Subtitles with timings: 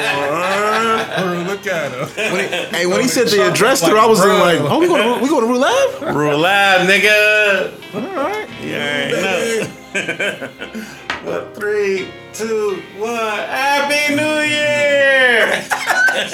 [0.00, 2.06] Oh, look at him.
[2.70, 5.18] Hey, when he said the address her, I was in like, oh, we going to
[5.22, 6.14] we going to Rue Lab?
[6.16, 7.72] Rule Lab, nigga.
[7.94, 8.48] All right.
[8.62, 9.66] Yeah.
[11.24, 11.54] What?
[11.56, 13.16] Three, two, one.
[13.16, 15.64] Happy New Year!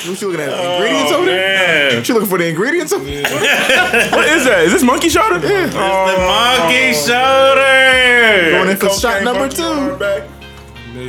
[0.00, 0.48] What you looking at?
[0.50, 1.96] Oh, ingredients Oh, over there?
[1.96, 3.22] What you looking for the ingredients over there?
[4.12, 4.62] What is that?
[4.64, 5.38] Is this monkey shoulder?
[5.46, 5.64] Yeah.
[5.64, 6.26] It's the oh.
[6.26, 8.50] monkey shoulder.
[8.50, 9.96] Going in for shot number two.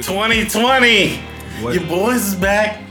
[0.02, 1.20] 2020.
[1.62, 2.82] Your boys is back.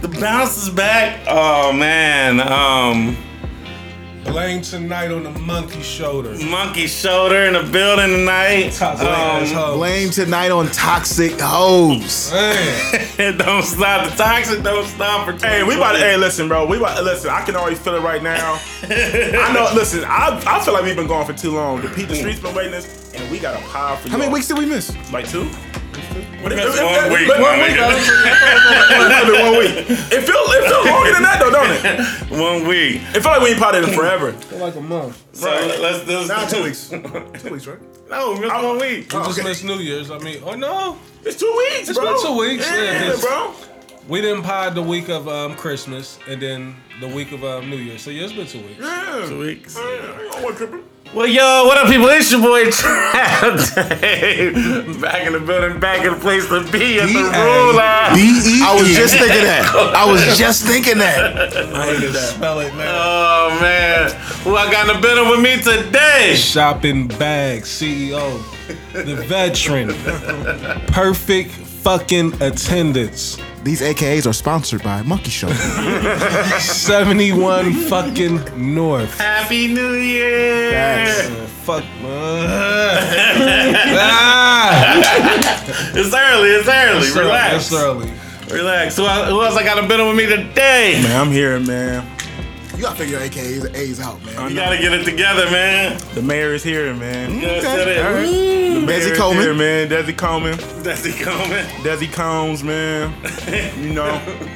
[0.00, 1.20] The bounce is back.
[1.28, 2.40] Oh man.
[2.40, 3.16] Um
[4.24, 6.34] Blame tonight on the monkey shoulder.
[6.44, 8.70] monkey shoulder in the building tonight.
[8.72, 9.76] Toxic ass Um.
[9.78, 12.30] Blame tonight on toxic hoes.
[12.32, 13.36] Man.
[13.36, 14.08] don't stop.
[14.10, 15.98] The toxic don't stop for Hey, we about to.
[15.98, 16.64] Hey, listen, bro.
[16.66, 17.02] We about.
[17.04, 18.60] Listen, I can already feel it right now.
[18.84, 19.70] I know.
[19.74, 21.82] Listen, I, I feel like we've been gone for too long.
[21.82, 24.12] The people, the streets been waiting this, and we got a pile for you.
[24.12, 24.96] How many weeks did we miss?
[25.12, 25.50] Like two.
[26.42, 27.78] What That's one week, One week.
[27.80, 29.74] One week.
[30.12, 32.40] It feel it feel longer than that though, don't it?
[32.42, 32.96] One week.
[33.14, 34.32] It felt like we ain't potted in forever.
[34.32, 35.22] Feel like a month.
[35.32, 35.48] So
[35.80, 36.88] let's do Nah, two weeks.
[36.88, 37.78] two weeks, right?
[38.10, 39.12] No, just one week.
[39.12, 40.10] We just missed New Year's.
[40.10, 42.12] I mean, oh no, It's two weeks, It's bro.
[42.12, 43.54] been two weeks, yeah, Yeah, bro.
[44.08, 47.76] We didn't pod the week of um, Christmas and then the week of um, New
[47.76, 47.98] Year.
[47.98, 48.80] So yeah, it's been two weeks.
[48.80, 49.26] Yeah.
[49.28, 49.76] Two weeks.
[49.76, 50.84] Yeah, I ain't gonna tripping.
[51.14, 52.08] Well, yo, what up, people?
[52.08, 55.00] It's your boy Trav Dave.
[55.02, 58.16] Back in the building, back in the place to be at the Rule Lab.
[58.16, 59.92] I was just thinking that.
[59.94, 61.34] I was just thinking that.
[61.74, 62.88] I need to spell it, man.
[62.88, 64.10] Oh man,
[64.42, 66.34] who I got in the building with me today?
[66.34, 68.40] Shopping bag CEO,
[68.94, 69.88] the veteran,
[70.86, 73.36] perfect fucking attendance.
[73.62, 75.48] These AKAs are sponsored by Monkey Show.
[76.58, 79.16] 71 fucking North.
[79.18, 81.06] Happy New Year!
[81.06, 81.84] Uh, fuck.
[83.94, 84.82] ah,
[85.94, 86.48] It's early.
[86.50, 87.06] It's early.
[87.06, 87.54] it's early, Relax.
[87.54, 88.12] It's early.
[88.50, 88.96] Relax.
[88.96, 90.98] Who, who else I got a the building with me today?
[91.00, 92.04] Man, I'm here, man.
[92.82, 94.50] You gotta figure your AKAs and A's out, man.
[94.50, 96.00] You gotta get it together, man.
[96.14, 97.32] The mayor is here, man.
[97.36, 98.04] You gotta Okay, set it.
[98.04, 98.24] all right.
[98.24, 99.42] The mayor Desi is Coleman.
[99.44, 99.88] here, man.
[99.88, 100.58] Desi Coleman.
[100.82, 101.64] That's it coming.
[101.84, 103.14] Desi Combs, man.
[103.80, 104.20] You know.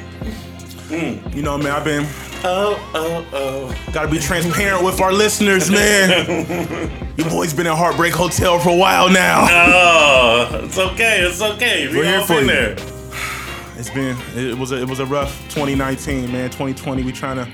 [0.88, 2.06] You know, man, I've been
[2.44, 3.92] Oh, oh, oh.
[3.92, 6.90] gotta be transparent with our listeners, man.
[7.16, 9.46] Your boy's been at Heartbreak Hotel for a while now.
[9.50, 11.22] Oh, it's okay.
[11.22, 11.88] It's okay.
[11.88, 12.46] We We're here for been you.
[12.46, 12.72] there.
[13.76, 16.50] It's been it was a, it was a rough 2019, man.
[16.50, 17.50] 2020, we trying to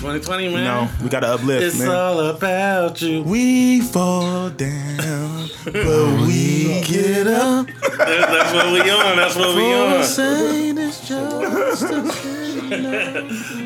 [0.00, 0.64] 2020, man.
[0.64, 1.90] know we gotta uplift, It's man.
[1.90, 3.22] all about you.
[3.22, 7.66] we fall down, but we get up.
[7.66, 9.16] That- That's what we on.
[9.16, 10.00] That's what we on.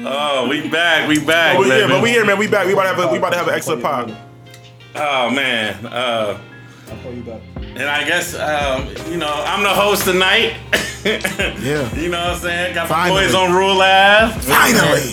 [0.06, 1.08] Oh, we back.
[1.08, 1.56] We back.
[1.56, 2.38] But we here, but we here, man.
[2.38, 2.66] We back.
[2.66, 4.16] We about to have a, we about to have an excellent pod.
[4.96, 5.86] Oh man.
[5.86, 6.38] Uh,
[6.90, 7.40] I'll call you back.
[7.56, 10.56] and I guess um, you know I'm the host tonight.
[11.04, 11.94] Yeah.
[11.94, 12.74] You know what I'm saying?
[12.74, 14.40] Got my boys on Rule Lab.
[14.40, 15.12] Finally.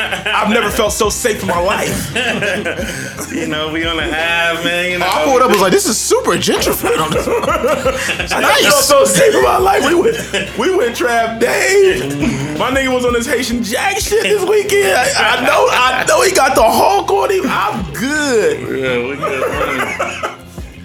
[0.00, 2.10] I've never felt so safe in my life.
[3.30, 4.90] You know we on the half, man.
[4.90, 5.06] You know.
[5.08, 5.50] I pulled up.
[5.50, 6.96] Was like, this is super gentrified.
[8.32, 9.84] I felt so safe in my life.
[9.86, 12.58] We went, we went trap Dave.
[12.58, 14.94] My nigga was on this Haitian Jack shit this weekend.
[14.96, 17.44] I, I know, I know he got the Hulk on him.
[17.46, 18.60] I'm good.
[18.60, 20.36] Yeah, we good.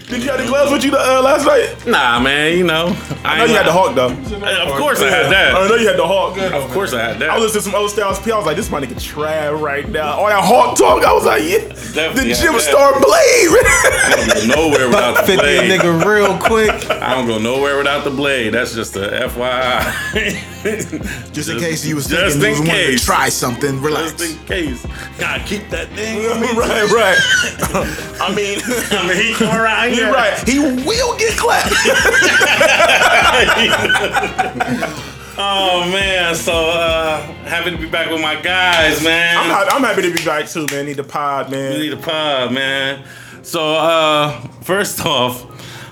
[0.08, 1.76] Did you have the gloves with you uh, last night?
[1.88, 2.56] nah, man.
[2.58, 2.96] You know.
[3.24, 4.12] I know you had the hawk though.
[4.12, 5.56] Of course I had that.
[5.56, 6.38] I know you had the Hulk.
[6.38, 7.40] Of course I had I that.
[7.40, 8.32] was listening to some old styles P.
[8.32, 10.14] I was like, this my nigga Trav right now.
[10.14, 11.58] All that Hawk talk, I was like, yeah.
[11.94, 12.60] Definitely the had Jim.
[12.60, 13.50] Star Blade.
[13.66, 15.72] I don't go nowhere without Buck the 50 blade.
[15.72, 16.92] nigga real quick.
[16.92, 18.54] I don't go nowhere without the blade.
[18.54, 20.52] That's just a FYI.
[21.32, 24.14] Just in case you was Just thinking you in was wanting to try something, relax.
[24.14, 24.86] Just in case.
[25.20, 26.24] Gotta keep that thing.
[26.58, 27.18] right, right.
[28.20, 30.38] I mean, I mean, he come around you're right.
[30.48, 31.72] He will get clapped.
[35.38, 39.36] Oh man, so uh happy to be back with my guys, man.
[39.38, 40.86] I'm, I'm happy to be back too, man.
[40.86, 41.78] Need the pod, We man.
[41.78, 43.04] need a pod, man.
[43.42, 44.32] So uh
[44.64, 45.46] first off,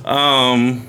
[0.08, 0.88] um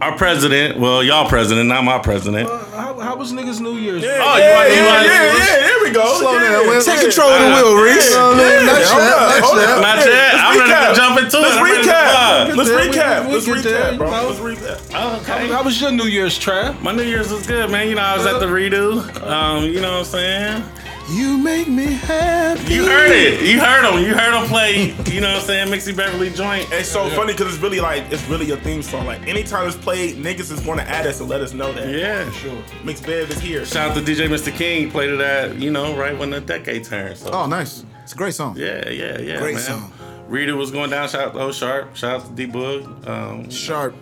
[0.00, 2.48] our president, well, y'all president, not my president.
[2.48, 4.02] How, how was niggas New Year's?
[4.02, 6.18] Yeah, Oh, you yeah, you yeah, want- yeah, yeah, There we go.
[6.18, 6.66] Slow yeah, down.
[6.66, 6.80] yeah.
[6.80, 8.10] Take control of the Uh, wheel, Reese.
[8.12, 9.80] Yeah, Not yeah, yet, not yet.
[9.80, 10.36] Not yet.
[10.36, 10.94] let's I'm ready to recap.
[10.94, 11.40] jump into it.
[11.40, 12.56] Let's I'm ready recap.
[12.56, 13.26] Let's recap.
[13.26, 14.08] we Let's recap, bro.
[14.10, 15.20] Let's recap.
[15.22, 15.48] Okay.
[15.48, 16.80] How was your New Year's, Trav?
[16.82, 17.88] My New Year's was good, man.
[17.88, 19.00] You know, I was at the redo.
[19.26, 20.62] Um, you know what I'm saying?
[21.08, 22.74] You make me happy.
[22.74, 23.42] You heard it.
[23.42, 24.04] You heard him.
[24.04, 26.66] You heard him play, you know what I'm saying, Mixie Beverly joint.
[26.72, 29.06] It's so funny because it's really like it's really a theme song.
[29.06, 31.88] Like anytime it's played, niggas is going to add us and let us know that.
[31.88, 32.60] Yeah, sure.
[32.82, 33.64] Mix Bev is here.
[33.64, 34.52] Shout out to DJ Mr.
[34.52, 34.86] King.
[34.86, 37.16] He played it at, you know, right when the decade turned.
[37.18, 37.84] So Oh, nice.
[38.02, 38.56] It's a great song.
[38.56, 39.38] yeah, yeah, yeah.
[39.38, 39.62] Great man.
[39.62, 39.92] song.
[40.26, 41.08] Rita was going down.
[41.08, 41.94] Shout out to O Sharp.
[41.94, 43.06] Shout out to D Boog.
[43.06, 43.94] Um, Sharp.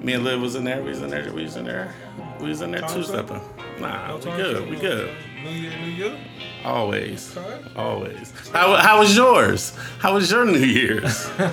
[0.00, 0.82] Me and Liv was in there.
[0.82, 1.32] We was in there.
[1.32, 1.94] We was in there.
[2.40, 3.40] We was in there two stepping.
[3.80, 4.70] Nah, we good.
[4.70, 5.14] We good.
[5.42, 6.18] New Year, New Year.
[6.64, 7.36] Always.
[7.36, 7.60] Okay.
[7.76, 8.32] Always.
[8.50, 9.76] How, how was yours?
[9.98, 11.26] How was your New Year's?
[11.28, 11.52] The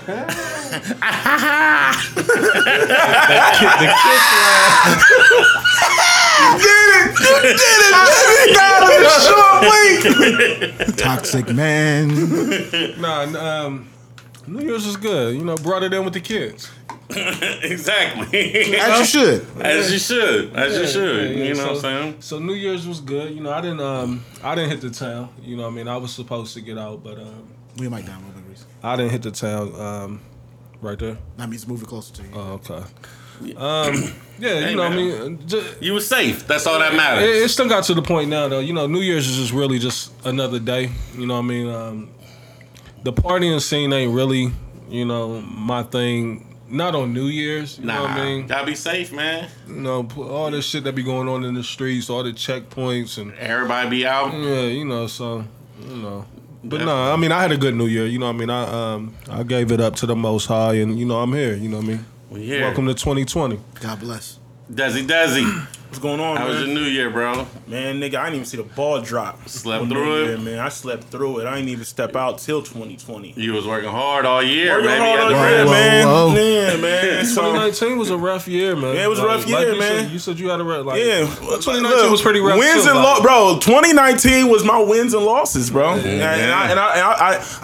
[10.83, 12.07] kiss Toxic man.
[12.99, 13.23] Nah,
[13.65, 13.87] um,
[14.47, 15.35] New Year's was good.
[15.35, 16.69] You know, brought it in with the kids.
[17.63, 18.75] exactly.
[18.77, 19.47] As you should.
[19.59, 20.55] As you should.
[20.55, 21.31] As you should.
[21.31, 22.15] Yeah, yeah, You know so, what I'm saying?
[22.21, 23.33] So New Year's was good.
[23.33, 25.29] You know, I didn't um I didn't hit the town.
[25.41, 27.47] You know, what I mean, I was supposed to get out, but um
[27.77, 29.75] We might down a little bit, I didn't hit the town.
[29.79, 30.21] Um,
[30.81, 31.17] right there.
[31.37, 32.29] That means moving closer to you.
[32.33, 32.83] Oh, okay.
[33.57, 36.47] Um, yeah, Hey, you know, what I mean, ju- You were safe.
[36.47, 37.23] That's all that it, matters.
[37.27, 38.59] it still got to the point now, though.
[38.59, 40.91] You know, New Year's is just really just another day.
[41.17, 42.09] You know, what I mean, um,
[43.03, 44.51] the partying scene ain't really,
[44.89, 46.52] you know, my thing.
[46.69, 47.77] Not on New Year's.
[47.77, 48.47] You nah, know what I mean?
[48.47, 49.49] gotta be safe, man.
[49.67, 53.17] You know, all this shit that be going on in the streets, all the checkpoints,
[53.17, 54.33] and Everybody be out.
[54.33, 55.43] yeah, you know, so
[55.81, 56.25] you know.
[56.63, 58.05] But no, I mean, I had a good New Year.
[58.05, 60.75] You know, what I mean, I um, I gave it up to the Most High,
[60.75, 61.55] and you know, I'm here.
[61.55, 62.61] You know, what I mean, We here.
[62.61, 63.59] welcome to 2020.
[63.81, 64.39] God bless.
[64.71, 65.67] Desi Desi.
[65.93, 66.69] What's going on, How was man?
[66.69, 67.45] your New Year, bro?
[67.67, 69.47] Man, nigga, I didn't even see the ball drop.
[69.47, 70.27] Slept through New it?
[70.29, 70.57] Year, man.
[70.57, 71.45] I slept through it.
[71.45, 73.33] I didn't even step out till 2020.
[73.37, 74.99] You was working hard all year, Working baby.
[75.03, 76.07] hard At all the Whoa, year, whoa, man.
[76.07, 76.33] whoa.
[76.33, 77.25] Yeah, man.
[77.33, 78.95] So, 2019 was a rough year, man.
[78.95, 80.03] Yeah, it was a rough year, you man.
[80.05, 82.57] Said, you said you had a rough, like, yeah, 2019 was pretty rough.
[82.57, 83.59] Wins too, and like- losses, bro.
[83.61, 85.93] 2019 was my wins and losses, bro.
[85.93, 87.13] And, and I and I, and I,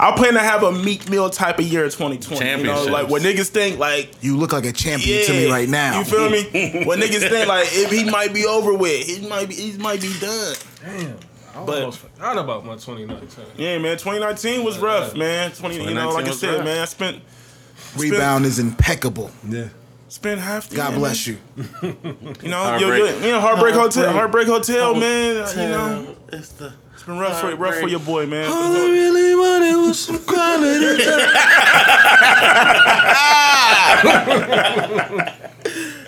[0.08, 2.46] I I plan to have a meat meal type of year in 2020.
[2.46, 5.68] You know, like what niggas think, like You look like a champion to me right
[5.68, 5.98] now.
[6.00, 6.44] You feel me?
[6.86, 10.02] what niggas think, like if he might be over with, he might be, he might
[10.02, 10.56] be done.
[10.84, 11.18] Damn,
[11.56, 13.46] I But- almost forgot about my 2019.
[13.58, 13.98] Yeah, man.
[13.98, 15.52] 2019 was rough, man.
[15.52, 16.66] 20, you know, like I said, rough.
[16.66, 16.82] man.
[16.82, 17.22] I spent
[17.98, 19.32] Rebound is impeccable.
[19.48, 19.70] Yeah.
[20.10, 20.70] spent half.
[20.70, 21.38] The God year, bless you.
[21.56, 21.68] man.
[22.44, 22.82] You know, Heartbreak.
[22.82, 23.24] you're good.
[23.24, 25.36] You know, heartbreak hotel, heartbreak hotel, man.
[25.58, 28.46] You know, it's the it's been rough for rough for your boy, man.
[28.52, 31.04] All I really wanted was some quality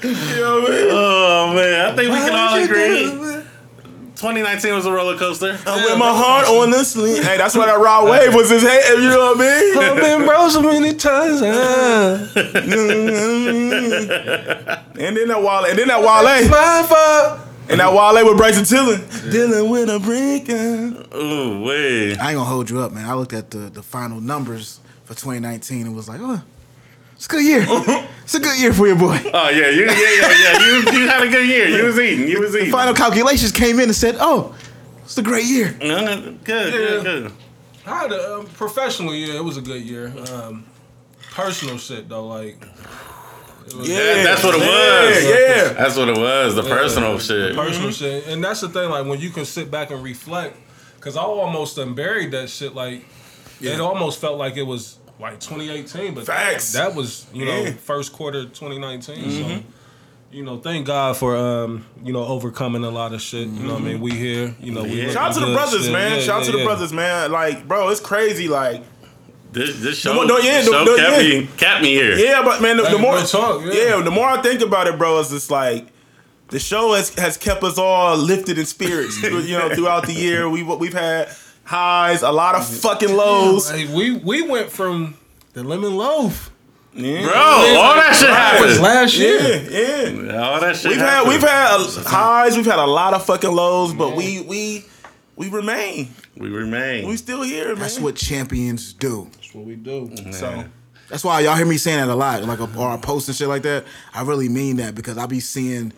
[0.03, 3.31] Oh man, I think we can all agree.
[4.21, 5.57] 2019 was a roller coaster.
[5.65, 7.23] I wear my heart on the sleeve.
[7.23, 8.99] Hey, that's why that raw wave was his head.
[8.99, 9.77] You know what I mean?
[9.79, 11.41] I've been bro so many times.
[11.41, 12.29] and
[15.17, 17.39] then that Wale, and then that Wale, My fault.
[17.67, 18.99] and that Wale with Bryson Tiller.
[19.31, 21.03] Dealing with a breaker.
[21.11, 22.17] Oh, wait.
[22.17, 23.09] I ain't gonna hold you up, man.
[23.09, 26.43] I looked at the, the final numbers for 2019 and was like, oh,
[27.21, 27.63] it's a good year.
[28.23, 29.15] it's a good year for your boy.
[29.31, 30.65] Oh yeah, you yeah yeah yeah.
[30.65, 31.67] You you had a good year.
[31.67, 32.27] You was eating.
[32.27, 32.71] You was eating.
[32.71, 34.55] Final calculations came in and said, oh,
[35.03, 35.77] it's a great year.
[35.79, 37.31] No, no, Good, good, good.
[37.85, 39.35] I had a um, professional year.
[39.35, 40.11] It was a good year.
[40.31, 40.65] Um,
[41.29, 45.23] personal shit though, like Yeah, was That- that's what it was.
[45.23, 45.73] Yeah, yeah.
[45.73, 46.55] That's what it was.
[46.55, 47.55] The personal shit.
[47.55, 48.89] personal shit, and that's the thing.
[48.89, 50.57] Like when you can sit back and reflect,
[50.95, 52.73] because I almost unburied that shit.
[52.73, 53.05] Like
[53.59, 56.73] it almost felt like it was like 2018, but Facts.
[56.73, 57.71] That, that was you know Yeah.
[57.71, 59.31] first quarter 2019.
[59.31, 59.63] So.
[60.33, 63.47] You know, thank God for um, you know, overcoming a lot of shit.
[63.49, 63.99] You know what I mean?
[63.99, 64.95] We here, you know, we Yeah.
[64.95, 65.93] looking Shout out to the brothers, still.
[65.93, 66.11] man.
[66.13, 66.63] Yeah, Shout out yeah, to the yeah.
[66.63, 67.31] brothers, man.
[67.33, 68.47] Like, bro, it's crazy.
[68.47, 68.81] Like,
[69.51, 71.39] This this show, No, no, yeah, this no, show no, kept yeah.
[71.41, 72.15] me kept me here.
[72.17, 73.73] yeah, but man, the, the more talk, yeah.
[73.97, 75.87] yeah, the more I think about it, bro, is it's like
[76.47, 79.21] the show has has kept us all lifted in spirits.
[79.49, 81.27] you know, throughout the year, we we've had
[81.71, 83.69] highs, a lot of fucking lows.
[83.71, 85.15] Hey, we we went from
[85.53, 86.51] the lemon loaf.
[86.93, 87.23] Yeah.
[87.23, 88.81] Bro, all that shit happened.
[88.81, 89.39] last year.
[89.39, 90.49] Yeah, yeah.
[90.49, 90.91] All that shit.
[90.91, 94.41] We've had we've had a, highs, we've had a lot of fucking lows, but we
[94.41, 94.85] we
[95.37, 96.13] we remain.
[96.35, 97.07] We remain.
[97.07, 97.79] We still here, man.
[97.79, 99.29] That's what champions do.
[99.33, 100.11] That's what we do.
[100.31, 100.65] So
[101.07, 103.47] That's why y'all hear me saying that a lot, like or I post and shit
[103.47, 103.85] like that.
[104.13, 105.93] I really mean that because I be seeing,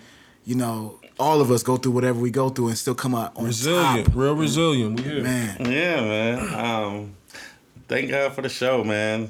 [0.46, 3.34] you know, all of us go through whatever we go through and still come out
[3.36, 4.15] on Resilient, top.
[4.15, 5.00] real resilient.
[5.00, 5.24] We here.
[5.24, 6.53] Man, Yeah, man.
[6.93, 7.15] Um,
[7.88, 9.29] thank God for the show, man.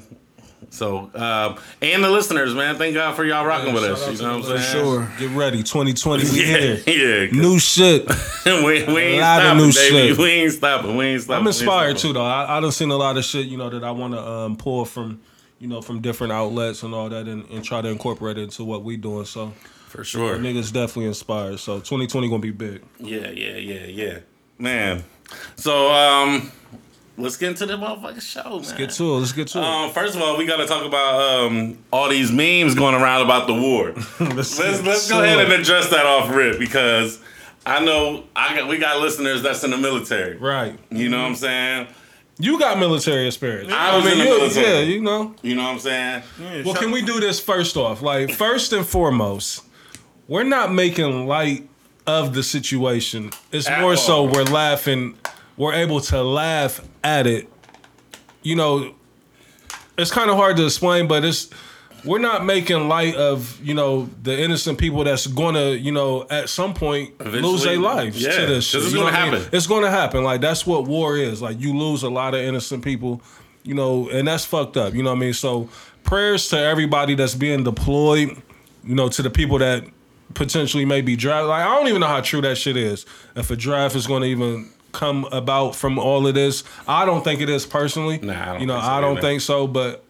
[0.70, 2.76] So, um, and the listeners, man.
[2.76, 4.00] Thank God for y'all rocking with us.
[4.20, 4.82] You know what I'm saying?
[4.84, 5.12] sure.
[5.18, 6.24] Get ready, 2020.
[6.24, 7.24] We Yeah, here.
[7.24, 7.30] yeah.
[7.30, 8.08] New shit.
[8.46, 10.08] we, we ain't A lot of stopping, new baby.
[10.08, 10.18] shit.
[10.18, 10.96] We ain't stopping.
[10.96, 11.40] We ain't stopping.
[11.42, 12.14] I'm inspired stopping.
[12.14, 12.24] too, though.
[12.24, 14.56] I, I done seen a lot of shit, you know, that I want to um,
[14.56, 15.20] pull from,
[15.60, 18.64] you know, from different outlets and all that, and, and try to incorporate it into
[18.64, 19.26] what we doing.
[19.26, 19.52] So
[19.94, 20.38] For sure.
[20.38, 21.60] niggas definitely inspired.
[21.60, 22.82] So 2020 gonna be big.
[22.98, 24.18] Yeah, yeah, yeah, yeah.
[24.58, 25.04] Man.
[25.54, 26.50] So, um,
[27.16, 28.52] let's get into the motherfucking show, man.
[28.58, 29.18] Let's get to it.
[29.18, 29.64] Let's get to it.
[29.64, 33.22] Um, first of all, we got to talk about um, all these memes going around
[33.22, 33.92] about the war.
[34.34, 37.20] let's let's let's go ahead and address that off rip because
[37.64, 40.36] I know I got we got listeners that's in the military.
[40.38, 40.76] right.
[40.90, 41.86] You know what I'm saying?
[42.38, 43.72] You got military experience.
[43.72, 44.66] I was in the military.
[44.66, 45.36] Yeah, you know.
[45.42, 46.22] You know what I'm saying?
[46.64, 48.02] Well, can we do this first off?
[48.02, 49.63] Like, first and foremost,
[50.28, 51.68] we're not making light
[52.06, 53.30] of the situation.
[53.52, 55.16] It's At more so we're laughing.
[55.56, 57.48] We're able to laugh at it.
[58.42, 58.94] You know,
[59.96, 61.48] it's kind of hard to explain, but it's
[62.04, 66.50] we're not making light of you know the innocent people that's gonna you know at
[66.50, 68.82] some point lose Eventually, their lives yeah, to this shit.
[68.82, 69.40] it's gonna what I mean?
[69.40, 69.56] happen.
[69.56, 70.24] It's gonna happen.
[70.24, 71.40] Like that's what war is.
[71.40, 73.22] Like you lose a lot of innocent people,
[73.62, 74.92] you know, and that's fucked up.
[74.94, 75.32] You know what I mean?
[75.32, 75.70] So
[76.02, 78.36] prayers to everybody that's being deployed.
[78.86, 79.84] You know, to the people that
[80.34, 81.46] potentially maybe draft.
[81.46, 83.06] Like I don't even know how true that shit is.
[83.36, 87.40] If a draft is gonna even come about from all of this, I don't think
[87.40, 88.18] it is personally.
[88.18, 89.66] Nah, I don't you know, think so I don't think so.
[89.66, 90.04] But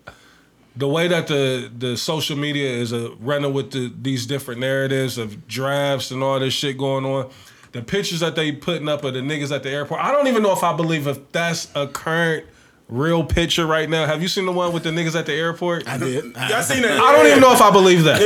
[0.77, 5.19] the way that the the social media is uh, running with the, these different narratives
[5.19, 7.31] of drafts and all this shit going on,
[7.73, 10.43] the pictures that they putting up of the niggas at the airport, I don't even
[10.43, 12.47] know if I believe if that's a current
[12.89, 14.07] real picture right now.
[14.07, 15.89] Have you seen the one with the niggas at the airport?
[15.89, 16.25] I did.
[16.25, 17.01] Y'all seen that?
[17.01, 18.21] I don't even know if I believe that.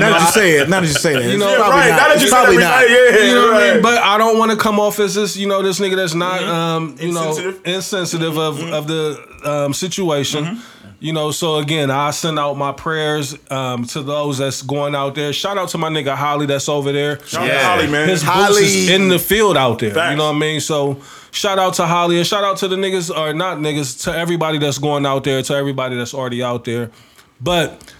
[0.00, 1.90] Now that you say it, now that you say that, you know, know, probably right.
[1.90, 1.96] not.
[1.96, 2.88] Now that you probably not.
[2.88, 3.82] yeah, You know what I mean?
[3.82, 6.42] But I don't want to come off as this, you know, this nigga that's not,
[6.42, 7.60] um, you know, Insensitive.
[7.66, 10.60] insensitive of of the um, situation.
[11.04, 15.14] You know, so again, I send out my prayers um, to those that's going out
[15.14, 15.34] there.
[15.34, 17.22] Shout out to my nigga Holly that's over there.
[17.26, 18.08] Shout out to Holly, man.
[18.08, 18.62] His Holly.
[18.62, 19.92] boots is in the field out there.
[19.92, 20.12] Facts.
[20.12, 20.62] You know what I mean?
[20.62, 24.16] So shout out to Holly and shout out to the niggas or not niggas to
[24.16, 26.90] everybody that's going out there, to everybody that's already out there.
[27.38, 27.92] But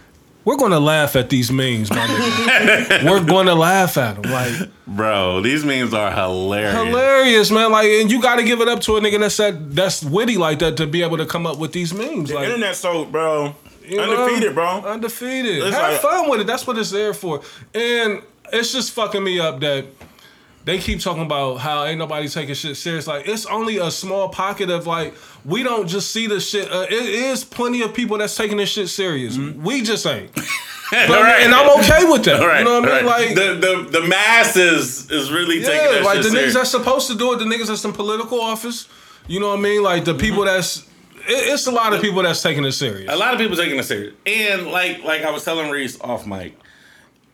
[0.45, 3.05] we're gonna laugh at these memes, my nigga.
[3.11, 4.31] we're gonna laugh at them.
[4.33, 6.75] Like Bro, these memes are hilarious.
[6.75, 7.73] hilarious, man.
[7.73, 10.37] Like, and you got to give it up to a nigga that's that, that's witty
[10.37, 12.29] like that to be able to come up with these memes.
[12.29, 13.55] The Like, internet so, bro.
[13.87, 14.81] you know, Undefeated, bro.
[14.83, 15.63] Undefeated.
[15.65, 16.47] It's Have like- fun with it.
[16.47, 17.41] That's what it's there for.
[17.75, 18.23] And
[18.53, 19.87] it's just fucking me up that
[20.65, 23.07] they keep talking about how ain't nobody taking shit serious.
[23.07, 26.71] Like, it's only a small pocket of like we don't just see the shit.
[26.71, 29.37] Uh, it is plenty of people that's taking this shit serious.
[29.39, 30.31] We just ain't.
[30.91, 31.41] But, Right.
[31.41, 32.41] And I'm okay with that.
[32.41, 33.07] Right, you know what I mean?
[33.07, 33.27] right.
[33.27, 36.55] Like the, the the masses is really taking Yeah, that like the niggas serious.
[36.55, 38.87] that's supposed to do it, the niggas that's in political office.
[39.27, 39.83] You know what I mean?
[39.83, 40.79] Like the people that's
[41.27, 43.11] it, it's a lot of people that's taking it serious.
[43.11, 46.27] A lot of people taking it serious, and like like I was telling Reese off
[46.29, 46.57] mic,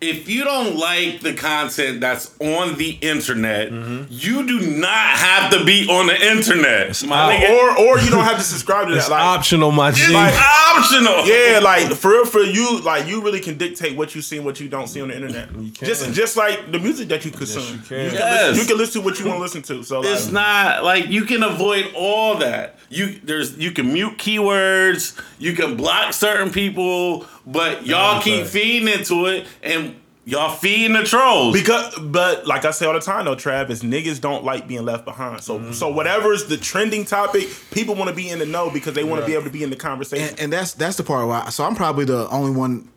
[0.00, 3.70] if you don't like the content that's on the internet,
[4.10, 7.02] you do not have to be on the internet.
[7.04, 7.50] My nigga.
[7.50, 8.98] Or or you don't have to subscribe to that.
[9.00, 10.02] It's Like, optional, my G.
[10.04, 11.26] It's optional.
[11.26, 14.46] yeah, like for real, for you, like you really can dictate what you see and
[14.46, 15.48] what you don't see on the internet.
[15.74, 17.62] Just just like the music that you consume.
[17.62, 18.04] you can.
[18.04, 18.48] You, can Yes.
[18.48, 19.82] listen, you can listen to what you want to listen to.
[19.82, 22.76] So like, It's not like you can avoid all that.
[22.88, 28.88] You there's you can mute keywords, you can block certain people, but y'all keep feeding
[28.88, 31.54] into it and y'all feeding the trolls.
[31.58, 35.04] Because, but like I say all the time though, Travis, niggas don't like being left
[35.04, 35.42] behind.
[35.42, 35.72] So, Mm-hmm.
[35.72, 39.04] so whatever is the trending topic, people want to be in the know because they
[39.04, 40.28] want to be able to be in the conversation.
[40.28, 41.48] and, and that's that's the part why.
[41.50, 42.88] So I'm probably the only one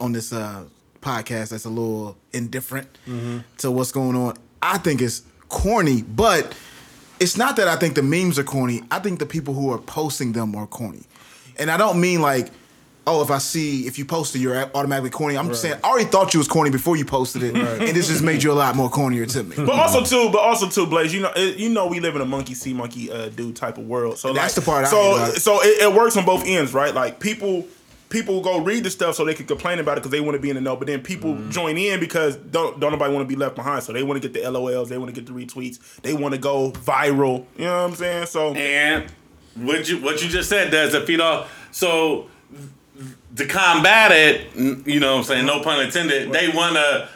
[0.00, 0.64] on this uh,
[1.00, 2.88] podcast that's a little indifferent
[3.58, 4.36] to what's going on.
[4.62, 6.54] I think it's corny, but
[7.20, 8.82] it's not that I think the memes are corny.
[8.90, 11.02] I think the people who are posting them are corny,
[11.58, 12.48] and I don't mean like.
[13.10, 15.36] Oh, if I see if you posted, you're automatically corny.
[15.36, 18.08] I'm just saying, I already thought you was corny before you posted it, and this
[18.08, 19.56] just made you a lot more cornier to me.
[19.56, 21.12] But also too, but also too, Blaze.
[21.12, 23.78] You know, it, you know, we live in a monkey see monkey uh, do type
[23.78, 24.18] of world.
[24.18, 25.40] So That's the part I So hate about it.
[25.40, 26.94] so it, it works on both ends, right?
[26.94, 27.66] Like people.
[28.08, 30.40] People go read the stuff so they can complain about it because they want to
[30.40, 31.50] be in the know, but then people Mm-hmm.
[31.50, 33.84] join in because don't don't nobody want to be left behind.
[33.84, 36.34] So they want to get the LOLs, they want to get the retweets, they want
[36.34, 37.44] to go viral.
[37.56, 38.26] You know what I'm saying?
[38.26, 39.08] So And
[39.54, 41.68] what you what you just said does it feed off.
[41.70, 42.26] So
[43.36, 44.54] to combat it,
[44.86, 47.08] you know what I'm saying, no pun intended, they wanna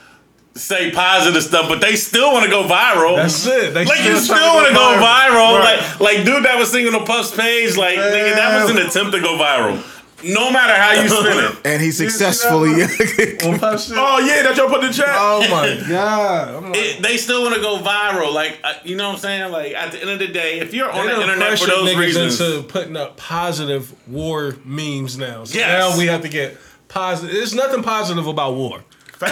[0.55, 3.17] say positive stuff, but they still wanna go viral.
[3.17, 3.75] That's it.
[3.75, 5.59] They like you still wanna go viral.
[5.59, 5.79] Right.
[6.00, 9.12] Like like dude that was singing on Puff's page, like nigga, that was an attempt
[9.12, 9.83] to go viral.
[10.25, 11.59] No matter how you spin it.
[11.64, 12.71] And he successfully.
[12.83, 15.09] oh yeah, that y'all put in the chat.
[15.11, 16.62] Oh my god!
[16.64, 18.33] Like, It, they still want to go viral.
[18.33, 19.52] Like, uh, you know what I'm saying?
[19.52, 22.40] Like, at the end of the day, if you're on the internet for those reasons,
[22.40, 25.45] into putting up positive war memes now.
[25.45, 25.69] So Yes.
[25.95, 26.57] now we have to get
[26.88, 27.35] positive.
[27.35, 28.85] There's nothing positive about war,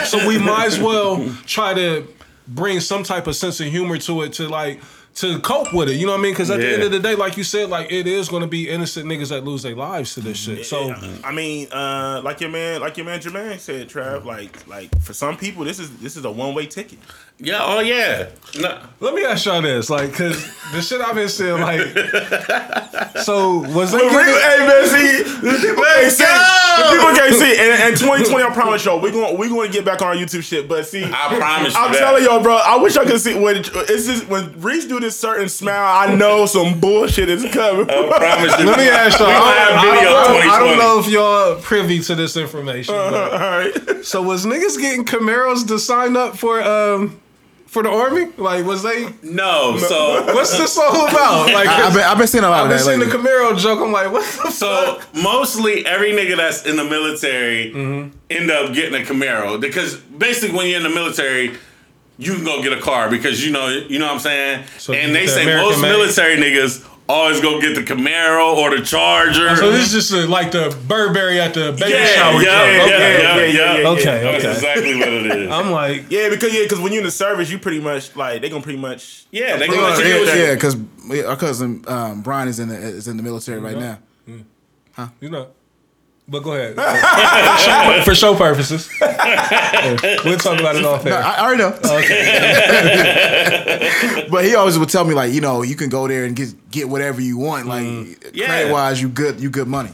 [0.05, 2.07] so we might as well try to
[2.49, 4.81] bring some type of sense of humor to it to like
[5.15, 5.95] to cope with it.
[5.95, 6.33] You know what I mean?
[6.33, 8.49] Because at the end of the day, like you said, like it is going to
[8.49, 10.65] be innocent niggas that lose their lives to this shit.
[10.65, 14.25] So I mean, uh, like your man, like your man Jermaine said, Trav.
[14.25, 16.99] Like, like for some people, this is this is a one way ticket.
[17.39, 18.29] yeah, oh yeah,
[18.59, 20.43] no, let me ask y'all this, like, because
[20.73, 21.81] the shit I've been seeing, like,
[23.25, 26.25] so was they Hey giving, man, see, the people can't see.
[26.25, 27.53] The people can't see.
[27.59, 30.15] And, and 2020, I promise y'all, we going we going to get back on our
[30.15, 30.69] YouTube shit.
[30.69, 31.99] But see, I promise I'm that.
[31.99, 32.57] telling y'all, bro.
[32.57, 36.15] I wish I could see when it's just when Reese do this certain smile, I
[36.15, 37.89] know some bullshit is coming.
[37.91, 38.65] I promise you.
[38.67, 39.29] Let me ask y'all.
[39.29, 42.95] I, I- I- I don't know if y'all privy to this information.
[42.95, 43.33] All but-
[43.87, 44.05] right.
[44.05, 47.19] so was niggas getting Camaros to sign up for um
[47.67, 48.27] for the army?
[48.37, 49.09] Like was they?
[49.23, 51.47] No, so What's this all about?
[51.53, 53.07] Like I, have been, I've been seeing a lot I've of been that seeing the
[53.07, 53.31] lately.
[53.31, 53.81] Camaro joke.
[53.81, 55.15] I'm like, what the so fuck?
[55.23, 58.17] mostly every nigga that's in the military Mm-hmm.
[58.31, 61.57] end up getting a Camaro because basically when you're in the military.
[62.25, 64.93] You can go get a car because you know you know what I'm saying, So
[64.93, 65.89] and they the say American most made?
[65.91, 69.55] military niggas always go get the Camaro or the Charger.
[69.57, 72.33] So this is just uh, like the Burberry at the baby yeah, shower.
[72.35, 72.47] yeah, joke.
[72.47, 73.23] yeah, Okay.
[73.23, 74.53] yeah, yeah, yeah, Okay, That's okay.
[74.55, 75.51] exactly what it is.
[75.51, 78.41] I'm like, Yeah, because yeah, because when you're in the service, you pretty much like
[78.41, 79.27] they gonna pretty much.
[79.31, 80.77] yeah, they They gonna gonna- let you yeah, get yeah, yeah, because
[81.27, 83.99] our cousin um, Brian is in the is in the military right now.
[84.93, 85.09] Huh?
[85.21, 85.49] You know.
[86.33, 86.75] But go ahead.
[88.07, 88.89] for, show, purposes.
[90.25, 91.23] We'll talk about it off No, air.
[91.23, 91.79] I, I already know.
[94.31, 96.55] but he always would tell me like, you know, you can go there and get
[96.71, 97.67] get whatever you want.
[97.67, 98.31] Like mm.
[98.33, 98.47] Yeah.
[98.47, 99.91] credit wise, you good you good money.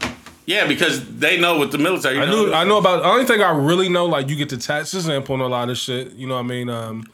[0.49, 2.15] Yeah, because they know with the military.
[2.15, 4.35] You I know, knew I know about the only thing I really know, like you
[4.35, 6.13] get the taxes and on a lot of shit.
[6.13, 6.69] You know what I mean?
[6.71, 7.05] Um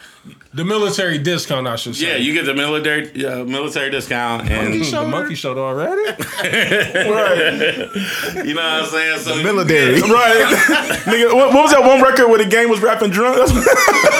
[0.53, 2.07] the military discount I should say.
[2.07, 6.01] Yeah, you get the military uh, military discount, Monkey and show, the monkey showed already.
[6.41, 7.89] right.
[8.45, 9.19] you know what I'm saying.
[9.19, 9.99] So Military.
[9.99, 10.45] Right,
[11.03, 11.35] nigga.
[11.35, 13.35] What, what was that one record where the game was rapping drunk?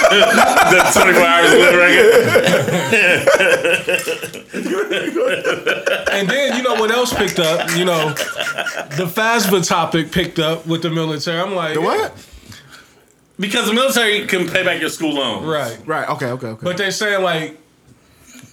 [0.06, 2.12] The 24 hours of record.
[6.12, 7.70] and then you know what else picked up?
[7.76, 8.12] You know,
[8.96, 11.38] the FAFSA topic picked up with the military.
[11.40, 12.14] I'm like, The what?
[13.38, 15.44] Because the military can pay back your school loan.
[15.44, 15.78] Right.
[15.86, 16.08] Right.
[16.10, 16.26] Okay.
[16.26, 16.46] Okay.
[16.48, 16.64] Okay.
[16.64, 17.58] But they saying like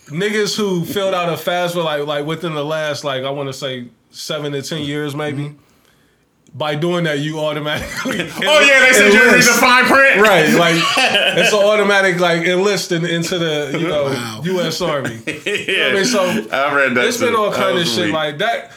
[0.08, 3.54] niggas who filled out a FAFSA like like within the last like I want to
[3.54, 5.44] say seven to ten years maybe.
[5.46, 5.58] Mm-hmm.
[6.56, 8.20] By doing that, you automatically.
[8.46, 10.22] Oh yeah, they said you didn't read the fine print.
[10.22, 10.76] Right, like
[11.38, 14.42] it's an automatic like enlisting into the you know Wow.
[14.44, 14.80] U.S.
[14.82, 15.16] Army.
[15.26, 15.88] yeah.
[15.88, 17.06] I mean, so I read that.
[17.06, 18.14] it's been all kind of was shit weak.
[18.14, 18.72] like that.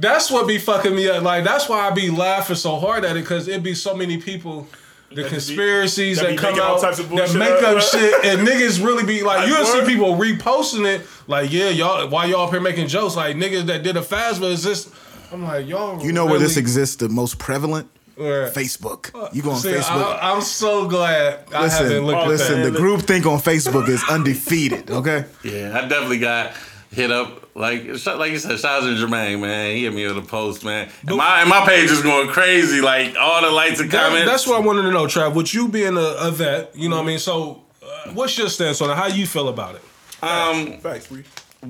[0.00, 1.22] That's what be fucking me up.
[1.22, 4.16] Like that's why I be laughing so hard at it because it be so many
[4.18, 4.66] people.
[5.10, 7.50] The just be- conspiracies that that, come making all out types of that bullshit make
[7.50, 11.52] up, up shit, and niggas really be like, Like, you'll see people reposting it, like,
[11.52, 13.16] yeah, y'all, why y'all up here making jokes?
[13.16, 14.88] Like niggas that did a FAFSA is this.
[15.32, 16.00] I'm like, y'all.
[16.00, 17.88] you know where this exists the most prevalent?
[18.20, 19.10] where- Facebook.
[19.14, 20.18] Uh, you go on See, Facebook.
[20.20, 22.62] I, I'm so glad I listen, haven't looked at listen.
[22.62, 22.70] that.
[22.70, 24.90] The group think on Facebook is undefeated.
[24.90, 25.24] Okay.
[25.42, 26.52] Yeah, I definitely got
[26.92, 27.54] hit up.
[27.54, 29.74] Like, like you said, shout out to Jermaine, man.
[29.74, 30.88] He hit me with a post, man.
[31.06, 32.80] And my, and my page is going crazy.
[32.80, 34.30] Like, all the likes and That- comments.
[34.30, 35.34] that's what I wanted to know, Trav.
[35.34, 37.18] With you being a, a vet, you know what I mean?
[37.18, 38.94] So, uh, what's your stance on it?
[38.96, 39.82] How you feel about it?
[40.22, 41.10] um, facts.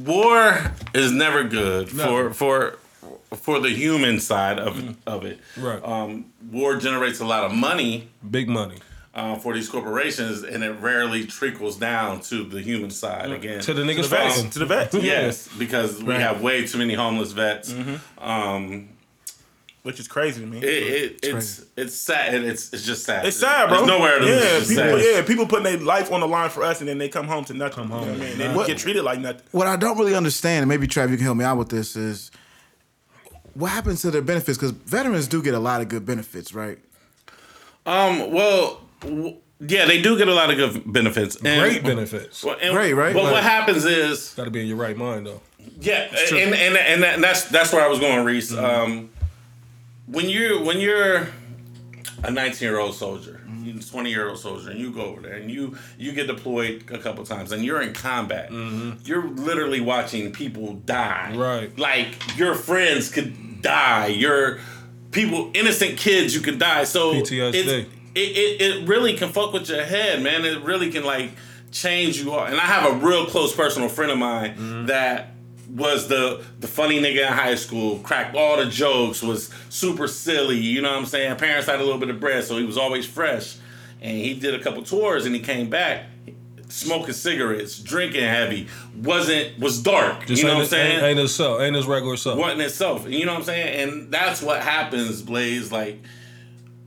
[0.04, 2.32] War is never good Never.
[2.32, 2.78] for
[3.32, 5.40] for for the human side of of it.
[5.56, 5.82] Right.
[5.84, 8.76] Um, war generates a lot of money Big money.
[9.14, 13.60] Uh, for these corporations, and it rarely trickles down to the human side again.
[13.62, 14.42] To the niggas To the vets.
[14.50, 14.94] To the vets.
[15.02, 17.72] yes, because we have way too many homeless vets.
[17.72, 18.22] Mm-hmm.
[18.24, 18.88] Um,
[19.82, 20.58] Which is crazy to me.
[20.58, 22.34] it, it, it's it's sad.
[22.34, 23.26] and It's it's just sad.
[23.26, 23.78] It's sad, bro.
[23.78, 24.68] There's nowhere to yeah, lose.
[24.68, 25.00] People, sad.
[25.02, 27.44] yeah, people putting their life on the line for us, and then they come home
[27.46, 27.74] to nothing.
[27.74, 28.38] Come home, you know what I mean?
[28.38, 29.42] They What- get treated like nothing.
[29.50, 31.96] What I don't really understand, and maybe Trav, you can help me out with this,
[31.96, 32.30] is
[33.54, 34.56] what happens to their benefits?
[34.56, 36.78] Because veterans do get a lot of good benefits, right?
[37.86, 38.30] Um.
[38.32, 38.82] Well.
[39.02, 41.36] W- yeah, they do get a lot of good benefits.
[41.36, 42.42] And, Great benefits.
[42.44, 43.12] Well, and- Great, right?
[43.14, 45.40] But Like- what happens is Got to be in your right mind, though.
[45.80, 48.50] Yeah, and, and and and that's that's where I was going, Reese.
[48.52, 48.64] Mm-hmm.
[48.64, 49.10] Um,
[50.06, 51.28] when you when you're
[52.24, 53.78] a 19 year old soldier, Mm-hmm.
[53.80, 56.96] 20 year old soldier, and you go over there and you you get deployed a
[56.98, 58.50] couple times, and you're in combat,
[59.04, 61.28] you're literally watching people die.
[61.32, 61.38] Mm-hmm.
[61.38, 61.78] Right.
[61.78, 64.06] like your friends could die.
[64.06, 64.58] Your
[65.12, 66.84] people, innocent kids, you could die.
[66.84, 67.86] So PTSD.
[68.20, 70.44] It, it it really can fuck with your head, man.
[70.44, 71.30] It really can like
[71.72, 72.44] change you all.
[72.44, 74.86] And I have a real close personal friend of mine Mm-hmm.
[74.86, 75.34] that
[75.68, 80.56] was the the funny nigga in high school, cracked all the jokes, was super silly,
[80.58, 81.36] you know what I'm saying?
[81.36, 83.56] Parents had a little bit of bread, so he was always fresh.
[84.02, 86.06] And he did a couple tours and he came back
[86.68, 90.26] smoking cigarettes, drinking heavy, wasn't was dark.
[90.26, 90.92] Just you know what I'm saying?
[90.96, 91.60] Ain't, ain't his self.
[91.60, 92.38] Ain't his regular self.
[92.38, 93.08] wasn't itself.
[93.08, 93.90] You know what I'm saying?
[93.90, 95.70] And that's what happens, Blaze.
[95.72, 96.00] Like,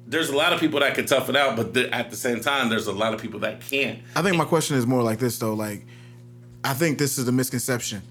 [0.08, 2.40] there's a lot of people that can tough it out, but th- at the same
[2.42, 4.00] time, there's a lot of people that can't.
[4.16, 5.54] I think my question is more like this though.
[5.54, 5.86] Like,
[6.64, 8.02] I think this is a misconception.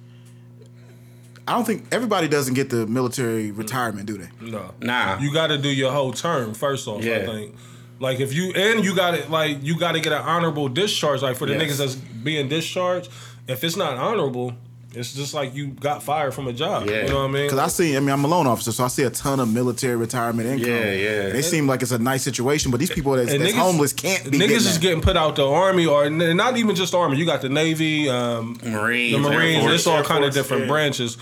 [1.46, 4.28] I don't think everybody doesn't get the military retirement, do they?
[4.40, 4.72] No.
[4.80, 5.18] Nah.
[5.18, 7.02] You got to do your whole term first off.
[7.02, 7.26] I Yeah.
[7.26, 7.56] think.
[7.98, 11.22] Like if you and you got it like you got to get an honorable discharge.
[11.22, 11.62] Like for the Yes.
[11.62, 13.10] niggas that's being discharged,
[13.48, 14.54] if it's not honorable,
[14.94, 16.86] It's just like you got fired from a job.
[16.88, 17.02] Yeah.
[17.02, 17.44] You know what I mean?
[17.44, 19.52] Because I see, I mean, I'm a loan officer, so I see a ton of
[19.52, 20.68] military retirement income.
[20.68, 21.10] Yeah, yeah.
[21.22, 23.58] And they seem like it's a nice situation, but these people that's, And that's niggas-
[23.58, 26.94] homeless can't be Niggas getting is getting put out the army, or not even just
[26.94, 27.16] army.
[27.16, 29.60] You got the navy, um, Marines, the Marines.
[29.62, 30.68] Force, It's all Air kind of different yeah.
[30.68, 31.16] branches.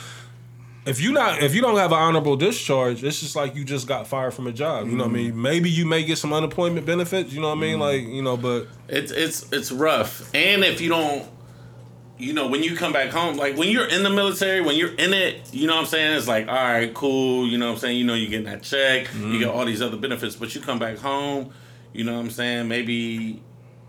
[0.87, 3.87] If you not, if you don't have an honorable discharge, it's just like you just
[3.87, 4.87] got fired from a job.
[4.89, 5.41] You know what I mean?
[5.41, 7.33] Maybe you may get some unemployment benefits.
[7.35, 7.79] You know what I mean?
[7.79, 10.35] Like you know, but It's it's it's rough.
[10.35, 11.29] And if you don't
[12.21, 14.95] you know, when you come back home, like when you're in the military, when you're
[14.95, 16.17] in it, you know what I'm saying?
[16.17, 17.97] It's like, all right, cool, you know what I'm saying?
[17.99, 19.39] You know, you're getting that check, you mm-hmm.
[19.39, 21.53] get all these other benefits, but you come back home,
[21.93, 22.69] you know what I'm saying?
[22.69, 23.43] Maybe,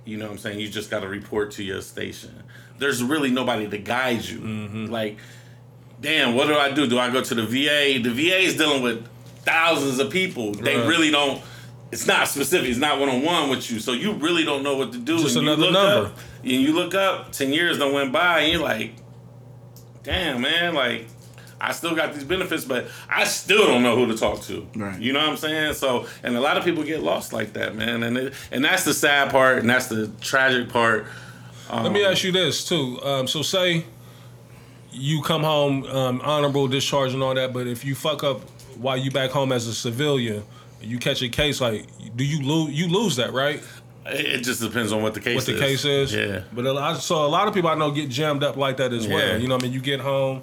[0.06, 0.60] you know what I'm saying?
[0.60, 2.44] You just got to report to your station.
[2.80, 4.40] There's really nobody to guide you.
[4.40, 4.86] Mm-hmm.
[4.88, 5.18] Like,
[6.00, 6.88] damn, what do I do?
[6.88, 8.02] Do I go to the VA?
[8.02, 9.08] The VA is dealing with
[9.44, 10.54] thousands of people.
[10.54, 10.88] They Right.
[10.88, 11.42] really don't.
[11.92, 12.70] It's not specific.
[12.70, 15.20] It's not one on one with you, so you really don't know what to do.
[15.20, 16.10] Just And you another look number.
[16.10, 18.94] Up, and you look up, ten years done went by, and you're like,
[20.04, 21.08] damn, man, like.
[21.64, 24.68] I still got these benefits, but I still don't know who to talk to.
[24.76, 25.00] Right.
[25.00, 25.76] You know what I'm saying?
[25.76, 28.02] So, and a lot of people get lost like that, man.
[28.02, 31.06] And it, and that's the sad part, and that's the tragic part.
[31.72, 33.00] Let me ask you this too.
[33.04, 33.86] Um, so say
[34.92, 38.42] you come home um, honorable discharge and all that, but if you fuck up
[38.76, 40.44] while you back home as a civilian,
[40.82, 42.72] you catch a case like, do you lose?
[42.74, 43.62] You lose that, right?
[44.06, 45.60] It it just depends on what the case What the is.
[45.62, 46.14] case is.
[46.14, 46.42] Yeah.
[46.54, 48.92] But a lot, so a lot of people I know get jammed up like that
[48.94, 49.14] as Yeah.
[49.14, 49.40] well.
[49.40, 50.42] You know, what I mean, you get home.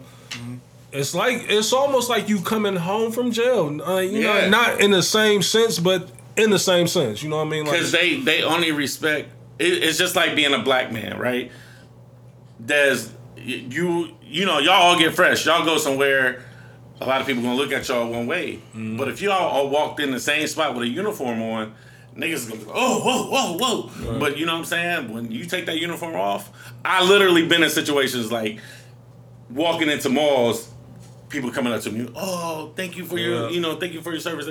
[0.92, 3.81] It's like it's almost like you coming home from jail.
[3.83, 4.42] Uh, you Yeah.
[4.42, 7.22] know, not in the same sense, but in the same sense.
[7.22, 7.64] You know what I mean?
[7.64, 9.31] Like, because they they only respect.
[9.59, 11.51] It, it's just like being a black man, right?
[12.61, 15.44] There's you you know y'all all get fresh.
[15.46, 16.44] Y'all go somewhere.
[17.00, 18.54] A lot of people gonna look at y'all one way.
[18.54, 18.96] Mm-hmm.
[18.96, 21.74] But if y'all all walked in the same spot with a uniform on,
[22.16, 24.18] niggas gonna be like, oh whoa whoa whoa.
[24.18, 25.12] But you know what I'm saying?
[25.12, 26.50] When you take that uniform off,
[26.84, 28.58] I literally been in situations like
[29.50, 30.68] walking into malls,
[31.28, 34.12] people coming up to me, oh, thank you for your, you know, thank you for
[34.12, 34.48] your service.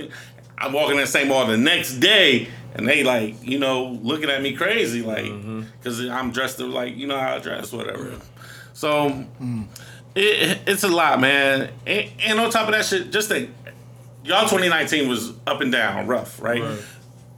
[0.57, 4.29] I'm walking in the same mall the next day, and they like, you know, looking
[4.29, 5.63] at me crazy, like, mm-hmm.
[5.77, 8.13] because I'm dressed up like, you know how I dress, whatever.
[8.73, 9.67] So, mm.
[10.17, 11.69] It, it's a lot, man.
[11.85, 13.49] And, and on top of that shit, just think,
[14.23, 16.61] y'all 2019 was up and down, rough, right?
[16.61, 16.79] Right.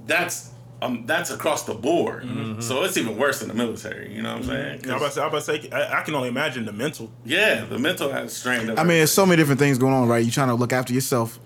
[0.07, 0.49] That's
[0.81, 2.25] um, that's across the board.
[2.63, 4.15] So it's even worse than the military.
[4.15, 4.89] You know what I'm saying?
[4.89, 6.71] I was about to say, I, about to say I, I can only imagine the
[6.71, 7.11] mental.
[7.25, 8.71] Yeah, the mental has strained.
[8.71, 10.23] I mean, there's so many different things going on, right?
[10.23, 11.37] You trying to look after yourself.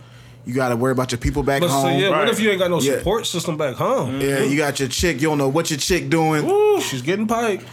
[0.45, 1.99] You got to worry about your people back but so home.
[1.99, 2.97] yeah, what if you ain't got no Yeah.
[2.97, 4.19] support system back home?
[4.19, 5.15] Yeah, you got your chick.
[5.21, 6.47] You don't know what your chick doing.
[6.49, 7.65] Ooh, she's getting piped.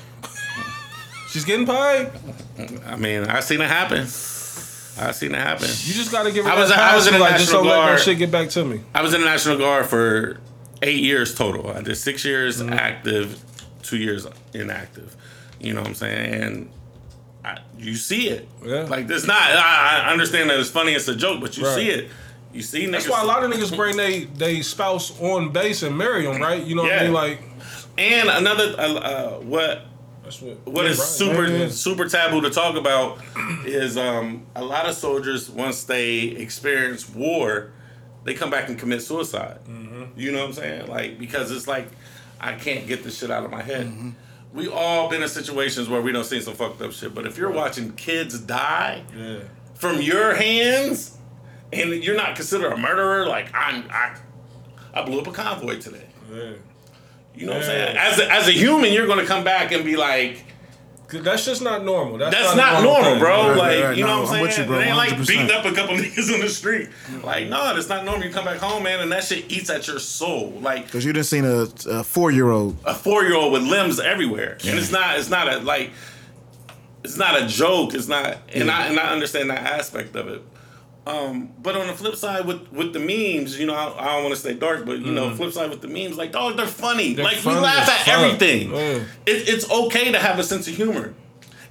[1.31, 2.17] She's getting piped.
[2.87, 4.01] I mean, I've seen it happen.
[4.99, 5.67] I've seen it happen.
[5.69, 7.77] You just gotta give her I was- I was in the like, just National let
[7.77, 8.01] that Guard.
[8.01, 8.81] shit get back to me.
[8.95, 10.39] I was in the National Guard for
[10.83, 11.71] eight years total.
[11.71, 13.39] I did six years active,
[13.83, 15.17] two years inactive.
[15.61, 16.43] You know what I'm saying?
[16.43, 16.71] And
[17.45, 18.49] I, you see it.
[18.65, 18.83] Yeah.
[18.83, 19.41] Like it's not.
[19.41, 20.93] I, I understand that it's funny.
[20.93, 21.75] It's a joke, but you Right.
[21.77, 22.11] see it.
[22.53, 22.93] You see niggas.
[22.93, 26.41] That's why a lot of niggas bring they they spouse on base and marry them,
[26.43, 26.63] right?
[26.63, 27.13] You know what I mean?
[27.13, 27.43] Like
[27.97, 29.87] and another uh, uh, what
[30.41, 30.67] what.
[30.67, 31.07] what yeah, is right.
[31.09, 31.69] super Yeah, yeah.
[31.69, 33.19] super taboo to talk about
[33.67, 37.73] is um, a lot of soldiers once they experience war,
[38.25, 39.59] they come back and commit suicide.
[39.69, 40.05] Mm-hmm.
[40.19, 40.87] You know what I'm saying?
[40.89, 41.89] Like because it's like
[42.41, 43.87] I can't get this shit out of my head.
[43.87, 44.11] Mm-hmm.
[44.53, 47.39] We all been in situations where we don't see some fucked up shit, but if
[47.39, 49.41] you're watching kids die Yeah.
[49.75, 51.17] from your hands
[51.73, 54.17] and you're not considered a murderer, like I'm I
[54.93, 56.07] I blew up a convoy today.
[57.35, 57.41] Yeah.
[57.41, 57.97] You know what I'm saying?
[57.97, 60.45] As a, as a human, you're gonna come back and be like.
[61.09, 62.19] 'Cause That's just not normal.
[62.19, 63.19] That's, That's a not normal, thing.
[63.19, 63.49] bro.
[63.49, 64.69] Right, like, right, you know no, what I'm I'm with saying?
[64.69, 65.27] you, bro, It ain't like 100%.
[65.27, 66.89] beating up a couple niggas on the street.
[67.25, 68.29] Like, no, that's not normal.
[68.29, 70.53] You come back home, man, and that shit eats at your soul.
[70.61, 72.77] Like Because you didn't seen a, a four year old.
[72.85, 75.19] a four year old with limbs everywhere, and it's not.
[75.19, 75.91] It's not a like.
[77.03, 77.93] It's not a joke.
[77.95, 80.43] It's not, and I and I understand that aspect of it.
[81.07, 84.25] Um, but on the flip side, with with the memes, you know, I, I don't
[84.25, 86.67] want to stay dark, but you know, flip side with the memes, like dog, they're
[86.67, 87.13] funny.
[87.13, 87.17] Mm.
[87.17, 88.09] They're like funny we laugh at fuck.
[88.09, 88.71] everything.
[88.71, 89.05] Yeah.
[89.27, 91.15] It, it's okay to have a sense of humor.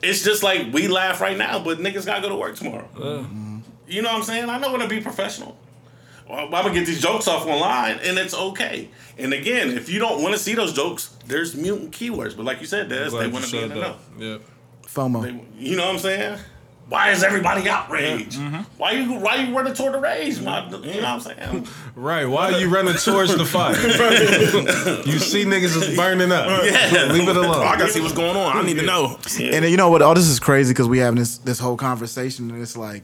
[0.02, 2.88] It's just like we laugh right now, but niggas gotta go to work tomorrow.
[3.88, 4.50] You know what I'm saying?
[4.50, 5.58] I know when to be professional.
[6.28, 8.89] Well, I'm gonna get these jokes off online, and it's okay.
[9.18, 12.36] And again, if you don't want to see those jokes, there's mutant keywords.
[12.38, 13.96] But like you said, Des, they want to be said in the know.
[14.18, 14.24] that.
[14.24, 14.38] Yeah.
[14.88, 15.22] FOMO.
[15.24, 16.39] They- You know what I'm saying?
[16.89, 18.39] Why is everybody outraged?
[18.39, 18.62] Mm-hmm.
[18.78, 20.41] Why you why you running toward the rage?
[20.41, 21.67] My, you know what I'm saying?
[21.95, 22.25] Right.
[22.25, 23.75] Why are you running towards the fire?
[25.06, 26.47] you see niggas is burning up.
[26.63, 27.12] Yeah.
[27.12, 27.56] Leave it alone.
[27.58, 28.58] Oh, I gotta see what's going on.
[28.58, 29.17] I need to know.
[29.39, 30.02] And then, you know what?
[30.02, 33.04] All this is crazy because we having this this whole conversation and it's like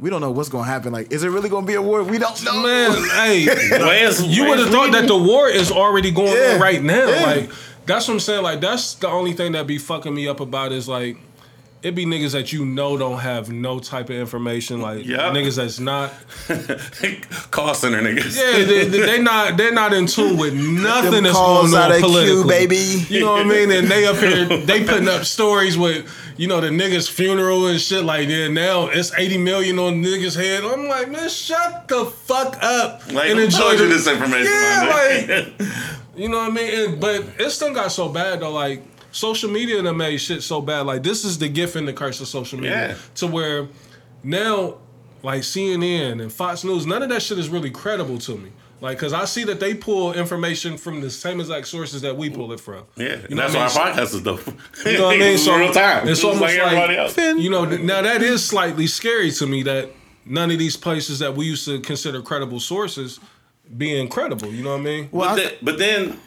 [0.00, 0.92] we don't know what's gonna happen.
[0.92, 2.02] Like, is it really gonna be a war?
[2.02, 2.62] We don't know.
[2.62, 3.40] Man, hey,
[4.26, 6.54] you would have thought that the war is already going Yeah.
[6.54, 7.06] on right now.
[7.08, 7.22] Yeah.
[7.26, 7.50] Like
[7.84, 8.42] that's what I'm saying.
[8.42, 11.18] Like that's the only thing that be fucking me up about is like
[11.86, 15.32] it be niggas that you know don't have no type of information, like Yep.
[15.34, 16.12] niggas that's not.
[17.50, 18.36] Call center niggas.
[18.36, 21.90] Yeah, they, they, they not they're not in tune with nothing Them that's going on
[21.92, 23.04] of Q, politically, baby.
[23.08, 23.70] You know what I mean?
[23.70, 27.80] And they up here, they putting up stories with you know the niggas funeral and
[27.80, 28.50] shit like that.
[28.50, 30.64] Now it's eighty million on niggas head.
[30.64, 35.46] I'm like, man, shut the fuck up Like, and enjoy you the- this information, Yeah,
[35.48, 35.70] like
[36.16, 36.88] you know what I mean?
[36.90, 38.50] And, but it still got so bad though.
[38.52, 38.82] Like
[39.16, 40.86] social media done made shit so bad.
[40.86, 42.88] Like this is the gift and the curse of social media.
[42.88, 42.96] Yeah.
[43.16, 43.68] To where
[44.22, 44.78] now,
[45.22, 48.50] like CNN and Fox News, none of that shit is really credible to me.
[48.82, 52.28] Like, cause I see that they pull information from the same exact sources that we
[52.28, 52.84] pull it from.
[52.96, 53.98] Yeah, you know that's what why I mean?
[53.98, 54.46] our podcast is dope.
[54.84, 55.38] You know what I mean?
[55.46, 56.06] So real time.
[56.06, 57.16] It's Just almost like, everybody else.
[57.16, 57.64] you know.
[57.64, 59.90] Now that is slightly scary to me that
[60.26, 63.18] none of these places that we used to consider credible sources
[63.78, 64.48] being credible.
[64.52, 65.08] You know what I mean?
[65.10, 66.20] Well, but, I- then, but then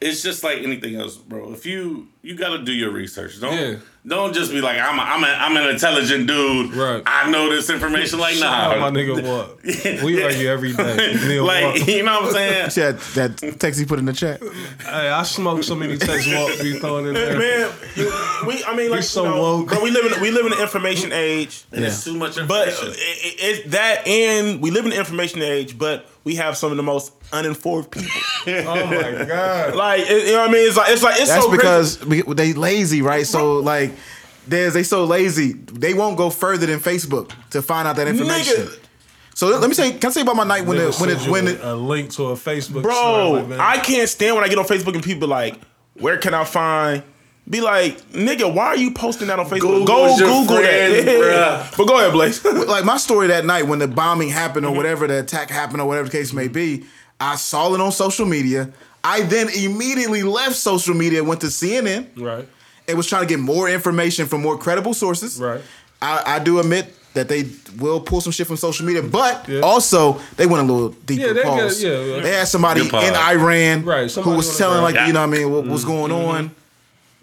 [0.00, 1.52] it's just like anything else, bro.
[1.52, 3.40] If you you got to do your research.
[3.40, 3.76] Don't Yeah.
[4.06, 6.74] don't just be like I'm a, I'm a, I'm an intelligent dude.
[6.74, 7.02] Right.
[7.06, 8.18] I know this information.
[8.18, 10.02] Like Shout nah, out my nigga what?
[10.04, 11.14] We argue every day.
[11.26, 11.90] Neil like Walker.
[11.90, 12.70] you know what I'm saying.
[12.70, 13.00] See that,
[13.38, 14.42] that text he put in the chat.
[14.82, 17.38] Hey, I smoke so many texts walk be throwing in there.
[17.38, 17.70] Man,
[18.46, 19.68] we I mean like so you know, woke.
[19.68, 21.64] bro, we live in we live in the information age.
[21.72, 22.88] And It's too much But information.
[22.88, 23.34] it, it,
[23.64, 26.82] it's that and we live in the information age, but we have some of the
[26.82, 28.10] most uninformed people.
[28.46, 29.74] Oh my god.
[29.74, 30.66] like it, you know what I mean?
[30.66, 31.58] It's like it's like it's That's so crazy.
[31.58, 33.26] because we, they lazy, right?
[33.26, 33.92] So like,
[34.48, 38.66] there's they so lazy they won't go further than Facebook to find out that information.
[38.66, 38.78] Nigga.
[39.34, 41.48] So let me say, can I say about my night when it when it when
[41.48, 43.60] it a link to a Facebook Bro, story, man.
[43.60, 45.56] I can't stand when I get on Facebook and people like,
[45.94, 47.02] where can I find?
[47.50, 49.60] Be like, nigga, why are you posting that on Facebook?
[49.60, 51.68] Go Google's your Google friend, that.
[51.70, 51.76] bruh.
[51.76, 52.44] But go ahead, Blaze.
[52.68, 54.74] like my story that night when the bombing happened Mm-hmm.
[54.74, 56.84] or whatever the attack happened or whatever the case may be,
[57.18, 58.70] I saw it on social media.
[59.02, 62.46] I then immediately left social media, went to CNN, right.
[62.86, 65.40] and was trying to get more information from more credible sources.
[65.40, 65.60] Right.
[66.00, 67.46] I, I do admit that they
[67.78, 69.60] will pull some shit from social media, but Yeah.
[69.62, 71.26] also they went a little deeper.
[71.26, 72.20] Yeah, they got- yeah, yeah.
[72.20, 75.08] They had somebody in Iran Right, who was telling like Yeah.
[75.08, 75.90] you know what I mean what, what's Mm-hmm.
[75.92, 76.50] going on.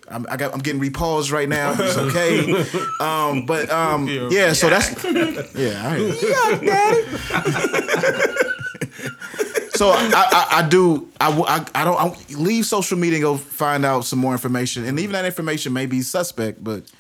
[0.10, 1.74] I'm, I got, I'm getting repaused right now.
[1.78, 2.54] It's okay.
[3.00, 4.30] um, but um, Yeah.
[4.32, 5.04] yeah, so that's
[5.56, 5.88] yeah.
[5.88, 6.08] I hear
[6.62, 8.38] you.
[9.76, 13.24] So I, I, I do I, w- I, I don't I leave social media and
[13.24, 16.92] go find out some more information, and even that information may be suspect, but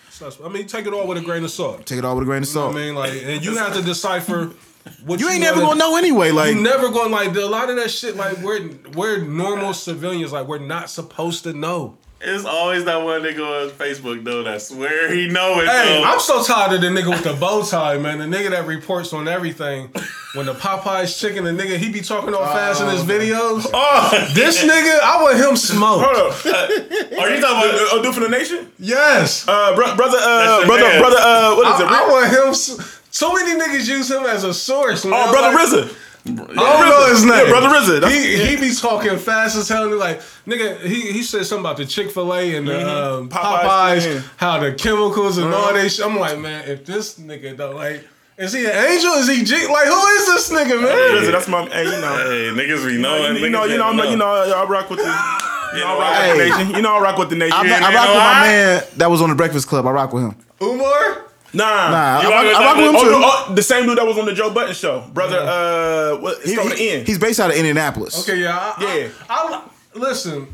[0.45, 1.87] I mean, take it all with a grain of salt.
[1.87, 2.73] take it all with a grain of You know salt.
[2.75, 4.51] what I mean, like, and you have to decipher
[5.05, 6.29] what You ain't wanna- never gonna know anyway.
[6.29, 8.15] Like You never gonna like a lot of that shit.
[8.15, 10.31] Like we're we're normal civilians.
[10.31, 11.97] Like we're not supposed to know.
[12.19, 15.67] It's always that one nigga on Facebook though that swear he know it.
[15.67, 16.03] Hey, though.
[16.03, 18.17] I'm so tired of the nigga with the bow tie, man.
[18.17, 19.89] The nigga that reports on everything.
[20.33, 23.65] When the Popeyes chicken, the nigga he be talking all fast in his videos.
[23.73, 26.03] Oh, This nigga, I want him smoked.
[26.05, 26.45] Hold up.
[27.19, 27.93] are you talking about?
[27.99, 28.71] Uh, Dude for the nation?
[28.79, 29.47] Yes.
[29.47, 30.99] Uh, bro, brother, uh, brother, man.
[31.01, 31.91] brother, uh, what is I, it?
[31.91, 32.87] I want him.
[33.11, 35.05] So many niggas use him as a source.
[35.05, 35.13] Man.
[35.15, 35.97] oh, brother Like, Rizza.
[36.29, 37.45] I don't know his name.
[37.45, 38.01] Yeah, brother Rizza.
[38.01, 39.89] That's- He he be talking fast as hell.
[39.95, 42.79] Like nigga, he he said something about the Chick Fil A and the
[43.15, 46.05] um, Popeyes, Popeyes, how the chemicals and all that shit.
[46.05, 48.05] I'm like, man, if this nigga don't like,
[48.37, 49.13] is he an angel?
[49.13, 49.55] Is he G?
[49.67, 51.21] Like, who is this nigga, man?
[51.21, 52.17] Rizza, that's my, hey, you know.
[52.17, 53.37] Hey, niggas we knowing.
[53.37, 55.99] You know, you know, you know, you know, I rock with the, you know, I
[55.99, 56.27] rock Hey.
[56.37, 56.75] with the nation.
[56.75, 57.53] You know, I rock with the nation.
[57.55, 59.87] I, I rock with my man that was on the Breakfast Club.
[59.87, 60.35] I rock with him.
[60.61, 61.23] Umar?
[61.53, 63.11] Nah, Nah, You I, rock rock, I rock with him Oh, too.
[63.11, 65.39] no, oh, the same dude that was on the Joe Budden show, brother.
[65.39, 66.37] Uh, what?
[66.39, 67.07] It's He- from the he- end.
[67.07, 68.19] he's based out of Indianapolis.
[68.27, 69.07] Okay, yeah, I, Yeah.
[69.29, 69.61] I,
[69.95, 70.47] I, listen.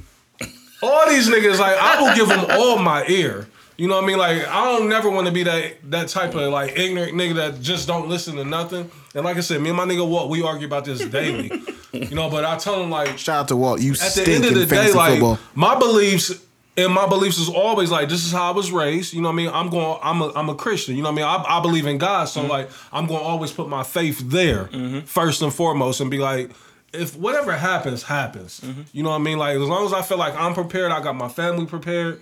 [0.81, 3.47] All these niggas, like, I will give them all my ear.
[3.77, 4.17] You know what I mean?
[4.17, 7.59] Like, I don't never want to be that that type of like ignorant nigga that
[7.61, 8.91] just don't listen to nothing.
[9.15, 11.51] And like I said, me and my nigga Walt, we argue about this daily.
[11.91, 13.81] you know, but I tell him like, Shout out to Walt.
[13.81, 15.39] You at the end of the day, fantasy like football.
[15.55, 16.31] my beliefs
[16.75, 19.13] and my beliefs is always like this is how I was raised.
[19.13, 19.49] You know what I mean?
[19.49, 19.99] I'm going.
[20.01, 20.31] I'm a.
[20.33, 20.95] I'm a Christian.
[20.95, 21.45] You know what I mean?
[21.45, 22.49] I, I believe in God, so mm-hmm.
[22.49, 25.01] like I'm going to always put my faith there mm-hmm.
[25.01, 26.51] first and foremost, and be like.
[26.95, 28.59] If whatever happens, happens.
[28.59, 28.81] Mm-hmm.
[28.91, 29.39] You know what I mean?
[29.39, 32.21] Like as long as I feel like I'm prepared, I got my family prepared.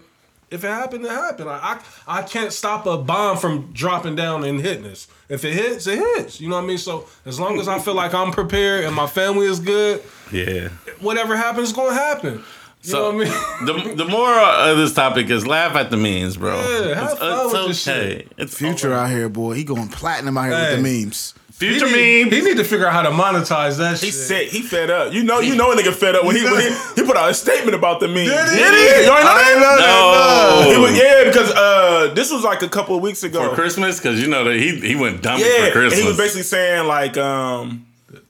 [0.50, 1.48] If it happened, it happened.
[1.48, 5.10] Like, I I can't stop a bomb from dropping down and hitting us.
[5.28, 6.40] If it hits, it hits.
[6.40, 6.78] You know what I mean?
[6.78, 10.70] So as long as I feel like I'm prepared and my family is good, Yeah.
[11.02, 12.44] whatever happens is gonna happen.
[12.84, 13.88] You know So what I mean?
[13.96, 16.56] the the more of this topic is laugh at the memes, bro.
[16.56, 18.10] Yeah, have it's, fun it's with this okay.
[18.18, 18.32] shit.
[18.38, 19.54] It's Future out here, boy.
[19.54, 20.76] He going platinum out here Hey.
[20.76, 21.34] with the memes.
[21.52, 22.36] Future he need, memes.
[22.38, 24.06] He need to figure out how to monetize that shit.
[24.06, 24.14] He shit.
[24.16, 25.14] said he fed up.
[25.14, 27.30] You know, you know a nigga fed up when he when he, he put out
[27.30, 28.30] a statement about the memes.
[28.30, 28.60] Did he?
[28.60, 30.64] You ain't know that?
[30.66, 30.72] No.
[30.72, 33.48] He was- yeah, because uh, this was like a couple of weeks ago.
[33.50, 35.94] for Christmas because you know that he he went dumb yeah, for Christmas.
[35.94, 37.86] and he was basically saying like, um,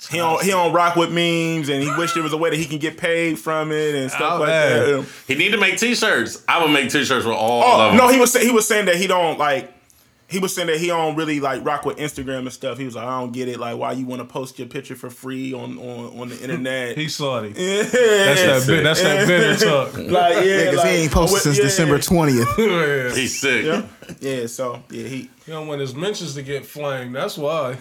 [0.10, 2.56] he don't he don't rock with memes, and he wish there was a way that
[2.58, 4.80] he can get paid from it and stuff Oh, like man.
[4.86, 5.00] that.
[5.00, 6.44] Um, he need to make T-shirts.
[6.48, 7.98] I would make T-shirts with all Oh of them.
[7.98, 9.72] no, he was say, he was saying that he don't like.
[10.28, 12.78] He was saying that he don't really like rock with Instagram and stuff.
[12.78, 13.60] He was like, I don't get it.
[13.60, 16.98] Like, why you want to post your picture for free on on, on the internet?
[16.98, 17.50] He salty.
[17.58, 18.84] yeah, That's that bit.
[18.86, 19.94] That's that bitter talk.
[19.98, 22.58] like yeah, Yeah, because like, he ain't posted with- since yeah, December 20th.
[23.10, 23.14] yeah.
[23.14, 23.66] He's sick.
[23.66, 23.84] Yeah,
[24.22, 24.46] yeah.
[24.48, 27.14] So yeah, he He don't want his mentions to get flamed.
[27.14, 27.78] That's why.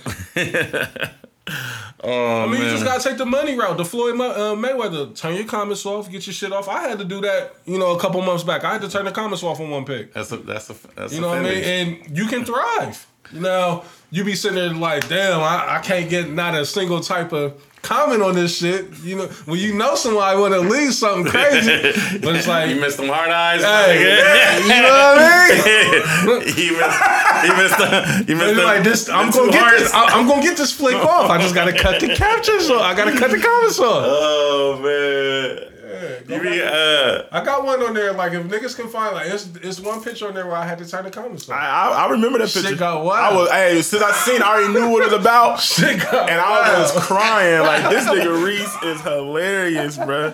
[2.02, 3.76] Oh I mean, you just gotta take the money route.
[3.76, 6.68] The Floyd uh, Mayweather, turn your comments off, get your shit off.
[6.68, 8.64] I had to do that, you know, a couple months back.
[8.64, 10.12] I had to turn the comments off on one pick.
[10.14, 11.64] that's a that's a that's You know what I mean?
[11.64, 13.06] And you can thrive.
[13.32, 17.32] Now, you be sitting there like, damn, I, I can't get not a single type
[17.32, 18.86] of comment on this shit.
[19.02, 21.70] You know, when you know somebody want to leave something crazy,
[22.18, 23.62] but it's like, You missed them hard eyes.
[23.62, 26.40] Hey, you know what I mean?
[26.54, 27.00] he missed.
[27.40, 27.78] He missed.
[27.78, 29.94] The, he missed the, like this, I'm gonna get this.
[29.94, 31.30] I- I'm gonna get this flick off.
[31.30, 32.82] I just gotta cut the captions off.
[32.82, 34.04] I gotta cut the comments off.
[34.06, 35.79] Oh man.
[36.28, 37.22] You be uh.
[37.30, 38.12] I got one on there.
[38.12, 40.78] Like if niggas can find, like it's it's one picture on there where I had
[40.78, 41.48] to turn the comments.
[41.48, 42.78] I, I, I remember that Shit picture.
[42.78, 43.34] got wild.
[43.34, 45.60] I was hey since I seen, it, I already knew what it was about.
[45.60, 50.32] Shit got And I was crying like this nigga Reese is hilarious, bro.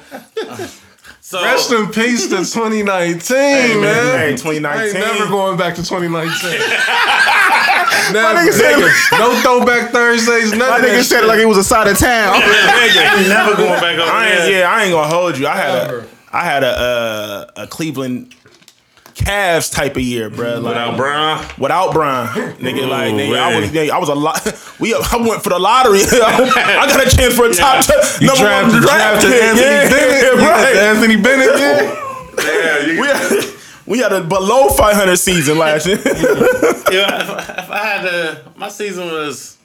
[1.29, 4.17] So Rest in peace to 2019, man, man.
[4.17, 4.63] hey, I 2019.
[4.79, 6.13] ain't never going back to 2019.
[8.15, 8.79] My nigga said,
[9.19, 10.91] no throwback Thursdays, my nothing.
[10.91, 12.37] nigga said it like it was a side of town.
[12.37, 15.49] ain't never going back over I ain't, yeah, I ain't gonna hold you.
[15.49, 15.99] I had Ever.
[15.99, 18.33] a I had a uh, a Cleveland
[19.17, 20.61] Cavs type of year, bro.
[20.61, 21.47] Like, Without Brown.
[21.59, 24.43] Without Brian, nigga, like nigga, I was, nigga, I was a lot.
[24.79, 26.01] We, I went for the lottery.
[26.05, 29.43] I got a chance for a top t- You number drafted, one draft drafted pick.
[29.43, 30.47] Anthony yeah, Bennett.
[30.47, 30.77] right.
[30.77, 32.03] Anthony Bennett, yeah.
[32.45, 33.45] Yeah, you, We had,
[33.87, 35.97] we had a below 500 season last year.
[35.97, 39.56] yeah, if, if I had to, my season was,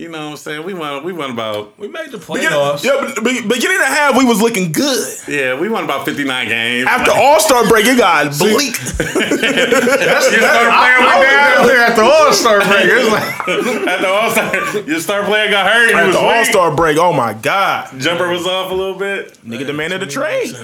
[0.00, 1.04] you know, what I'm saying we won.
[1.04, 2.82] We won about We made the Beginning, playoffs.
[2.82, 5.06] yeah, but be- beginning of half, we was looking good.
[5.28, 6.88] yeah, we won about 59 games.
[6.88, 8.74] After All Star break, it got bleak.
[8.80, 11.56] you start playing I way was down.
[11.56, 12.84] down there at the All Star break.
[12.86, 15.88] It was like, After All Star, your star player got hurt.
[15.90, 16.20] He At was the.
[16.22, 19.34] All Star break, oh my god, Jumper was off a little bit.
[19.44, 20.54] nigga demanded a trade.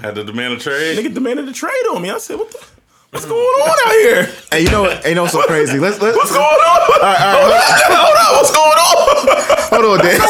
[0.00, 0.98] Had to demand a trade.
[0.98, 2.10] Nigga demanded a trade on me.
[2.10, 2.58] I said, what the?
[3.10, 4.28] What's going on out here?
[4.50, 5.02] hey, you know what?
[5.02, 5.78] Hey, you know so crazy?
[5.78, 6.80] Let's let's What's going on?
[6.86, 7.60] hold, on,
[7.96, 8.96] hold on, what's going on?
[9.72, 10.20] hold on, Dan.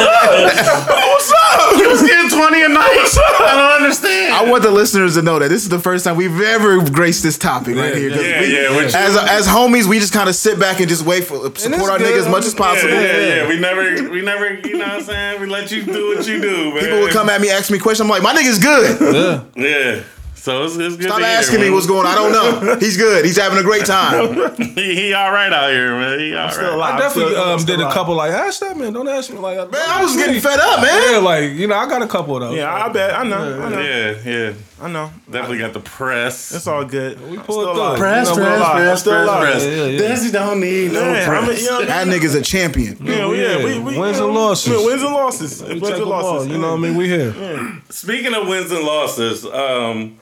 [0.00, 1.74] What's up?
[1.76, 3.08] He was getting 20 a night.
[3.40, 4.34] I don't understand.
[4.34, 7.22] I want the listeners to know that this is the first time we've ever graced
[7.22, 8.10] this topic right here.
[8.10, 10.88] 'cause yeah, we- yeah, which- as as homies, we just kind of sit back and
[10.88, 12.14] just wait for support our good.
[12.14, 12.90] niggas as much as yeah, possible.
[12.92, 13.48] yeah, yeah.
[13.48, 15.40] We never, we never, you know what I'm saying?
[15.40, 16.80] We let you do what you do, man.
[16.84, 18.00] People would come at me, ask me questions.
[18.04, 19.44] I'm like, my nigga's good.
[19.56, 20.02] Yeah.
[20.46, 21.74] So it's, it's good Stop to hear, asking me man.
[21.74, 22.12] what's going on.
[22.12, 22.76] I don't know.
[22.78, 23.24] He's good.
[23.24, 24.54] He's having a great time.
[24.76, 26.18] He, he all right out here, man.
[26.20, 26.74] He all still right.
[26.74, 26.94] alive.
[26.94, 28.92] I definitely still- um, still did a couple like ask that man.
[28.92, 29.68] Don't ask me like man.
[29.88, 31.12] I was getting fed up, man.
[31.14, 32.56] Yeah, like you know, I got a couple of those.
[32.56, 33.14] Yeah, I bet.
[33.14, 33.62] I know.
[33.62, 33.80] I know.
[33.80, 34.52] Yeah, yeah.
[34.80, 35.10] I know.
[35.30, 36.54] Definitely got the press.
[36.54, 37.18] It's all good.
[37.30, 37.72] We pulled through.
[37.82, 37.98] alive.
[37.98, 38.72] Press, You know, we're press, alive.
[38.76, 39.40] press, We're still press, alive.
[39.40, 39.64] press.
[39.64, 40.00] Yeah, yeah.
[40.28, 42.98] Desi don't need no Yeah, I mean, you know, That nigga's a champion.
[43.00, 44.72] yeah, yeah, we, we, Wins you and losses.
[44.78, 45.62] yeah, Wins and losses.
[45.62, 46.48] We Wins and the ball, losses.
[46.48, 46.96] You know what I mean?
[46.96, 47.82] We here.
[47.88, 50.20] Speaking of wins and losses, um,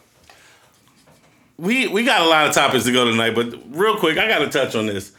[1.58, 4.38] we we got a lot of topics to go tonight, but real quick, I got
[4.40, 5.12] to touch on this.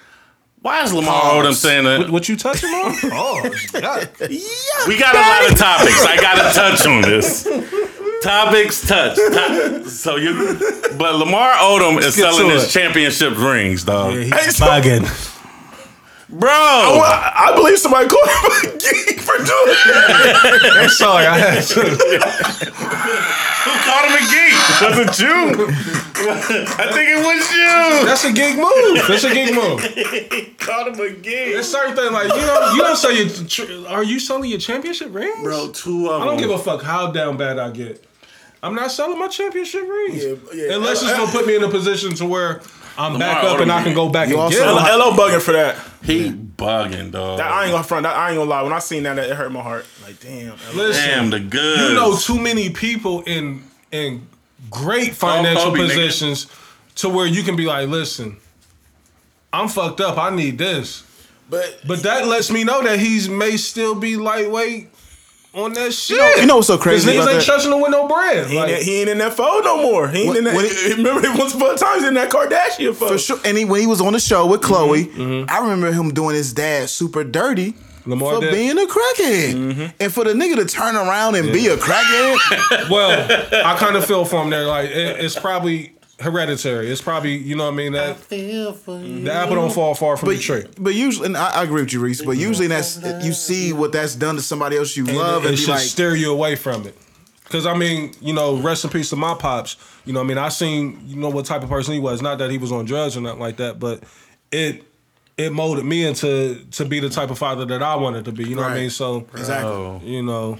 [0.62, 2.00] Why is Lamar Odom saying that?
[2.00, 2.96] What, what you touching on?
[3.14, 4.10] Oh, God.
[4.88, 6.04] We got a lot of topics.
[6.04, 7.44] I got to touch on this.
[8.24, 9.16] Topics touch.
[9.18, 10.58] To- so you,
[10.98, 12.70] but Lamar Odom is selling his it.
[12.70, 14.14] championship rings, dog.
[14.16, 15.32] Hey, so- Bugging.
[16.28, 20.78] Bro, I, I believe somebody called him a geek for doing that.
[20.82, 21.82] I'm sorry, I had to.
[23.66, 24.54] Who called him a geek?
[24.82, 25.36] Was it you?
[26.78, 28.06] I think it was you.
[28.06, 29.08] That's a geek move.
[29.08, 30.58] That's a geek move.
[30.60, 31.56] called him a geek.
[31.58, 33.28] It's certain thing like you know you don't sell your.
[33.48, 35.42] Tr- are you selling your championship rings?
[35.44, 36.22] Bro, two of them.
[36.22, 38.04] I don't give a fuck how down bad I get.
[38.64, 40.74] I'm not selling my championship rings Yeah, yeah.
[40.76, 42.62] unless it's gonna put me in a position to where
[42.98, 45.42] I'm back up and I can go back You and also- get L- LO bugging
[45.42, 45.76] for that.
[46.04, 47.40] He bugging, dog.
[47.40, 48.04] That- I ain't gonna front.
[48.04, 48.62] That, I ain't gonna lie.
[48.62, 49.86] When I seen that, it hurt my heart.
[50.04, 50.54] Like, damn.
[50.74, 51.90] Listen, Damn, the good.
[51.90, 54.28] you know too many people in in
[54.70, 55.88] great financial Kobe, nigga.
[55.88, 56.48] positions
[56.96, 58.38] to where you can be like, listen,
[59.54, 60.18] I'm fucked up.
[60.18, 61.04] I need this.
[61.50, 64.90] But But that lets me know that he's may still be lightweight
[65.56, 66.18] on that shit.
[66.18, 67.44] know- you know what's so Cause crazy niggas ain't that?
[67.44, 68.48] trusting to win no bread.
[68.48, 70.08] he, Like, ain't, he ain't in that fold no more.
[70.10, 70.56] He ain't When- in that.
[70.56, 73.12] when he- remember, it once upon a time he was in that Kardashian fold.
[73.12, 73.40] For sure.
[73.46, 75.22] And he, when he was on the show with Khloé, mm-hmm.
[75.22, 75.50] Mm-hmm.
[75.50, 77.74] I remember him doing his dad super dirty
[78.08, 78.52] Lamar for did?
[78.54, 79.54] being a crackhead.
[79.54, 79.86] Mm-hmm.
[80.00, 83.28] And for the nigga to turn around and be a crackhead, well,
[83.66, 84.66] I kind of feel for him there.
[84.66, 86.90] Like it, it's probably hereditary.
[86.90, 89.24] It's probably you know what I mean that Feel for you.
[89.24, 90.64] the apple don't fall far from But the tree.
[90.80, 92.24] but usually, and I, I agree with you, Reese.
[92.24, 95.54] But usually, that's you see what that's done to somebody else you love, it, and
[95.54, 96.98] it be should like, steer you away from it.
[97.50, 99.78] Cause I mean, you know, rest in peace to my pops.
[100.06, 102.22] You know, what I mean, I seen you know what type of person he was.
[102.22, 104.04] Not that he was on drugs or nothing like that, but
[104.52, 104.84] it
[105.38, 108.46] it molded me into to be the type of father that I wanted to be.
[108.50, 108.90] You know what I mean?
[108.90, 110.00] So exactly.
[110.10, 110.58] You know,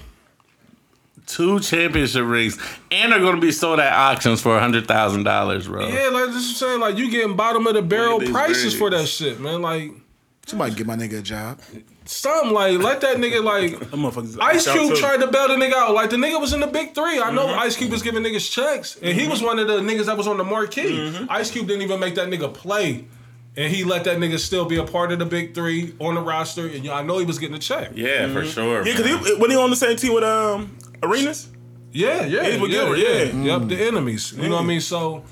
[1.26, 2.56] Two championship rings,
[2.90, 5.88] and they're going to be sold at auctions for a hundred thousand dollars, bro.
[5.88, 8.90] yeah, like this is saying, like you getting bottom of the barrel these prices for
[8.90, 9.60] that shit, man.
[9.60, 9.90] Like
[10.46, 11.58] Somebody get my nigga a job.
[12.04, 13.72] something like let that nigga like.
[14.40, 15.92] Ice Cube tried to bail the nigga out.
[15.92, 17.20] Like the nigga was in the big three.
[17.20, 17.58] I know mm-hmm.
[17.58, 19.46] Ice Cube was giving niggas checks, and he was mm-hmm.
[19.48, 20.82] one of the niggas that was on the marquee.
[20.82, 21.26] Mm-hmm.
[21.30, 23.06] Ice Cube didn't even make that nigga play,
[23.56, 26.20] and he let that nigga still be a part of the big three on the
[26.20, 26.66] roster.
[26.66, 27.90] And you know, I know he was getting a check.
[27.96, 28.86] Yeah, for sure.
[28.86, 31.48] Yeah, because he when he on the same team with um Arenas.
[31.92, 33.22] Yeah, yeah, He yeah, good, yeah.
[33.42, 33.58] yeah.
[33.58, 34.32] Yep, the enemies.
[34.32, 34.80] You know what I mean?
[34.82, 35.24] So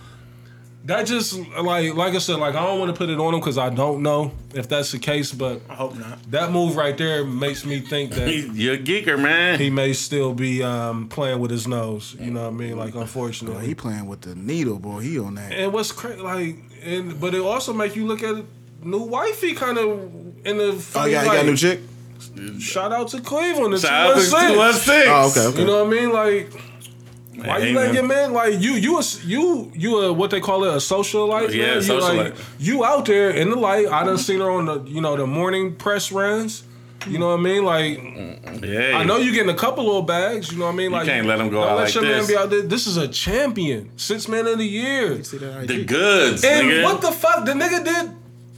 [0.87, 3.41] that just like like I said, like I don't want to put it on him
[3.41, 6.31] because I don't know if that's the case, but I hope not.
[6.31, 8.29] that move right there makes me think that.
[8.29, 9.59] He- You're a geeker, man.
[9.59, 12.77] He may still be um, playing with his nose, you know what I mean?
[12.79, 15.01] Like, unfortunately, He playing with the needle, boy.
[15.01, 15.53] He on that.
[15.53, 18.45] And what's crazy, like, and but it also make you look at
[18.83, 19.91] new wifey kind of
[20.47, 20.93] in the.
[20.97, 21.81] Oh, yeah, he got a new chick.
[22.61, 23.79] Shout out to Cleveland.
[23.81, 24.55] Shout out to 216.
[24.55, 24.95] 216.
[25.09, 25.61] Oh, okay, okay.
[25.61, 26.13] You know what I mean?
[26.13, 26.53] Like,
[27.37, 27.95] why Hey, you letting man.
[27.95, 28.73] your man like you?
[28.73, 31.53] You a you you a what they call it a socialite?
[31.53, 31.75] Yeah, man?
[31.77, 32.17] You socialite.
[32.17, 33.87] like you out there in the light.
[33.89, 36.63] I done seen her on the you know the morning press runs.
[37.07, 37.65] You know what I mean?
[37.65, 37.99] Like
[38.63, 38.97] Yeah.
[38.97, 40.51] I know you getting a couple little bags.
[40.53, 40.93] You know what I mean?
[40.93, 42.63] Like you can't let them go don't out let like your man be out there.
[42.63, 45.23] This is a champion, six man of the year.
[45.23, 46.45] See that the goods.
[46.45, 46.85] And nigga.
[46.85, 47.45] what the fuck?
[47.45, 48.11] The nigga did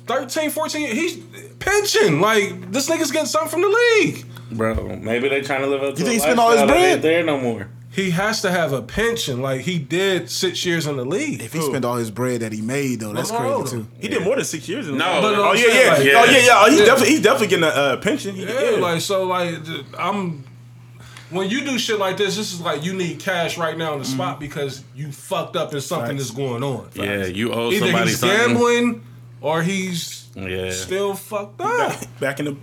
[0.07, 0.95] 13, 14.
[0.95, 1.19] He's
[1.59, 2.21] pension.
[2.21, 4.25] Like this nigga's getting something from the league.
[4.53, 7.03] Bro, maybe they trying to live up to You think he spent all his bread?
[7.03, 7.69] there no more.
[7.91, 9.41] He has to have a pension.
[9.41, 11.43] Like he did six years in the league.
[11.43, 13.87] If he spent all his bread that he made, though, that's Lamar crazy too.
[13.99, 14.87] He did more than six years.
[14.89, 16.53] In No, the but oh I'm yeah, saying, yeah, like- oh yeah, yeah.
[16.63, 16.85] Oh, he's Yeah.
[16.85, 18.35] definitely he's definitely getting a uh, pension.
[18.35, 19.55] He, Yeah, like so, like
[19.99, 20.45] I'm.
[21.31, 23.99] When you do shit like this, this is like you need cash right now on
[23.99, 24.15] the Mm-hmm.
[24.15, 26.89] spot because you fucked up and something is going on.
[26.95, 28.39] Yeah, you owe Either somebody he's something.
[28.39, 29.05] gambling
[29.41, 30.71] or he's Yeah.
[30.71, 31.97] still fucked up.
[32.21, 32.57] back in the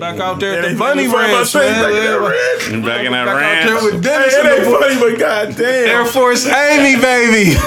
[0.00, 1.82] Back out there at the bunny ranch, man.
[1.82, 2.84] back in that ranch.
[2.84, 3.66] Back in that out ranch.
[3.66, 5.88] there with Hey, Dennis it and ain't the funny, but goddamn.
[5.88, 7.54] Air Force Amy, baby.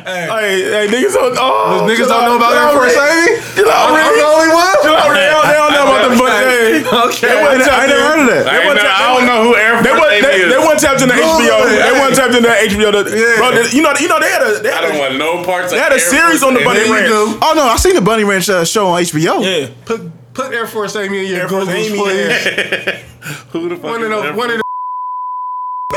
[0.00, 1.36] Hey, hey, niggas don't.
[1.38, 3.36] Oh, Niggas chill don't know about chill Air Force Amy?
[3.54, 4.74] Chill out, I'm the only one?
[4.82, 6.82] Chill out, They don't, they don't know about the bunny.
[7.10, 7.28] Okay.
[7.30, 8.42] They wasn't I never heard of that.
[8.42, 10.48] I, They ain't wasn't know- tapped- I don't know who Air Force Amy is.
[10.50, 11.56] they weren't tapped into HBO.
[11.68, 12.88] They weren't tapped into HBO.
[12.90, 15.70] Bro, you know, you know they had a they I had don't want no parts.
[15.70, 17.10] they had a series on the Bunny Ranch.
[17.12, 19.42] Oh no, I seen the Bunny Ranch uh, show on HBO.
[19.44, 23.04] Yeah, Put put Air Force Amy in your Air Force Googles, Amy, please.
[23.52, 24.62] Who the fuck One of the one of the.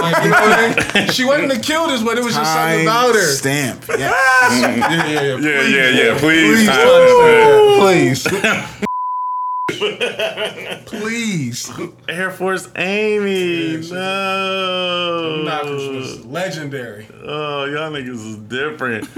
[0.01, 1.09] Like, you know what I mean?
[1.11, 3.21] She wasn't the cutest, but it was just something about her.
[3.21, 3.85] stamp.
[3.87, 3.97] Yeah.
[3.97, 4.09] Yeah,
[4.51, 5.37] yeah, yeah.
[5.37, 6.17] Yeah, yeah, yeah.
[6.19, 8.83] Please, Please, time please,
[10.85, 11.71] please.
[12.07, 13.77] Air Force Amy.
[13.89, 15.43] No.
[15.45, 17.07] Knockers was legendary.
[17.23, 19.07] Oh, y'all niggas is different.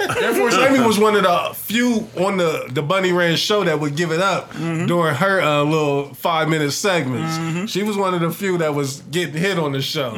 [0.00, 3.78] Air Force Amy was one of the few on the the Bunny Ranch show that
[3.80, 7.70] would give it up during her uh, little five minute segments.
[7.70, 10.12] She was one of the few that was getting hit on the show.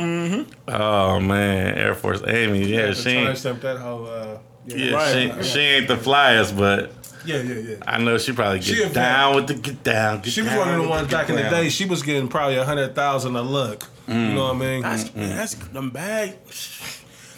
[0.68, 2.64] Oh man, Air Force Amy.
[2.66, 3.38] Yeah, she ain't.
[3.42, 4.06] That whole.
[4.06, 5.44] Uh, yeah, Yeah, Right.
[5.44, 6.90] she, she ain't the flyest, but
[7.24, 7.76] yeah, yeah, yeah.
[7.86, 10.20] I know she probably She get a down with the get down.
[10.20, 11.68] Get She was down one of the ones back in the day.
[11.68, 13.88] She was getting probably a hundred thousand a look.
[14.06, 14.34] You mm.
[14.34, 14.82] know what I mean?
[14.82, 16.36] that's man, that's them bag.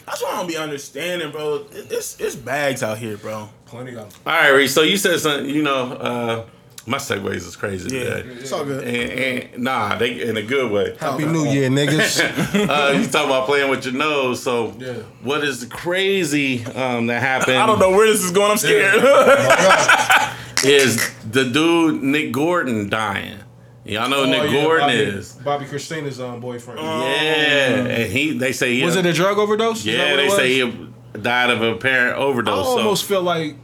[0.05, 1.65] That's what I don't be understanding, bro.
[1.71, 3.49] It's it's bags out here, bro.
[3.65, 4.15] Plenty of.
[4.25, 4.73] All right, Reese.
[4.73, 5.49] So you said something.
[5.49, 6.45] You know, uh,
[6.87, 8.03] my segues is crazy Yeah.
[8.15, 8.29] today.
[8.39, 8.83] It's all good.
[8.87, 9.11] And,
[9.53, 10.95] and nah, they in a good way.
[10.99, 12.17] Happy New Year, niggas.
[12.67, 14.41] Uh, you talk about playing with your nose.
[14.41, 14.93] So, Yeah.
[15.21, 17.57] what is the crazy um, that happened?
[17.57, 18.51] I don't know where this is going.
[18.51, 18.95] I'm scared.
[20.63, 23.37] Is the dude Nick Gordon dying?
[23.85, 25.33] Y'all know who Nick Oh, yeah, Gordon Bobby, is.
[25.35, 26.79] Bobbi Kristina's um, boyfriend.
[26.79, 28.31] Yeah, and he.
[28.37, 28.83] They say he.
[28.83, 29.85] was it a drug overdose?
[29.85, 30.89] Yeah, they say he
[31.21, 32.53] died of a apparent overdose.
[32.65, 33.55] I almost so feel like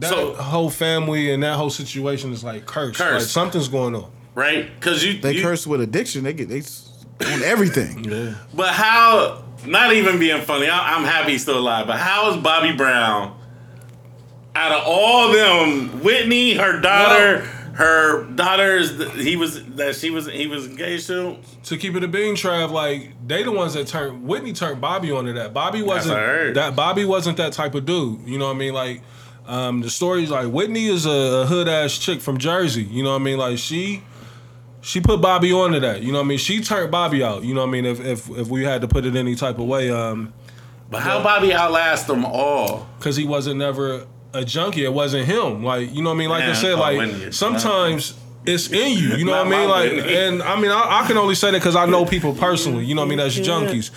[0.00, 3.00] that So- whole family and that whole situation is like cursed.
[3.00, 4.10] Like something's going on.
[4.34, 4.68] right?
[4.78, 6.24] Because you They you- curse with addiction.
[6.24, 6.62] They get they
[7.32, 8.04] on everything.
[8.04, 8.34] Yeah.
[8.54, 9.42] But how?
[9.64, 10.68] Not even being funny.
[10.68, 11.86] I, I'm happy he's still alive.
[11.86, 13.34] But how is Bobby Brown?
[14.54, 17.40] Out of all them, Whitney, her daughter,
[17.74, 21.36] her daughters, he was that she was he was engaged to.
[21.64, 25.10] To keep it a being, Trav, like they the ones that turned Whitney turned Bobby
[25.12, 25.52] onto that.
[25.52, 28.20] Bobby wasn't I that Bobby wasn't that type of dude.
[28.26, 28.72] You know what I mean?
[28.72, 29.02] Like
[29.46, 31.10] um, the stories like Whitney is a,
[31.42, 32.82] a hood ass chick from Jersey.
[32.84, 33.38] You know what I mean?
[33.38, 34.02] Like she
[34.80, 36.02] she put Bobby onto that.
[36.02, 36.38] You know what I mean?
[36.38, 37.42] She turned Bobby out.
[37.44, 37.84] You know what I mean?
[37.86, 40.32] If if if we had to put it any type of way, um,
[40.90, 42.86] But how Bobby outlast them all?
[42.98, 44.84] because he wasn't never a junkie.
[44.84, 45.64] It wasn't him.
[45.64, 46.28] Like you know what I mean.
[46.30, 49.16] Like I said, like when you- sometimes it's in you.
[49.16, 49.68] You know what I mean.
[49.68, 50.14] Like, Whitney.
[50.16, 52.84] and I mean, I, I can only say that because I know people personally.
[52.84, 53.18] You know what I mean?
[53.18, 53.90] That's junkies.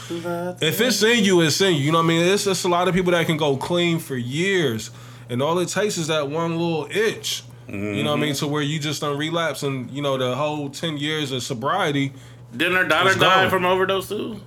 [0.63, 1.81] If it's in you, it's in you.
[1.81, 2.25] You know what I mean?
[2.25, 4.89] It's just a lot of people that can go clean for years,
[5.29, 7.43] and all it takes is that one little itch.
[7.67, 8.33] You know what I mean?
[8.35, 12.13] To where you just don't relapse, and you know the whole ten years of sobriety.
[12.55, 14.41] Didn't her daughter It's die from overdose too?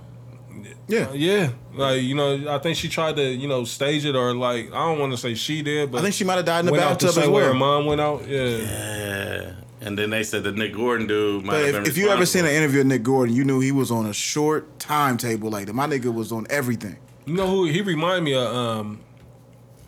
[0.88, 1.12] Yeah.
[1.12, 4.72] Yeah, like you know, I think she tried to you know stage it or like
[4.72, 6.66] I don't want to say she did, but I think she might have died in
[6.66, 8.26] the went out bathtub as same way her mom went out.
[8.26, 8.44] Yeah.
[8.44, 9.52] Yeah.
[9.80, 12.08] And then they said the Nick Gordon dude might But have if, been if you
[12.10, 15.50] ever seen an interview of Nick Gordon, you knew he was on a short timetable
[15.50, 15.72] like that.
[15.74, 16.98] My nigga was on everything.
[17.26, 18.54] You know who he reminded me of?
[18.54, 19.00] Um,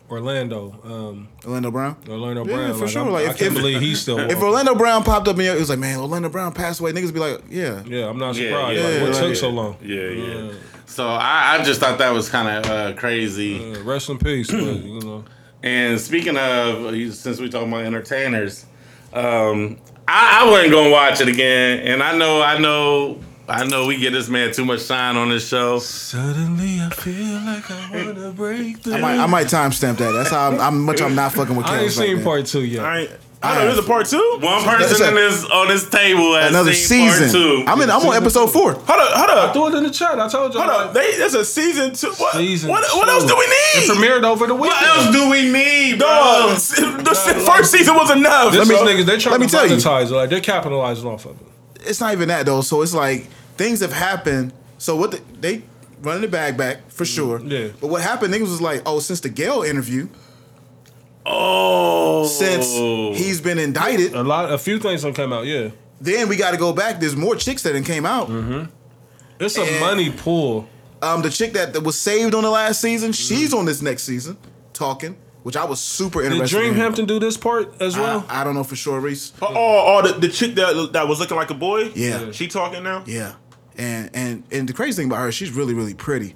[0.09, 0.79] Orlando.
[0.83, 1.95] Um, Orlando Brown.
[2.09, 2.73] Orlando Yeah, Brown.
[2.73, 3.01] for like, sure.
[3.03, 4.19] I'm- Like, I if- can't if- believe he's still.
[4.19, 6.91] If Orlando Brown popped up in your, it was like, man, Orlando Brown passed away.
[6.93, 7.81] Niggas be like, yeah.
[7.87, 8.79] yeah, I'm not surprised.
[8.79, 9.33] yeah, like, what took yeah.
[9.35, 9.77] so long?
[9.81, 10.51] Yeah, yeah.
[10.85, 13.47] So I, I just thought that was kind of uh, crazy.
[13.73, 15.25] Yeah, rest in peace, but you know.
[15.63, 18.65] And speaking of, since we talking about entertainers,
[19.11, 19.77] um,
[20.07, 21.79] I, I wasn't gonna watch it again.
[21.79, 25.29] And I know, I know, I know, we get this man too much shine on
[25.29, 25.77] this show.
[25.79, 28.95] Suddenly, I feel like I wanna break through.
[28.95, 30.11] I might, I might timestamp that.
[30.13, 32.23] That's how I'm, I'm much I'm not fucking with I ain't seen that.
[32.25, 32.83] part two yet.
[32.83, 33.11] I ain't.
[33.43, 34.37] I know there's a part two.
[34.41, 37.29] One person a- in this on this table has Another seen season.
[37.29, 37.63] Part two.
[37.71, 37.91] I'm in.
[37.91, 38.73] I'm on episode four.
[38.73, 39.53] Hold up, hold up.
[39.53, 40.19] Throw it in the chat.
[40.19, 40.59] I told you.
[40.59, 40.93] Hold up.
[40.95, 42.11] They, there's a season two.
[42.13, 43.93] What, Season what, what else do we It need?
[43.95, 44.71] premiered over the weekend.
[44.71, 46.07] What else do we need, bro?
[46.07, 48.51] Dog, the first season was enough.
[48.53, 48.77] This bro.
[48.77, 49.05] is niggas.
[49.05, 49.75] They're trying let me to tell you.
[49.75, 50.15] monetize it.
[50.15, 51.47] Like they're capitalizing off of it.
[51.85, 52.61] It's not even that though.
[52.61, 53.27] So it's like
[53.57, 54.53] things have happened.
[54.77, 55.63] So what the, they
[56.01, 57.39] running the bag back for mm, sure.
[57.41, 57.69] Yeah.
[57.79, 58.33] But what happened?
[58.33, 60.07] Niggas was like, oh, since the Gayle interview,
[61.27, 62.71] Oh, since
[63.17, 65.45] he's been indicted, A lot, a few things don't come out.
[65.45, 65.69] Yeah,
[65.99, 66.99] then we got to go back.
[66.99, 68.27] There's more chicks that done came out.
[68.29, 68.65] Mm-hmm.
[69.39, 70.67] it's a And- money pool.
[71.01, 73.59] Um, the chick that, that was saved on the last season, she's mm-hmm.
[73.59, 74.37] on this next season
[74.73, 75.15] talking,
[75.45, 76.29] which I was super interested.
[76.29, 76.57] Did interested.
[76.57, 76.63] in.
[76.63, 78.25] dream hampton do this part as well?
[78.27, 79.31] I, I don't know for sure, Reese.
[79.43, 79.53] Oh, oh,
[80.03, 81.91] oh, the, the chick that that was looking like a boy.
[81.93, 82.31] Yeah.
[82.31, 83.03] she talking now.
[83.05, 83.35] Yeah,
[83.77, 86.33] and and and the crazy thing about her, she's really really pretty.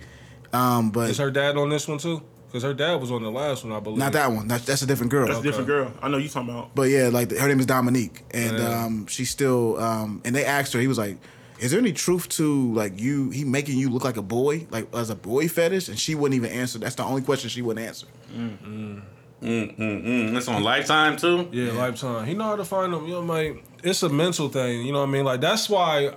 [0.53, 2.21] Um, but Is her dad on this one too?
[2.45, 3.97] Because her dad was on the last one, I believe.
[3.97, 4.47] not that one.
[4.47, 5.25] That's, that's a different girl.
[5.27, 5.91] That's a different girl.
[6.03, 6.75] I know you talking about.
[6.75, 8.83] But yeah, like her name is Dominique, and Yeah.
[8.85, 9.79] um, she's still.
[9.79, 11.17] Um, and they asked her, he was like,
[11.59, 13.29] "Is there any truth to like you?
[13.29, 16.35] He making you look like a boy, like as a boy fetish?" And she wouldn't
[16.35, 16.79] even answer.
[16.79, 18.07] That's the only question she wouldn't answer.
[18.35, 19.01] Mm, mm,
[19.41, 21.47] mm, mm it's on Lifetime too.
[21.51, 22.25] Yeah, lifetime.
[22.25, 23.05] He know how to find them.
[23.05, 24.85] You know, like it's a mental thing.
[24.85, 25.25] You know what I mean?
[25.25, 26.15] Like that's why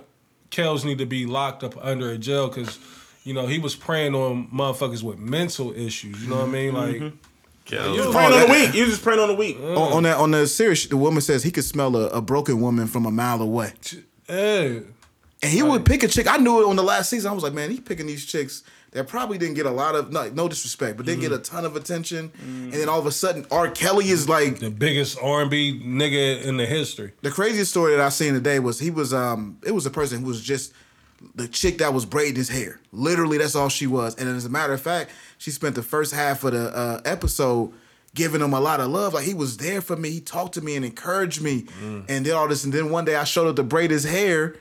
[0.51, 2.79] Kels need to be locked up under a jail because
[3.23, 6.23] you know he was preying on motherfuckers with mental issues.
[6.23, 6.73] You know what I mean?
[6.73, 7.17] Like mm-hmm.
[7.65, 7.95] Kells.
[7.95, 8.73] You was Oh, praying on the week.
[8.73, 9.57] You was just praying on the week.
[9.59, 12.59] On, on that on the series, the woman says he could smell a, a broken
[12.59, 13.73] woman from a mile away,
[14.29, 14.79] yeah,
[15.43, 16.27] and he would pick a chick.
[16.27, 17.29] I knew it on the last season.
[17.29, 20.11] I was like, man, he picking these chicks that probably didn't get a lot of
[20.11, 22.31] no, no disrespect, but didn't get a ton of attention.
[22.41, 23.69] And then all of a sudden, R.
[23.69, 27.11] Kelly is like the biggest R and B nigga in the history.
[27.21, 30.21] The craziest story that I seen today was he was um it was a person
[30.21, 30.73] who was just
[31.35, 32.79] the chick that was braiding his hair.
[32.91, 34.15] Literally, that's all she was.
[34.15, 37.73] And as a matter of fact, she spent the first half of the uh, episode
[38.13, 39.13] giving him a lot of love.
[39.13, 40.11] Like he was there for me.
[40.11, 42.63] He talked to me and encouraged me, and did all this.
[42.63, 44.55] And then one day I showed up to braid his hair.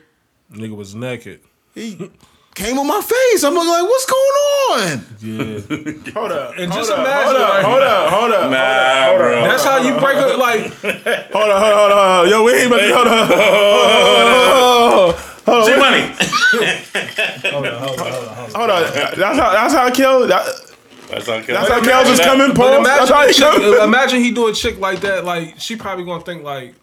[0.53, 1.41] Nigga was naked.
[1.75, 2.11] He
[2.55, 3.45] came on my face.
[3.45, 4.37] I'm like, what's going
[4.69, 5.07] on?
[5.21, 6.55] Yeah, Hold up.
[6.59, 7.65] And hold just up, imagine, Hold up.
[7.65, 8.11] Hold up.
[8.11, 8.51] Hold up.
[8.51, 9.43] Nah, bro.
[9.43, 10.39] that's how you break it.
[10.39, 10.61] Like
[11.33, 11.63] Hold up.
[11.63, 11.79] Hold up.
[11.79, 12.31] Hold up.
[12.31, 12.95] Yo, we ain't about to.
[12.95, 13.29] Hold up.
[14.53, 15.19] Hold up.
[15.45, 15.79] Hold G up.
[15.81, 16.03] Money.
[18.55, 18.95] Hold up.
[19.17, 19.53] That's how.
[19.53, 20.27] That's how Kel.
[20.27, 20.47] That,
[21.09, 22.49] That's how that's how Kel's is coming.
[22.49, 22.85] But Paul.
[22.85, 25.25] That's how he imagine, chick, imagine he do a chick like that.
[25.25, 26.75] Like she probably gonna think like,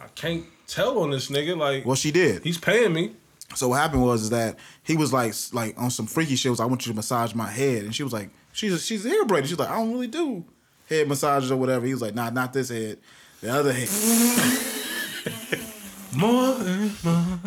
[0.00, 1.56] I can't tell on this nigga.
[1.56, 2.44] Like Well, she did.
[2.44, 3.16] he's paying me.
[3.56, 6.50] So what happened was is that he was like like on some freaky shit.
[6.50, 9.24] Was I want you to massage my head, and she was like, she's she's hair
[9.24, 9.48] braided.
[9.48, 10.44] She's like, I don't really do
[10.88, 11.84] head massages or whatever.
[11.84, 12.98] He was like, Nah, not this head,
[13.40, 13.88] the other head.
[16.16, 17.38] More and more.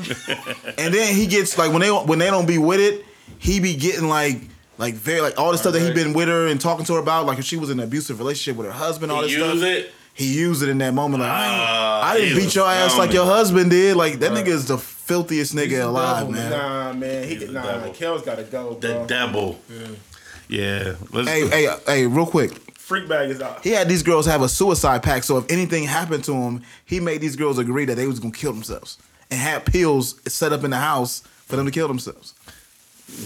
[0.77, 3.03] And then he gets like when they when they don't be with it,
[3.39, 4.39] he be getting like
[4.77, 6.99] like very like all the stuff that he been with her and talking to her
[6.99, 7.25] about.
[7.25, 9.43] Like if she was in an abusive relationship with her husband, all He this use
[9.43, 9.53] stuff.
[9.55, 9.91] Use it.
[10.13, 11.21] He used it in that moment.
[11.23, 13.95] Like I, ain't- Ah, I didn't beat your ass like your husband did.
[13.95, 16.49] Like that nigga is the filthiest nigga the alive, devil, man.
[16.51, 17.27] Nah, man.
[17.27, 17.63] He He's a nah.
[17.63, 17.93] devil.
[17.93, 19.59] Kel's got to go, The devil.
[20.47, 20.95] Yeah.
[21.11, 22.51] Let's, Hey, hey, hey, real quick.
[22.77, 23.63] Freak bag is out.
[23.63, 26.99] He had these girls have a suicide pact, so if anything happened to him, he
[26.99, 28.97] made these girls agree that they was gonna kill themselves
[29.29, 32.33] and had pills set up in the house for them to kill themselves.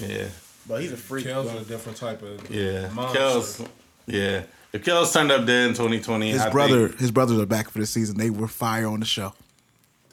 [0.01, 0.27] yeah.
[0.67, 1.25] But he's a freak.
[1.25, 1.59] Kel's bro.
[1.59, 2.89] a different type of Yeah.
[2.89, 3.17] monster.
[3.17, 3.61] Kells.
[4.07, 4.43] Yeah.
[4.76, 7.69] If Kells turned up dead in 2020, His I brother, Think, his brothers are back
[7.69, 8.17] for the season.
[8.17, 9.34] They were fire on the show.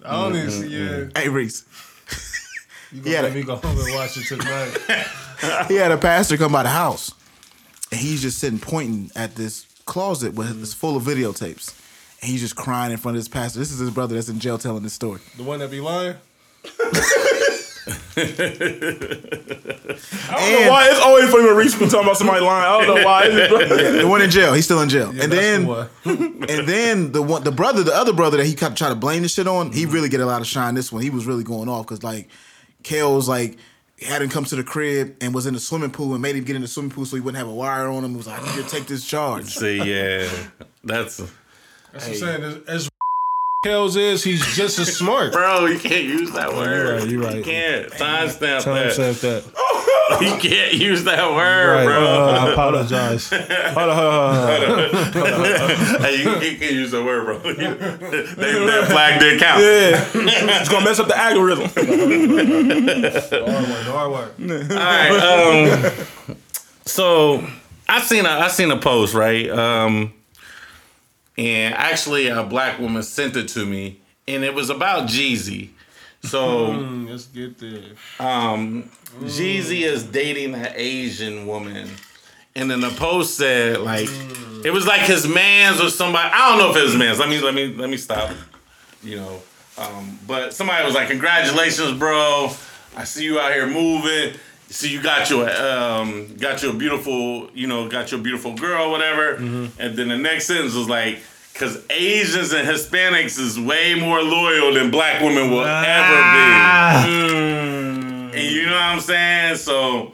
[0.07, 0.89] I don't even see yeah.
[0.89, 1.19] Mm-hmm.
[1.19, 1.65] Hey Reese,
[2.93, 5.67] You gonna let me go home and watch it tonight.
[5.69, 7.13] he had a pastor come by the house,
[7.91, 11.77] and he's just sitting pointing at this closet with it's full of videotapes,
[12.21, 13.59] and he's just crying in front of his pastor.
[13.59, 15.21] This is his brother that's in jail telling this story.
[15.37, 16.15] The one that be lying.
[17.87, 17.91] I
[20.31, 22.65] don't know why it's always funny when Reese be talking about somebody lying.
[22.65, 23.27] I don't know why.
[23.27, 27.23] It's- The one in jail, he's still in jail, and then the and then the
[27.23, 29.49] one, the brother, the other brother that he kind of tried to blame this shit
[29.49, 29.93] on, he mm-hmm.
[29.93, 30.75] really get a lot of shine.
[30.75, 32.29] This one, he was really going off because like,
[32.83, 33.59] Kale was like
[34.05, 36.45] had him come to the crib and was in the swimming pool and made him
[36.45, 38.11] get in the swimming pool so he wouldn't have a wire on him.
[38.11, 39.47] He was like, I need you to take this charge.
[39.47, 40.29] See, yeah,
[40.85, 41.19] that's
[41.93, 42.43] That's what I'm saying.
[42.43, 42.91] As, as
[43.63, 45.33] Kells is, he's just as smart.
[45.33, 45.67] bro.
[45.67, 47.03] You can't use that word.
[47.03, 47.37] you right, you're right.
[47.37, 48.93] You can't timestamp Time that.
[48.95, 49.45] said that.
[50.21, 51.87] You can't use that word, Right.
[51.87, 52.05] bro.
[52.05, 53.31] Uh, I apologize.
[53.31, 53.93] Hold on, hold on,
[55.13, 55.41] hold on.
[56.03, 57.39] hey, you, you can't use that word, bro.
[57.39, 59.63] they, that flag did count.
[59.63, 60.05] Yeah,
[60.61, 61.71] it's gonna mess up the algorithm.
[63.87, 64.11] Hard work.
[64.11, 64.35] Hard work.
[64.71, 65.13] All right.
[66.29, 66.37] Um,
[66.85, 67.43] so
[67.89, 70.13] I seen a I seen a post right, um,
[71.39, 75.71] and actually a black woman sent it to me, and it was about Jeezy.
[76.23, 77.83] So Mm, let's get there.
[78.21, 78.91] um,
[79.23, 81.89] Jeezy is dating an Asian woman,
[82.55, 84.09] and then the post said like
[84.65, 86.31] it was like his man's or somebody.
[86.33, 87.19] I don't know if it was man's.
[87.19, 88.31] Let me let me let me stop.
[89.03, 89.43] You know,
[89.79, 92.51] um, but somebody was like, "Congratulations, bro!
[92.97, 94.35] I see you out here moving.
[94.73, 99.35] See, you got your um, got your beautiful, you know, got your beautiful girl, whatever."
[99.35, 101.21] And then the next sentence was like.
[101.55, 106.39] Cause Asians and Hispanics is way more loyal than black women will ever be.
[108.39, 109.57] And you know what I'm saying?
[109.57, 110.13] So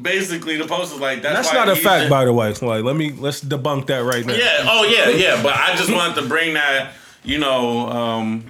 [0.00, 2.52] basically, the post is like that's, That's not a he fact, by the way.
[2.52, 4.34] Like, let me let's debunk that right now.
[4.34, 4.66] Yeah.
[4.68, 5.08] Oh yeah.
[5.08, 5.42] Yeah.
[5.42, 6.92] But I just wanted to bring that.
[7.24, 7.88] You know.
[7.88, 8.44] Um,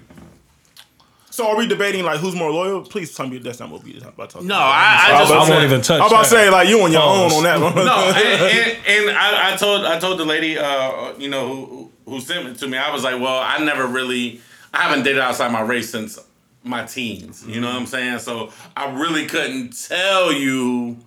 [1.39, 2.83] So are we debating like who's more loyal?
[2.83, 4.43] Please tell me that's not what we about to talk.
[4.43, 4.75] no, about.
[4.75, 6.01] I, I just I won't even touch.
[6.01, 7.77] I'm about to say like you on your own on that one.
[7.77, 8.17] No, and,
[8.89, 12.49] and, and I, I told I told the lady, uh, you know, who who sent
[12.49, 12.77] it to me.
[12.77, 14.41] I was like, well, I never really,
[14.75, 16.19] I haven't dated outside my race since
[16.65, 17.47] my teens.
[17.47, 18.19] You know what I'm saying?
[18.19, 20.99] So I really couldn't tell you.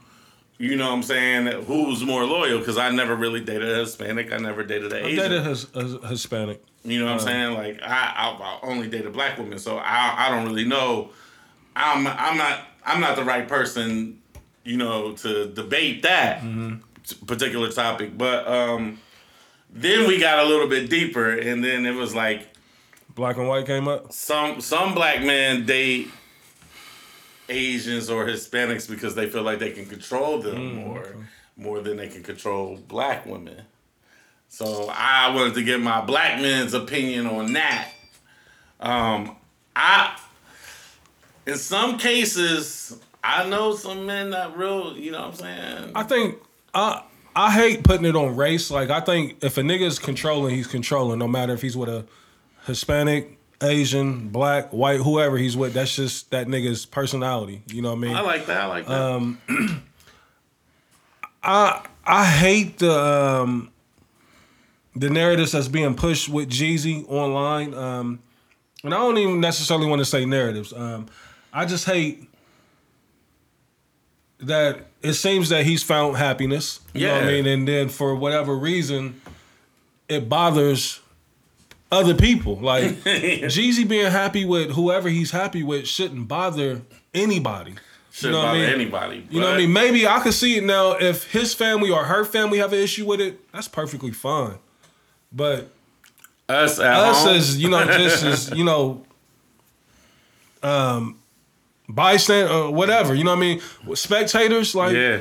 [0.60, 1.48] You know what I'm saying?
[1.66, 2.60] Who's more loyal?
[2.60, 4.32] Because I never really dated a Hispanic.
[4.32, 5.30] I never dated an I Asian.
[5.30, 6.64] dated his, his, Hispanic.
[6.84, 7.28] You know what I'm uh-huh.
[7.28, 7.54] saying?
[7.54, 11.12] Like I, I, I only dated black women, so I, I don't really know.
[11.76, 14.20] I'm, I'm not, I'm not the right person,
[14.64, 16.78] you know, to debate that mm-hmm.
[17.06, 18.18] t- particular topic.
[18.18, 19.00] But um,
[19.70, 22.48] then we got a little bit deeper, and then it was like
[23.14, 24.12] Black and white came up.
[24.12, 26.08] some, some black men date
[27.50, 31.16] Asians or Hispanics because they feel like they can control them mm, more,
[31.58, 33.64] more than they can control black women.
[34.52, 37.88] So I wanted to get my black man's opinion on that.
[38.82, 39.38] Um,
[39.74, 40.20] I,
[41.48, 45.92] in some cases, I know some men that real, you know what I'm saying?
[45.96, 46.38] I think
[46.74, 47.02] I
[47.34, 48.70] I hate putting it on race.
[48.70, 51.18] Like I think if a nigga is controlling, he's controlling.
[51.18, 52.06] No matter if he's with a
[52.68, 55.74] Hispanic, Asian, black, white, whoever he's with.
[55.74, 57.62] That's just that nigga's personality.
[57.68, 58.16] You know what I mean?
[58.18, 58.62] I like that.
[58.62, 59.38] I like that.
[61.44, 63.71] I I hate the um,
[64.96, 67.74] the narratives that's being pushed with Jeezy online.
[67.74, 68.20] Um,
[68.84, 70.74] and I don't even necessarily want to say narratives.
[70.74, 71.08] Um,
[71.54, 72.28] I just hate
[74.40, 76.80] that it seems that he's found happiness.
[76.94, 77.48] You know what I mean?
[77.48, 79.22] And then for whatever reason,
[80.10, 81.00] it bothers
[81.92, 82.56] other people.
[82.56, 86.82] Like Jeezy being happy with whoever he's happy with shouldn't bother
[87.14, 87.76] anybody.
[88.12, 88.70] Shouldn't know what I bother mean?
[88.74, 89.28] anybody.
[89.30, 89.74] You know what I mean?
[89.74, 90.98] Maybe I could see it now.
[91.00, 94.56] If his family or her family have an issue with it, that's perfectly fine.
[95.32, 95.70] But
[96.50, 97.36] Us at us home.
[97.36, 99.04] as you know, just as you know,
[100.62, 101.18] um,
[101.88, 103.16] bystander or whatever.
[103.16, 103.62] You know what I mean?
[103.96, 105.20] Spectators, like yeah.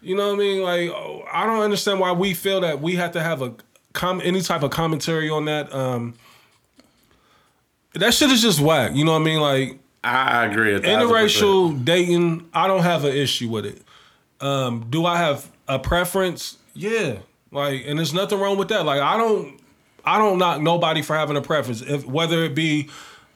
[0.00, 0.62] you know what I mean?
[0.62, 3.54] Like oh, I don't understand why we feel that we have to have a
[3.92, 5.72] com- any type of commentary on that.
[5.74, 6.14] Um,
[7.94, 8.94] that shit is just whack.
[8.94, 9.40] You know what I mean?
[9.40, 10.78] Like I, agree.
[10.78, 13.82] interracial dating, I don't have an issue with it.
[14.40, 16.56] Um, do I have a preference?
[16.74, 17.16] Yeah.
[17.50, 18.84] Like, and there's nothing wrong with that.
[18.84, 19.58] Like, I don't,
[20.04, 21.80] I don't knock nobody for having a preference.
[21.82, 22.88] If whether it be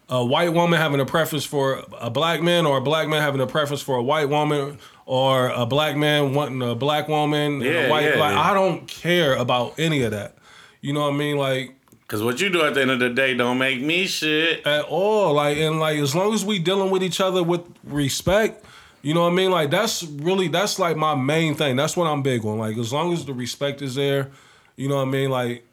[0.09, 3.41] a white woman having a preference for a black man, or a black man having
[3.41, 7.63] a preference for a white woman, or a black man wanting a black woman, and
[7.63, 8.05] Yeah, a white.
[8.05, 8.51] yeah, like, yeah.
[8.51, 10.37] I don't care about any of that.
[10.83, 11.39] You know what I mean?
[11.39, 14.67] Like, Because what you do at the end of the day don't make me shit.
[14.67, 15.33] at all.
[15.35, 18.65] Like and like as long as we dealing with each other with respect,
[19.03, 19.51] you know what I mean?
[19.51, 21.77] Like that's really that's like my main thing.
[21.77, 22.59] That's what I'm big on.
[22.59, 24.31] Like as long as the respect is there,
[24.77, 25.31] you know what I mean?
[25.31, 25.67] Like,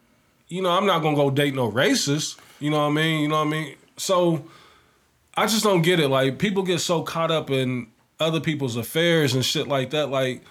[0.48, 2.38] you know, I'm not gonna go date no racist.
[2.58, 3.22] You know what I mean?
[3.22, 3.76] You know what I mean?
[3.96, 4.44] So
[5.36, 6.08] I just don't get it.
[6.08, 7.86] Like people get so caught up in
[8.18, 10.10] other people's affairs and shit like that.
[10.10, 10.44] Like,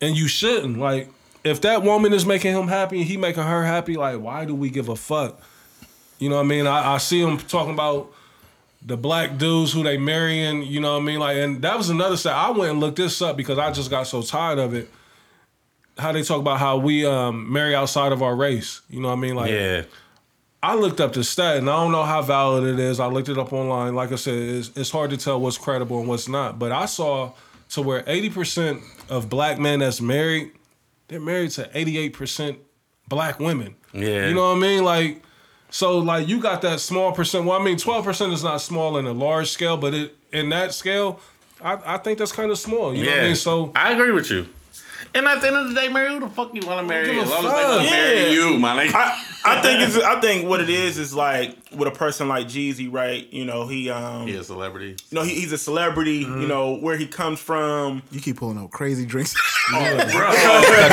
[0.00, 0.78] and you shouldn't.
[0.78, 1.08] Like,
[1.42, 4.54] if that woman is making him happy and he making her happy, like, why do
[4.54, 5.40] we give a fuck?
[6.18, 6.66] You know what I mean?
[6.66, 8.12] I, I see him talking about
[8.82, 11.18] the black dudes who they marrying, you know what I mean?
[11.20, 12.34] Like, and that was another side.
[12.34, 14.88] I went and looked this up because I just got so tired of it.
[15.98, 18.80] How they talk about how we um, marry outside of our race.
[18.88, 19.34] You know what I mean?
[19.34, 19.82] Like, Yeah.
[20.62, 23.00] I looked up the stat and I don't know how valid it is.
[23.00, 23.94] I looked it up online.
[23.94, 26.58] Like I said, it's, it's hard to tell what's credible and what's not.
[26.58, 27.32] But I saw
[27.70, 30.52] to where 80% of black men that's married,
[31.08, 32.58] they're married to 88%
[33.08, 33.74] black women.
[33.94, 34.28] Yeah.
[34.28, 34.84] You know what I mean?
[34.84, 35.22] Like,
[35.70, 37.44] so like you got that small percent.
[37.44, 40.74] Well, I mean, 12% is not small in a large scale, but it in that
[40.74, 41.20] scale,
[41.62, 42.94] I, I think that's kind of small.
[42.94, 43.36] You know what I mean?
[43.36, 44.46] So I agree with you.
[45.12, 47.18] And at the end of the day, marry who the fuck you want to marry.
[47.18, 47.68] As long as they fuck.
[47.68, 48.28] want to marry Yeah.
[48.28, 48.94] you, my nigga.
[48.94, 52.46] I, I think it's I think what it is is like with a person like
[52.46, 53.26] Jeezy, right?
[53.32, 54.96] You know, he um He a celebrity.
[55.10, 58.02] you know, he, he's a celebrity, you know, where he comes from.
[58.12, 59.34] You keep pulling up crazy drinks.
[59.72, 60.14] that's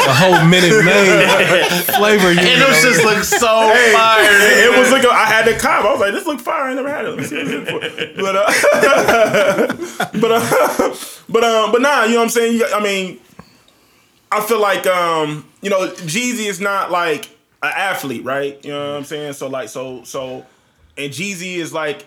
[0.07, 2.31] a whole minute maid flavor.
[2.31, 2.67] You And know?
[2.67, 4.23] those just look so Hey, fire.
[4.23, 5.09] it, it was looking.
[5.11, 5.85] I had the cop.
[5.85, 6.69] I was like, "This look fire.
[6.69, 8.21] I never had it." Let me see what this is for.
[8.21, 10.95] But uh, but uh,
[11.29, 12.03] but um, but nah.
[12.03, 12.57] You know what I'm saying?
[12.57, 13.19] You- I mean,
[14.37, 17.25] I feel like um, you know, Jeezy is not like
[17.63, 18.63] an athlete, right?
[18.63, 19.33] You know what I'm saying?
[19.33, 20.45] So like, so so,
[20.95, 22.05] and Jeezy is like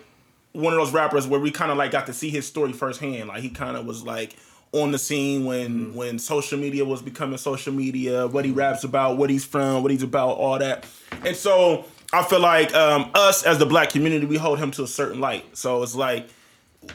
[0.52, 3.28] one of those rappers where we kind of like got to see his story firsthand.
[3.28, 4.36] Like he kind of was like
[4.72, 9.16] on the scene when when social media was becoming social media, what he raps about,
[9.16, 10.86] what he's from, what he's about, all that.
[11.24, 14.84] And so I feel like um, us as the black community, we hold him to
[14.84, 15.56] a certain light.
[15.56, 16.28] So it's like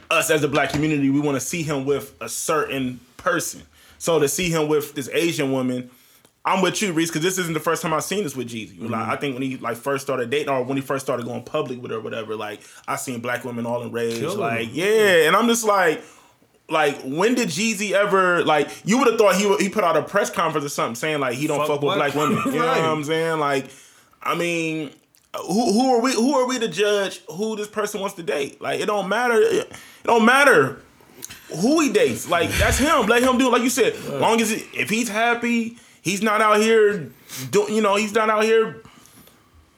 [0.10, 3.64] us as the black community, we want to see him with a certain person.
[4.06, 5.90] So to see him with this Asian woman,
[6.46, 8.80] I'm with you, Reese, because this isn't the first time I've seen this with Jeezy.
[8.80, 9.10] Like mm-hmm.
[9.10, 11.82] I think when he like first started dating, or when he first started going public
[11.82, 12.36] with her, or whatever.
[12.36, 14.20] Like I seen black women all in rage.
[14.20, 14.76] Killing like them.
[14.76, 16.04] yeah, and I'm just like,
[16.70, 18.70] like when did Jeezy ever like?
[18.86, 21.20] You would have thought he would, he put out a press conference or something saying
[21.20, 22.38] like he don't Fuck fuck, with black women.
[22.46, 22.82] You know Right.
[22.82, 23.40] what I'm saying?
[23.40, 23.72] Like,
[24.22, 24.92] I mean.
[25.48, 26.14] Who, who are we?
[26.14, 28.62] Who are we to judge who this person wants to date?
[28.62, 29.42] Like it don't matter.
[29.42, 29.70] It
[30.06, 30.80] don't matter
[31.62, 32.30] who he dates.
[32.30, 33.06] Like that's him.
[33.08, 33.52] Let him do it.
[33.52, 37.12] Like you said, long as he, if he's happy, he's not out here
[37.52, 37.74] doing.
[37.76, 38.82] You know, he's not out here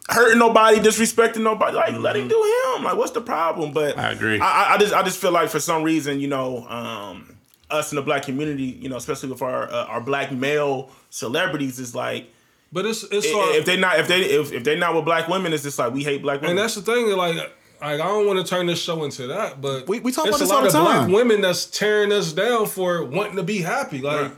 [0.10, 1.76] hurting nobody, disrespecting nobody.
[1.76, 2.84] Like let him do him.
[2.84, 3.74] Like what's the problem?
[3.74, 4.40] But I agree.
[4.40, 7.36] I, I- I just I just feel like for some reason, you know, um,
[7.70, 11.80] us in the black community, you know, especially with our uh, our black male celebrities,
[11.80, 12.28] is like.
[12.72, 13.56] but it's it's i- hard.
[13.56, 15.94] If they not if they if, if they not with black women, it's just like
[15.94, 16.52] we hate black women.
[16.52, 17.52] And that's the thing, like,
[17.82, 20.36] like I don't want to turn this show into that, but We- we talk it's
[20.38, 21.12] about this a lot all of the black time.
[21.12, 24.00] women that's tearing us down for wanting to be happy.
[24.02, 24.32] Like Right.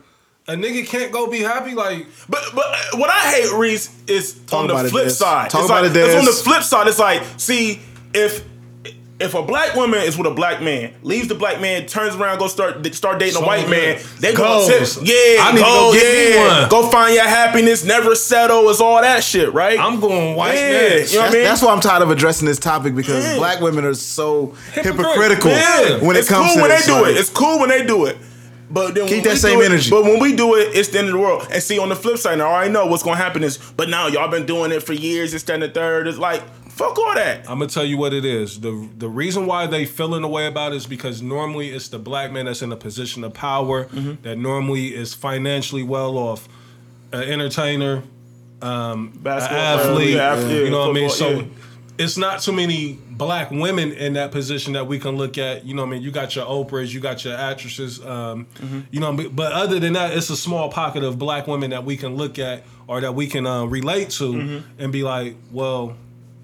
[0.47, 1.73] a nigga can't go be happy.
[1.75, 5.11] Like But but uh, what I hate, Reese, is on the flip Dez.
[5.11, 5.49] side.
[5.49, 6.05] Talk it's about like, it, Dez.
[6.07, 6.87] It's on the flip side.
[6.87, 7.79] It's like, see,
[8.13, 8.43] if
[9.19, 12.39] if a black woman is with a black man, leaves the black man, turns around,
[12.39, 13.71] go start start dating a white good.
[13.71, 16.69] man, they go tip, yeah, I need to go get me yeah, one.
[16.69, 19.77] go find your happiness, never settle, it's all that shit, right?
[19.77, 20.71] I'm going white Yeah, man.
[20.71, 21.43] you know what I That's, mean?
[21.43, 23.35] that's why I'm tired of addressing this topic because Yeah.
[23.37, 24.95] black women are so Hypocrite.
[24.97, 25.97] hypocritical Yeah.
[25.97, 27.17] when it it's comes cool to when they do it.
[27.17, 28.17] It's cool when they do it.
[28.71, 29.89] But then Keep when that we same do it- energy.
[29.89, 31.47] But when we do it, it's the end of the world.
[31.51, 33.89] And see, on the flip side, now I already know what's gonna happen is, but
[33.89, 36.07] now y'all been doing it for years, it's that and the third.
[36.07, 36.43] It's like,
[36.79, 37.37] fuck all that.
[37.49, 38.59] I'm gonna tell you what it is.
[38.61, 41.99] the The reason why they feeling the way about it is because normally it's the
[41.99, 44.23] black man that's in a position of power Mm-hmm.
[44.23, 46.47] that normally is financially well off,
[47.11, 48.03] an entertainer,
[48.61, 49.95] um, an Basketball athlete.
[49.95, 51.09] player, yeah, yeah, you know what I mean?
[51.09, 51.45] So
[51.97, 55.65] it's not too many black women in that position that we can look at.
[55.65, 56.01] You know what I mean?
[56.01, 57.99] You got your Oprahs, you got your actresses.
[58.05, 58.79] Um, Mm-hmm.
[58.91, 61.83] You know, but- but other than that, it's a small pocket of black women that
[61.83, 64.81] we can look at or that we can uh, relate to Mm-hmm.
[64.81, 65.95] and be like, well,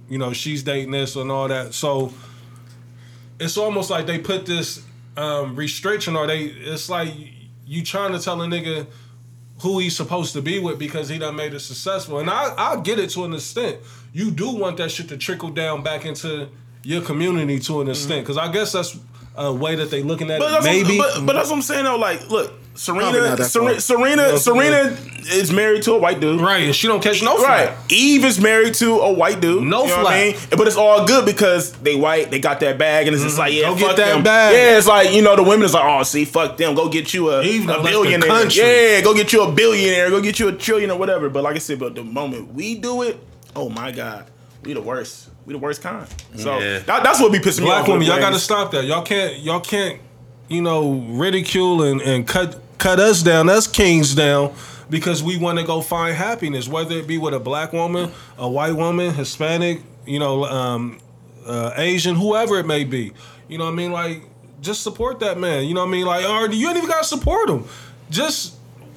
[0.09, 1.73] you know, she's dating this and all that.
[1.73, 2.13] So
[3.39, 4.83] it's almost like they put this
[5.17, 6.43] um, restriction, or they.
[6.43, 7.13] It's like
[7.65, 8.87] you trying to tell a nigga
[9.61, 12.19] who he's supposed to be with because he done made it successful.
[12.19, 13.77] And I I get it to an extent.
[14.13, 16.49] You do want that shit to trickle down back into
[16.83, 18.97] your community to an extent, because I guess that's
[19.35, 20.63] a way that they looking at But it.
[20.63, 20.97] Maybe.
[20.97, 21.97] but, but that's what I'm saying though.
[21.97, 23.79] Like, look, Serena, not Serena, far.
[23.79, 24.97] Serena, Serena
[25.27, 26.41] is married to a white dude.
[26.41, 27.71] right, and she don't catch no Right.
[27.89, 29.63] Eve is married to a white dude.
[29.63, 30.35] No you know what I mean?
[30.51, 33.53] But it's all good because they white, they got that bag, and it's just like,
[33.53, 33.79] yeah, Mm-hmm.
[33.79, 34.23] Go fuck get that them.
[34.23, 34.53] bag.
[34.53, 36.75] Yeah, it's like, you know, the women is like, oh, see, fuck them.
[36.75, 38.29] Go get you a, Eve done a left the billionaire.
[38.29, 38.61] country.
[38.63, 40.09] Yeah, go get you a billionaire.
[40.09, 41.29] Go get you a trillion or whatever.
[41.29, 43.17] But like I said, but the moment we do it,
[43.55, 44.29] oh my God,
[44.63, 45.29] we the worst.
[45.45, 46.07] We the worst kind.
[46.35, 46.79] So Yeah.
[46.79, 47.87] that, that's what be pissing me Black off.
[47.87, 48.83] women, y'all got to stop that.
[48.85, 50.01] Y'all can't, y'all can't,
[50.47, 54.53] you know, ridicule and, and cut cut us down, us kings down,
[54.89, 58.49] because we want to go find happiness, whether it be with a black woman, a
[58.49, 60.99] white woman, Hispanic, you know, um,
[61.45, 63.13] uh, Asian, whoever it may be.
[63.47, 63.91] You know what I mean?
[63.91, 64.23] Like,
[64.61, 65.65] just support that man.
[65.65, 66.05] You know what I mean?
[66.05, 67.65] Like, or you ain't even gotta support him.
[68.09, 68.55] Just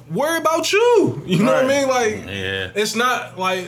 [0.09, 1.21] worry about you.
[1.27, 1.87] You know what I mean?
[1.87, 2.71] Like, Yeah.
[2.75, 3.67] it's not like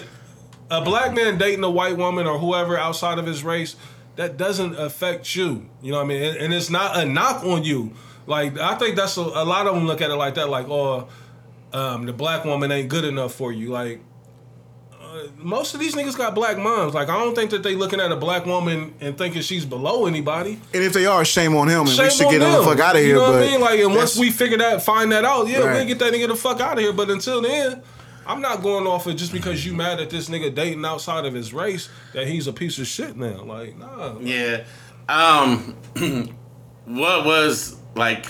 [0.71, 3.75] a black man dating a white woman or whoever outside of his race.
[4.15, 5.69] That doesn't affect you.
[5.81, 6.21] You know what I mean?
[6.23, 7.93] And, and it's not a knock on you.
[8.27, 10.49] Like, I think that's a, a lot of them look at it like that.
[10.49, 11.07] Like, oh,
[11.73, 13.69] um, the black woman ain't good enough for you.
[13.69, 14.01] Like,
[14.93, 16.93] uh, most of these niggas got black moms.
[16.93, 20.05] Like, I don't think that they looking at a black woman and thinking she's below
[20.05, 20.59] anybody.
[20.73, 22.63] And if they are, shame on him, and Shame we should on get him the
[22.63, 23.09] fuck out of here.
[23.09, 23.61] You know but what I mean?
[23.61, 25.73] Like, and once we figure that, find that out, yeah, Right.
[25.73, 26.93] we'll get that nigga the fuck out of here.
[26.93, 27.81] But until then,
[28.25, 31.33] I'm not going off it just because you mad at this nigga dating outside of
[31.33, 33.43] his race that he's a piece of shit now.
[33.43, 34.17] Like, nah.
[34.19, 34.63] Yeah.
[35.09, 35.75] Um,
[36.85, 38.29] what was like?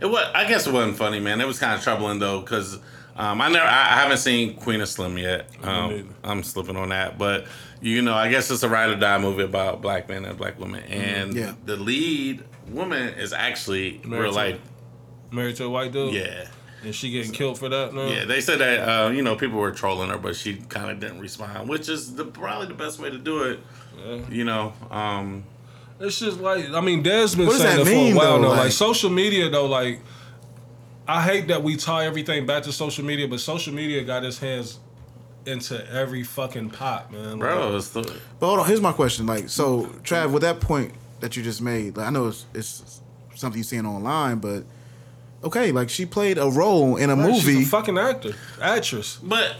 [0.00, 0.30] It was.
[0.34, 1.40] I guess it wasn't funny, man.
[1.40, 2.78] It was kind of troubling though, because
[3.16, 3.64] um, I never.
[3.66, 5.48] I, I haven't seen Queen & Slim yet.
[5.62, 7.46] Um, I'm slipping on that, but
[7.80, 10.58] you know, I guess it's a ride or die movie about black men and black
[10.60, 11.54] women, and Yeah.
[11.64, 14.60] the lead woman is actually Married real to- life.
[15.32, 16.14] Married to a white dude?
[16.14, 16.46] Yeah.
[16.84, 18.06] And she getting killed for that now?
[18.06, 21.00] Yeah, they said that uh, you know people were trolling her, but she kind of
[21.00, 23.58] didn't respond, which is the, probably the best way to do it.
[24.30, 25.42] You know, um,
[26.00, 28.36] It's just like I mean, Dez been What saying that it mean, for a while
[28.36, 28.42] though?
[28.42, 28.48] now.
[28.50, 30.00] Like, Like- social media though, like
[31.06, 34.38] I hate that we tie everything back to social media, but social media got its
[34.38, 34.78] hands
[35.46, 37.38] into every fucking pot, man.
[37.38, 38.02] bro, Like, it's the,
[38.38, 39.24] But hold on, here's my question.
[39.24, 43.00] Like, so Trav, with that point that you just made, like, I know it's, it's
[43.34, 44.64] something you're seeing online, but
[45.42, 47.62] okay, like she played a role in a like, she's movie.
[47.62, 49.18] a fucking actor, actress.
[49.22, 49.56] but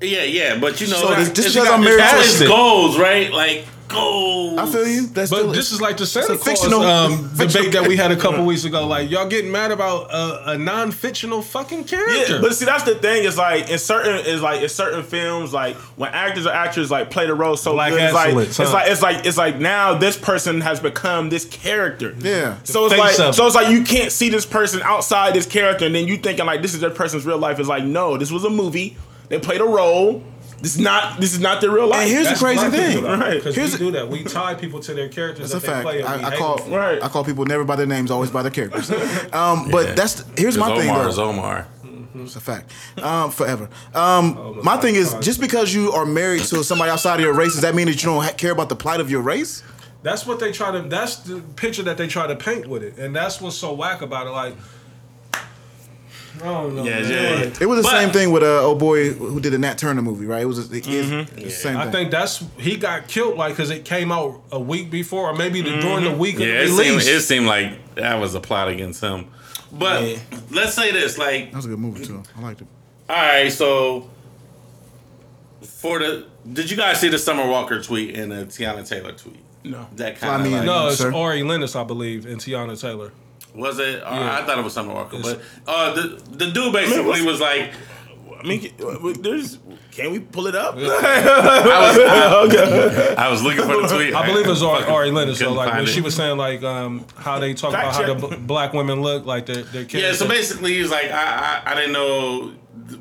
[0.00, 2.38] yeah, yeah, but you know, So it's- this- this it's because got- I'm married it's
[2.38, 3.32] to always goals, right?
[3.32, 4.58] Like goals.
[4.58, 5.06] I feel you.
[5.06, 7.96] That's But still, this is like the Santa Claus fictional- um, fictional debate that we
[7.96, 8.84] had a couple weeks ago.
[8.84, 12.34] Like y'all getting mad about a, a non-fictional fucking character.
[12.34, 13.22] Yeah, but see, that's the thing.
[13.22, 17.10] Is like in certain is like in certain films, like when actors or actors like
[17.10, 19.58] play the role so Black good, it's like excellence, it's like it's like it's like
[19.60, 22.12] now this person has become this character.
[22.18, 22.56] Yeah.
[22.64, 25.86] So it's like of so it's like you can't see this person outside this character,
[25.86, 27.60] and then you thinking like this is their person's real life.
[27.60, 28.96] It's like no, this was a movie.
[29.28, 30.22] They played a role.
[30.60, 32.02] This is not this is not their real life.
[32.02, 33.04] And here's the crazy thing.
[33.04, 33.34] Right.
[33.34, 34.08] Because Here's we the- do that.
[34.08, 36.08] We tie people to their characters That's a that they fact.
[36.08, 36.24] play.
[36.24, 36.76] I, I call them for it.
[36.78, 37.02] Right.
[37.02, 38.90] I call people never by their names, always by their characters.
[39.34, 39.94] Um, but Yeah.
[39.94, 41.08] that's here's my It's thing Omar though.
[41.10, 41.66] is Omar.
[42.14, 42.72] It's a fact.
[43.02, 43.68] Um, forever.
[43.94, 47.52] Um, my thing is just because you are married to somebody outside of your race,
[47.52, 49.62] does that mean that you don't care about the plight of your race?
[50.02, 50.80] That's what they try to.
[50.88, 54.00] That's the picture that they try to paint with it, and that's what's so whack
[54.00, 54.30] about it.
[54.30, 54.54] Like,
[56.42, 56.76] I don't.
[56.76, 57.10] Yeah, man.
[57.10, 57.44] yeah.
[57.46, 59.78] Like, It was the But- same thing with uh, old boy who did the Nat
[59.78, 60.42] Turner movie, right?
[60.42, 61.92] It was the, it's the same I thing.
[61.92, 65.60] think that's he got killed like because it came out a week before, or maybe
[65.62, 68.40] the, during the week of Yeah, the it seemed, it seemed like that was a
[68.40, 69.26] plot against him.
[69.72, 70.18] But Yeah.
[70.50, 72.22] let's say this, like, that was a good movie too.
[72.36, 72.66] I liked it.
[73.08, 74.08] all right, so
[75.62, 79.40] for the, did you guys see the Summer Walker tweet and the Teyana Taylor tweet?
[79.64, 79.86] No.
[79.96, 80.66] That Fly kind me of in.
[80.68, 81.12] like, no, it's Sir?
[81.12, 83.12] Ari Lennox, I believe, and Teyana Taylor.
[83.56, 83.96] Was it?
[84.02, 84.38] Or Yeah.
[84.38, 85.42] I thought it was Summer Walker, It's- but
[85.72, 87.72] uh, the the dude basically was like,
[88.38, 88.70] I mean,
[89.22, 89.58] there's
[89.92, 90.74] can we pull it up?
[90.78, 94.14] I was, I, I was looking for the tweet.
[94.14, 95.38] I believe it was Ari, Ari Lennox.
[95.38, 98.36] So like when she was saying like um how they talk Fact about how the
[98.36, 101.74] b- black women look like their their Yeah, so basically he's like, I, I I
[101.74, 102.52] didn't know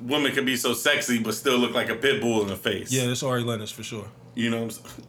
[0.01, 2.91] women could be so sexy but still look like a pit bull in the face.
[2.91, 4.07] yeah, it's Ari Lennox for sure.
[4.35, 5.07] you know what I'm saying?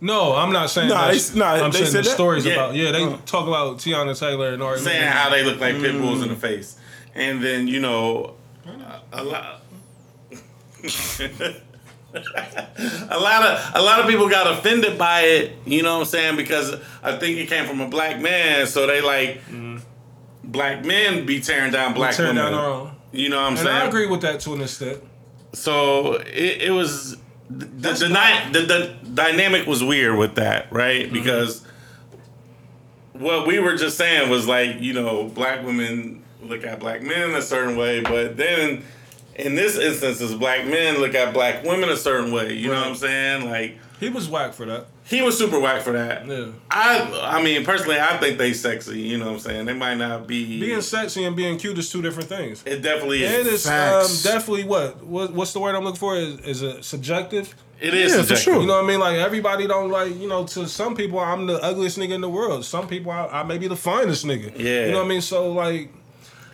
[0.00, 0.88] No, I'm not saying.
[0.88, 2.14] Nah, that's, nah, I'm they saying said the that?
[2.14, 2.52] stories Yeah.
[2.54, 2.74] about.
[2.74, 3.18] Yeah, they oh.
[3.26, 4.78] talk about Teyana Taylor and Ari.
[4.78, 5.18] saying Lennox.
[5.18, 6.38] how they look like pit bulls in the mm.
[6.38, 6.76] face,
[7.14, 8.34] and then you know,
[8.66, 9.60] a, a lot.
[12.14, 16.06] a lot of a lot of people got offended by it, you know what I'm
[16.06, 16.36] saying?
[16.36, 19.82] Because I think it came from a black man, so they like mm.
[20.44, 22.52] black men be tearing down black tearing women.
[22.52, 22.96] down.
[23.12, 23.68] You know what I'm And saying?
[23.76, 25.02] I agree with that to an extent.
[25.52, 27.16] So it, it was
[27.50, 31.04] the, the, the, ni- the the dynamic was weird with that, right?
[31.04, 31.14] Mm-hmm.
[31.14, 31.64] Because
[33.12, 37.30] what we were just saying was like, you know, black women look at black men
[37.34, 38.82] a certain way, but then
[39.36, 42.54] in this instance, is black men look at black women a certain way.
[42.54, 43.50] You know what I'm saying?
[43.50, 44.86] Like He was whack for that.
[45.06, 46.26] He was super whack for that.
[46.26, 46.46] Yeah.
[46.70, 49.00] I I mean personally, I think they sexy.
[49.00, 49.66] You know what I'm saying?
[49.66, 50.58] They might not be.
[50.60, 52.62] Being sexy and being cute is two different things.
[52.64, 53.66] it definitely And is.
[53.66, 55.04] it's um, definitely what?
[55.04, 56.16] what what's the word I'm looking for?
[56.16, 57.54] Is, is it subjective?
[57.80, 58.38] It is Yeah, for subjective.
[58.44, 58.60] sure.
[58.62, 59.00] You know what I mean?
[59.00, 62.28] Like everybody don't like, you know, to some people I'm the ugliest nigga in the
[62.30, 62.64] world.
[62.64, 64.58] Some people I, I may be the finest nigga.
[64.58, 64.86] Yeah.
[64.86, 65.20] You know what I mean?
[65.20, 65.90] So like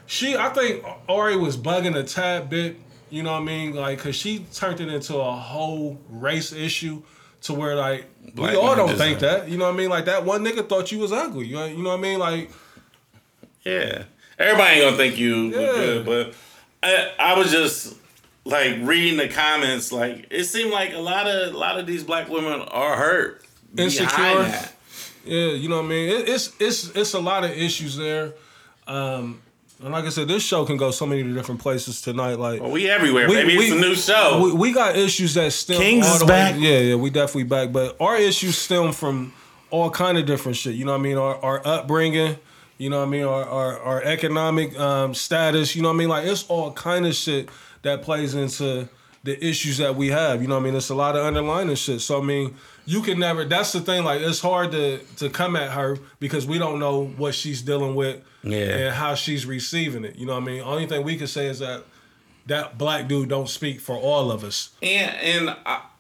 [0.07, 2.77] she I think Ari was bugging a tad bit,
[3.11, 3.75] you know what I mean?
[3.77, 7.03] Like cause she turned it into a whole race issue
[7.43, 9.49] to where like Black we all don't think that.
[9.49, 9.91] You know what I mean?
[9.91, 11.47] Like that one nigga thought you was ugly.
[11.47, 12.19] You know, you know what I mean?
[12.19, 12.51] Like
[13.65, 14.05] Yeah,
[14.39, 15.55] everybody ain't gonna think you Yeah.
[15.73, 16.35] good, but
[16.83, 17.95] I, I was just
[18.45, 19.93] like reading the comments.
[19.93, 23.45] Like it seemed like a lot of a lot of these black women are hurt,
[23.77, 24.69] Insecure?
[25.25, 26.09] Yeah, you know what I mean.
[26.09, 28.33] It, it's it's it's a lot of issues there.
[28.87, 29.43] Um,
[29.83, 32.35] and like I said, this show can go so many different places tonight.
[32.35, 33.29] Like Well, we everywhere.
[33.29, 34.43] Maybe it's a new show.
[34.45, 35.79] We, we got issues that stem.
[35.79, 36.55] Kings all is the back.
[36.55, 37.73] Way, yeah, yeah, we definitely back.
[37.73, 39.33] But our issues stem from
[39.71, 40.75] all kind of different shit.
[40.75, 41.17] You know what I mean?
[41.17, 42.37] Our, our upbringing.
[42.77, 43.25] You know what I mean?
[43.25, 45.75] Our our, our economic um, status.
[45.75, 46.09] You know what I mean?
[46.09, 47.49] Like it's all kind of shit
[47.83, 48.89] that plays into
[49.23, 50.41] the issues that we have.
[50.41, 50.75] You know what I mean?
[50.75, 52.01] It's a lot of underlying shit.
[52.01, 52.55] So I mean,
[52.87, 53.45] you can never.
[53.45, 54.05] That's the thing.
[54.05, 57.95] Like it's hard to to come at her because we don't know what she's dealing
[57.95, 58.59] with Yeah.
[58.59, 60.17] and how she's receiving it.
[60.17, 60.63] You know what I mean?
[60.63, 61.85] Only thing we can say is that
[62.47, 64.71] that black dude don't speak for all of us.
[64.83, 65.15] And
[65.49, 65.57] and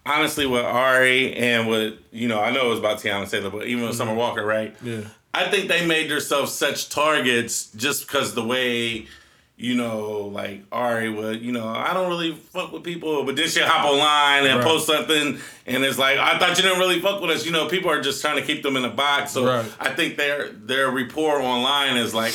[0.07, 3.66] honestly, with Ari and with you know, I know it was about Teyana Taylor, but
[3.66, 4.21] even with Summer mm-hmm.
[4.21, 4.75] Walker, right?
[4.83, 5.03] Yeah.
[5.33, 9.07] I think they made themselves such targets just because the way,
[9.61, 13.48] you know, like Ari would, you know, I don't really fuck with people, but then
[13.48, 14.66] she'll hop online and Right.
[14.66, 17.44] post something, and it's like, I thought you didn't really fuck with us.
[17.44, 19.32] You know, people are just trying to keep them in a box.
[19.32, 19.66] So Right.
[19.78, 22.34] I think their their rapport online is like.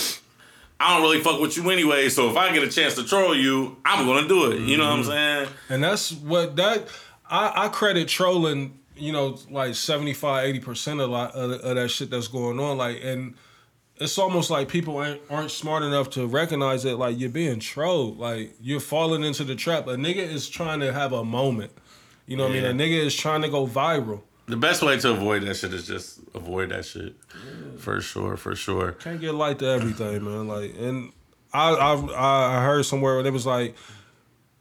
[0.78, 3.34] I don't really fuck with you anyway, so if I get a chance to troll
[3.34, 4.60] you, I'm gonna do it.
[4.60, 5.10] You know what I'm mm-hmm.
[5.10, 5.48] saying?
[5.70, 6.90] And that's what that
[7.30, 12.10] I, I credit trolling, you know, like 75, 80% of, lot, of, of that shit
[12.10, 12.78] that's going on.
[12.78, 13.36] Like, and
[13.98, 18.18] it's almost like people aren't, aren't smart enough to recognize that, like, you're being trolled.
[18.18, 19.88] Like, you're falling into the trap.
[19.88, 21.72] A nigga is trying to have a moment.
[22.28, 22.66] You know what I mean?
[22.66, 24.22] A nigga is trying to go viral.
[24.48, 27.16] The best way to avoid that shit is just avoid that shit.
[27.78, 28.92] For sure, for sure.
[28.94, 30.48] Can't get light to everything, man.
[30.48, 31.12] Like, and
[31.54, 33.76] I I I heard somewhere where it was like,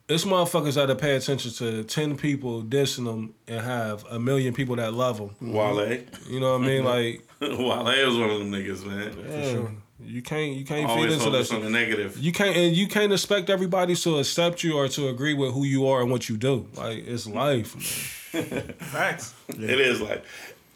[0.09, 4.77] it's motherfuckers that pay attention to ten people dissing them and have a million people
[4.77, 5.31] that love them.
[5.43, 5.53] Mm-hmm.
[5.53, 5.99] Wale.
[6.29, 6.85] You know what I mean?
[7.41, 9.13] Like, Wale was one of them niggas, man.
[9.19, 9.71] yeah, for sure.
[10.03, 11.33] you can't you can't Always feed into that.
[11.33, 11.73] focus on the Shit.
[11.73, 12.19] negative.
[12.19, 15.65] You can't and you can't expect everybody to accept you or to agree with who
[15.65, 16.67] you are and what you do.
[16.75, 17.75] Like, it's life.
[18.35, 18.43] Man.
[18.79, 19.35] Facts.
[19.49, 20.25] It is like,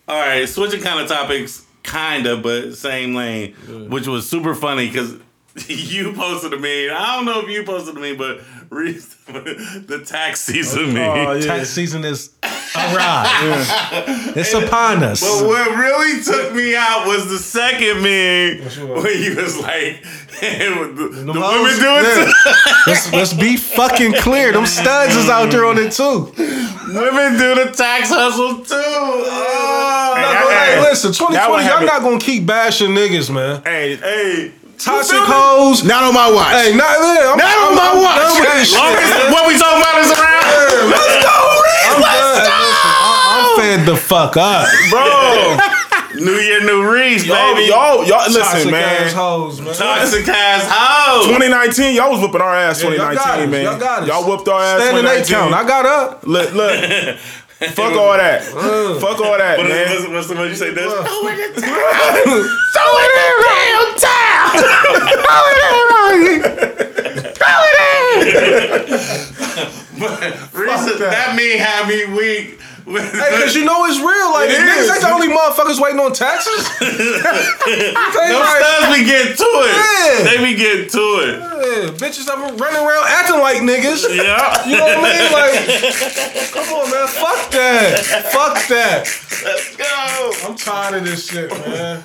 [0.07, 3.53] all right, switching kind of topics, kind of, but same lane,
[3.91, 5.16] which was super funny because
[5.68, 6.89] you posted to me.
[6.91, 8.41] I don't know if you posted to me, but
[8.71, 11.01] Reese, the tax season me.
[11.01, 11.45] Oh, yeah.
[11.47, 12.31] Tax season is
[12.75, 14.35] arrived.
[14.39, 15.21] It's upon us.
[15.21, 19.03] But what really took me out was the second meme one?
[19.03, 20.03] when you was like,
[20.41, 21.62] the, the hoes?
[21.62, 22.25] women do it Yeah.
[22.25, 22.91] too.
[22.91, 24.53] let's, let's be fucking clear.
[24.53, 26.33] Them studs is out there on it too.
[26.37, 28.75] Women do the tax hustle too.
[28.77, 33.62] Oh, Hey, Hey, listen, 2020, have y'all not gonna keep bashing niggas, man.
[33.64, 34.53] Hey, hey.
[34.79, 35.33] Toxic feel me?
[35.35, 35.85] hoes.
[35.85, 36.55] Not on my watch.
[36.55, 38.16] Hey, not, yeah, I'm, Not on I'm, my I'm watch.
[38.22, 38.79] done with this shit.
[38.79, 40.47] Long as what we talking about is around.
[40.89, 41.37] Let's go,
[41.89, 42.14] I'm done.
[42.14, 44.66] Listen, I- I'm fed the fuck up.
[44.91, 45.59] bro.
[46.24, 47.68] New year, new Reese, y'all, baby.
[47.68, 49.03] y'all, y'all, listen, Toxic man.
[49.07, 49.72] ass hoes, man.
[49.74, 51.26] Toxic ass hoe.
[51.26, 52.83] 2019, y'all was whooping our ass.
[52.83, 53.62] Yeah, y'all 2019, got us, man.
[53.64, 54.09] Y'all got us.
[54.09, 54.81] Y'all whooped our ass.
[54.83, 55.35] Standing eight 2019.
[55.37, 55.55] count.
[55.55, 56.26] I got up.
[56.26, 57.18] Look, look.
[57.75, 58.43] Fuck all that.
[58.45, 59.89] Fuck all that, What is- man.
[59.97, 60.71] what's, what's the one you say?
[60.73, 60.93] This?
[70.53, 72.61] Reese, that mean had me weak.
[72.89, 74.32] Hey, cause you know it's real.
[74.32, 76.64] Like It niggas ain't the only motherfuckers waiting on taxes.
[77.68, 79.76] They Those like, studs be getting to it.
[79.76, 80.24] Yeah.
[80.24, 81.39] They be getting to it.
[81.39, 84.09] yeah, bitches that were running around acting like niggas.
[84.09, 84.66] Yeah.
[84.66, 85.32] You know what I mean?
[85.32, 87.07] Like, come on, man.
[87.09, 88.05] Fuck that.
[88.32, 89.07] Fuck that.
[89.45, 90.49] Let's go.
[90.49, 92.03] I'm tired of this shit, man.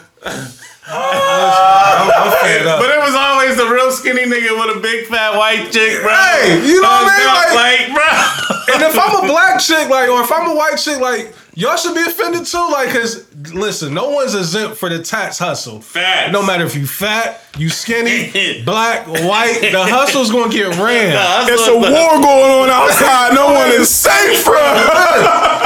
[0.87, 2.79] I'm, I'm fed up.
[2.79, 6.11] But it was always the real skinny nigga with a big fat white chick, bro.
[6.13, 7.27] Hey, you know what I mean?
[7.27, 8.73] Like, Like- like, bro.
[8.75, 11.75] And if I'm a black chick, like, or if I'm a white chick, like, y'all
[11.77, 12.67] should be offended too.
[12.71, 15.81] Like, cause listen, no one's exempt for the tax hustle.
[15.81, 16.31] Facts.
[16.31, 21.13] No matter if you fat, you skinny, black, white, the hustle's gonna get ran.
[21.49, 21.83] It's a war
[22.21, 23.33] going on outside.
[23.35, 24.53] No one is safe from.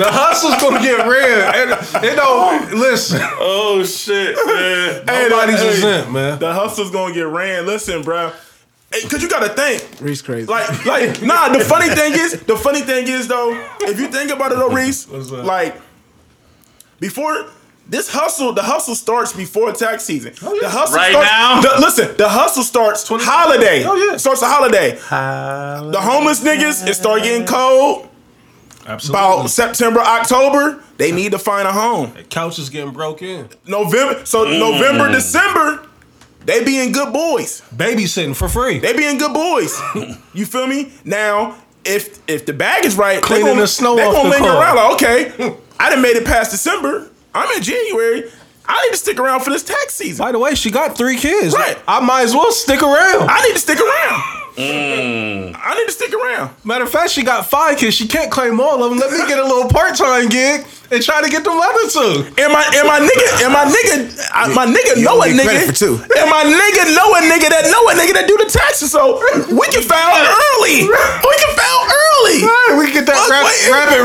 [0.00, 1.70] The hustle's gonna get ran.
[1.72, 3.20] And it don't listen.
[3.38, 5.04] Oh shit, man.
[5.28, 6.38] Nobody's hey, exempt, man.
[6.38, 7.66] The hustle's gonna get ran.
[7.66, 8.32] Listen, bro.
[8.90, 10.00] Hey, Cause you gotta think.
[10.00, 10.46] Reese crazy.
[10.46, 11.50] Like, like, nah.
[11.50, 14.70] The funny thing is, the funny thing is though, if you think about it, though,
[14.70, 15.76] Reese, like,
[16.98, 17.46] before
[17.86, 20.32] this hustle, the hustle starts before tax season.
[20.42, 21.60] Oh, the hustle Right starts, now?
[21.60, 23.84] the- listen, the hustle starts holiday.
[23.84, 24.16] Oh, yeah.
[24.16, 24.92] starts a holiday.
[24.92, 28.08] The homeless niggas, it start getting cold.
[28.90, 29.20] Absolutely.
[29.20, 32.12] About September, October, they need to find a home.
[32.28, 33.48] Couch is getting broke in.
[33.66, 34.58] November, so mm.
[34.58, 35.86] November, December,
[36.44, 37.62] they being good boys.
[37.72, 38.80] Babysitting for free.
[38.80, 39.80] They being good boys.
[40.34, 40.92] you feel me?
[41.04, 44.24] Now, if if the bag is right, Cleaning they gonna, the snow they off gonna
[44.24, 44.60] the linger car.
[44.60, 44.76] around.
[44.76, 47.08] Like, okay, I done made it past December.
[47.32, 48.24] I'm in January.
[48.66, 50.24] I need to stick around for this tax season.
[50.24, 51.54] By the way, she got three kids.
[51.54, 51.78] Right.
[51.86, 53.28] I might as well stick around.
[53.30, 54.39] I need to stick around.
[54.60, 55.56] Mm.
[55.56, 56.54] I need to stick around.
[56.64, 57.94] Matter of fact, she got five kids.
[57.96, 58.98] She can't claim all of them.
[58.98, 62.28] Let me get a little part time gig and try to get the other two.
[62.36, 65.44] And my and my nigga and my nigga I, my nigga You know a nigga
[65.48, 65.94] credit for two.
[65.96, 68.90] and my nigga know a nigga that know a nigga that do the taxes.
[68.92, 70.84] So we can file early.
[70.88, 72.38] We can file early.
[72.44, 73.72] Hey, we can get that Fuck rap, waiting.
[73.72, 74.00] rapid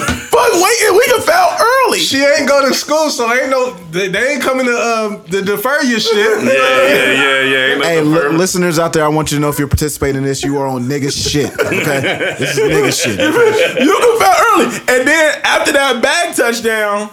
[0.00, 0.18] refund.
[0.32, 0.96] Fuck waiting.
[0.96, 1.98] We can file early.
[1.98, 3.74] She ain't go to school, so ain't no.
[3.90, 6.42] They, they ain't coming to um to defer your shit.
[6.42, 7.74] Yeah, yeah, yeah, yeah.
[7.74, 8.38] Ain't Hey, nothing li- further.
[8.38, 10.66] listeners out there, I want you to know if you're participating in this, you are
[10.66, 11.52] on nigga shit.
[11.52, 12.00] Okay,
[12.38, 13.18] this is nigga shit.
[13.18, 17.10] You can file early, and then after that bag touchdown,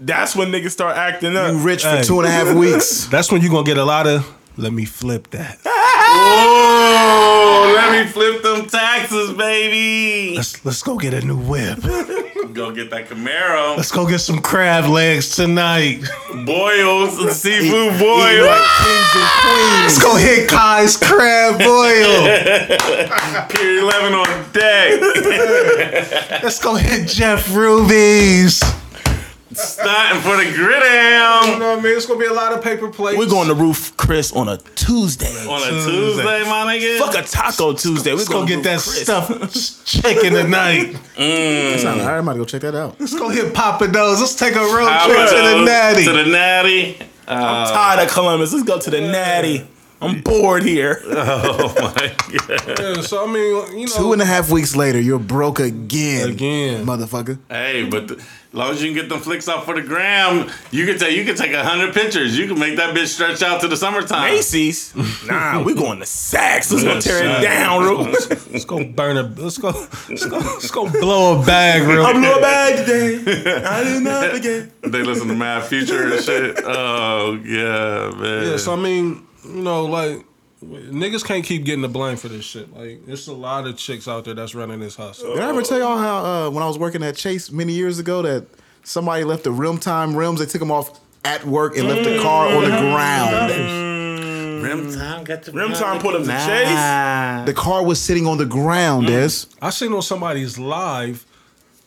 [0.00, 1.52] that's when niggas start acting up.
[1.52, 2.02] You rich for Hey.
[2.04, 3.04] two and a half weeks.
[3.06, 4.26] That's when you gonna get a lot of.
[4.56, 5.58] Let me flip that.
[7.46, 10.34] Oh, let me flip them taxes, baby.
[10.36, 11.78] Let's let's go get a new whip.
[12.54, 13.76] Go get that Camaro.
[13.76, 16.02] Let's go get some crab legs tonight.
[16.46, 18.46] Boils and seafood Eating boils.
[18.46, 23.48] like kings and Let's go hit Kai's crab boil.
[23.50, 25.00] Pier 11 on deck.
[26.42, 28.62] Let's go hit Jeff Ruby's.
[29.54, 31.52] Starting for the grid am.
[31.54, 31.96] You know what I mean?
[31.96, 33.18] It's gonna be a lot of paper plates.
[33.18, 35.26] We're going to Ruth's Chris on a Tuesday.
[35.46, 35.90] On a Tuesday.
[35.90, 36.98] Tuesday, my nigga.
[36.98, 38.10] Fuck a taco Tuesday.
[38.12, 39.02] We're Let's gonna get Roof that Chris.
[39.02, 40.96] stuffed chicken tonight.
[41.16, 41.70] Mm.
[41.70, 42.96] That's not- all right, I'm about to go check that out.
[43.00, 44.20] Let's go hit Papa Do's.
[44.20, 46.04] Let's take a road How trip to the Natty.
[46.04, 46.98] To the natty.
[47.26, 48.52] I'm tired of Columbus.
[48.52, 49.66] Let's go to the uh, Natty.
[50.04, 51.02] I'm bored here.
[51.14, 52.14] Oh my
[52.48, 52.78] god.
[52.78, 56.30] Yeah, so I mean, you know, Two and a half weeks later, you're broke again.
[56.30, 56.84] Again.
[56.86, 57.38] Motherfucker.
[57.48, 60.50] Hey, but the, as long as you can get them flicks off for the gram,
[60.70, 62.38] you can take you can take a hundred pictures.
[62.38, 64.32] You can make that bitch stretch out to the summertime.
[64.32, 64.94] Macy's.
[65.26, 66.70] Nah, we going to Saks.
[66.72, 68.30] Let's go tear it down, Roof.
[68.52, 69.22] let's go burn a.
[69.22, 69.70] Let's go.
[70.08, 70.38] Let's go.
[70.38, 73.64] Let's go blow a bag real I blew a bag today.
[73.64, 74.82] I did not forget.
[74.82, 76.60] They listen to Mad Future and shit.
[76.64, 78.50] Oh yeah, man.
[78.50, 80.24] Yeah, so I mean, you know, like
[80.62, 82.72] niggas can't keep getting the blame for this shit.
[82.74, 85.34] Like, there's a lot of chicks out there that's running this hustle.
[85.34, 87.98] Did I ever tell y'all how uh, when I was working at Chase many years
[87.98, 88.46] ago that
[88.82, 90.40] somebody left the RimTyme rims?
[90.40, 93.50] They took them off at work and left the car on the ground.
[94.64, 97.46] RimTyme, got your RimTyme put him to chase.
[97.46, 99.46] The car was sitting on the ground, Des.
[99.60, 101.26] I seen on somebody's live.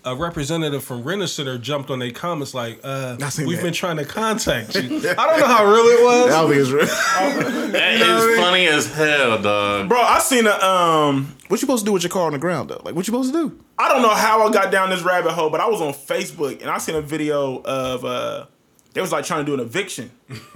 [0.07, 3.61] A representative from Rent-A-Center jumped on their comments like, uh, "We've that.
[3.61, 4.81] been trying to contact you."
[5.17, 6.31] I don't know how real it was.
[6.31, 7.71] I don't think it's real.
[7.73, 9.89] That is funny as hell, dog.
[9.89, 12.39] Bro, I seen a um What you supposed to do with your car on the
[12.39, 12.81] ground though?
[12.85, 13.59] Like what you supposed to do?
[13.77, 16.61] I don't know how I got down this rabbit hole, but I was on Facebook
[16.61, 18.45] and I seen a video of uh
[18.93, 20.09] they was like trying to do an eviction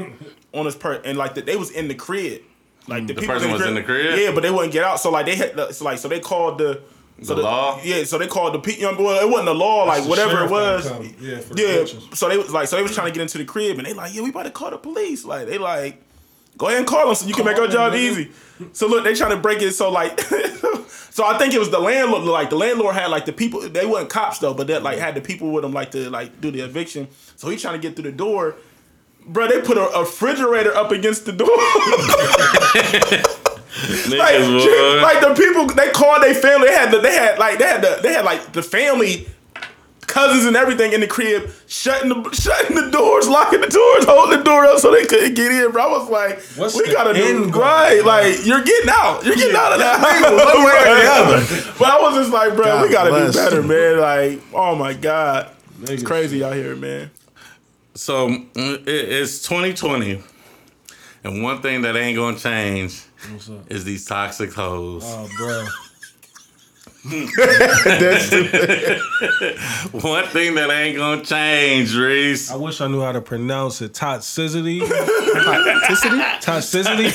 [0.54, 2.42] on this per and like the, they was in the crib.
[2.88, 4.18] Like the, people person was in the crib?
[4.18, 5.02] Yeah, but they wouldn't get out.
[5.02, 6.82] So like they had so like so they called the
[7.22, 7.80] so The law?
[7.84, 9.14] Yeah, so they called the Pete Young boy.
[9.16, 10.88] it wasn't the law, like the whatever it was.
[10.88, 11.04] come.
[11.20, 11.68] Yeah, for yeah.
[11.68, 12.18] evictions.
[12.18, 13.94] So they was like, so they was trying to get into the crib, and they
[13.94, 15.24] like, yeah, we about to call the police.
[15.24, 16.02] Like they like,
[16.58, 18.32] go ahead and call them so you can make our job easy.
[18.74, 19.74] So look, they trying to break it.
[19.74, 20.20] So like,
[21.12, 22.24] so I think it was the landlord.
[22.24, 23.62] Like the landlord had like the people.
[23.62, 26.42] They weren't cops though, but that like had the people with them like to like
[26.42, 27.08] do the eviction.
[27.36, 28.56] So he trying to get through the door.
[29.28, 31.48] Bro, they put a, a refrigerator up against the door.
[34.18, 36.68] like, Niggas, like the people they called their family.
[36.68, 39.28] They had the, they had like they had the they had like the family
[40.08, 44.40] cousins and everything in the crib, shutting the shutting the doors, locking the doors, holding
[44.40, 45.72] the door up so they couldn't get in.
[45.72, 47.62] Bro, I was like, What's we gotta do end goal?
[47.62, 48.04] right.
[48.04, 50.22] Like you're getting out, you're getting out of that house.
[50.24, 51.12] one way or the
[51.72, 51.74] other.
[51.80, 53.34] But I was just like, bro, God we gotta bless.
[53.34, 54.00] do better, man.
[54.00, 55.50] Like, oh my god,
[55.84, 57.10] it's crazy out here, man.
[57.94, 60.22] So mm, it's 2020,
[61.24, 63.04] and one thing that ain't gonna change
[63.70, 65.04] is these toxic hoes.
[65.06, 65.68] Oh, bro.
[67.04, 67.18] One
[70.28, 72.52] thing that ain't gonna change, Reese.
[72.52, 73.94] I wish I knew how to pronounce it.
[73.94, 74.82] Toxicity.
[74.82, 76.22] Toxicity.
[76.40, 77.12] Toxicity.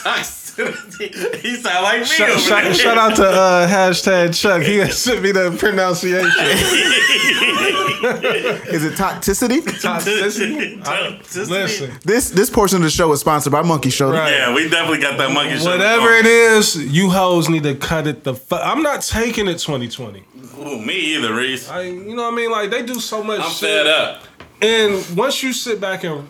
[0.00, 1.34] Toxicity.
[1.36, 2.06] he sound like me.
[2.06, 4.62] Shout, shout, shout out to uh, hashtag Chuck.
[4.62, 6.30] He sent me the pronunciation.
[8.00, 9.60] Is it toxicity?
[9.60, 10.82] Toxicity.
[10.82, 11.50] Toxicity.
[11.50, 14.10] Listen, this this portion of the show is sponsored by Monkey Show.
[14.10, 14.32] Right.
[14.32, 15.70] Yeah, we definitely got that monkey show.
[15.70, 18.62] whatever it is, you hoes need to cut it the fuck.
[18.64, 20.22] I'm not taking it 2020.
[20.58, 21.68] Ooh, me either, Reese.
[21.68, 22.50] I, you know what I mean?
[22.50, 23.68] Like they do so much I'm shit.
[23.68, 24.22] fed up.
[24.62, 26.28] And once you sit back and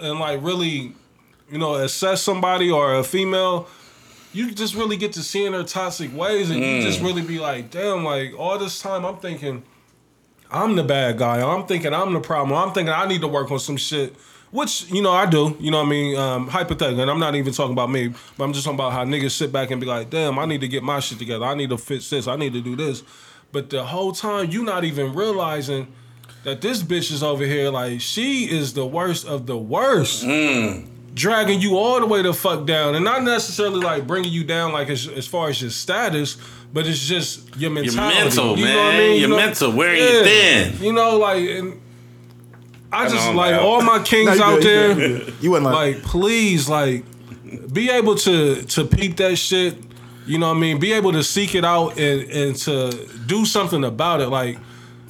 [0.00, 0.94] and like really,
[1.50, 3.68] you know, assess somebody or a female,
[4.32, 6.82] you just really get to seeing her toxic ways, and you mm.
[6.82, 9.62] just really be like, damn, like all this time I'm thinking
[10.50, 11.42] I'm the bad guy.
[11.42, 12.56] I'm thinking I'm the problem.
[12.56, 14.14] I'm thinking I need to work on some shit.
[14.54, 15.56] Which, you know, I do.
[15.58, 16.16] You know what I mean?
[16.16, 19.04] Um, hypothetically, and I'm not even talking about me, but I'm just talking about how
[19.04, 21.44] niggas sit back and be like, damn, I need to get my shit together.
[21.44, 22.28] I need to fix this.
[22.28, 23.02] I need to do this.
[23.50, 25.88] But the whole time, you not even realizing
[26.44, 30.22] that this bitch is over here like she is the worst of the worst.
[31.14, 34.72] dragging you all the way the fuck down, and not necessarily like bringing you down
[34.72, 36.36] like as, as far as your status,
[36.72, 38.18] but it's just your mentality.
[38.20, 38.76] mental, you know man.
[38.86, 39.10] what I mean?
[39.12, 39.72] Your You know- mental.
[39.72, 40.82] Where you thin?
[40.82, 41.80] You know, like, and
[42.94, 43.60] I just on, like man.
[43.60, 44.94] all my kings No, out good, there.
[44.94, 45.34] good, you good.
[45.42, 47.04] You wasn't like, like please like
[47.72, 49.76] be able to to peep that shit
[50.26, 53.44] you know what i mean be able to seek it out and and to do
[53.44, 54.58] something about it like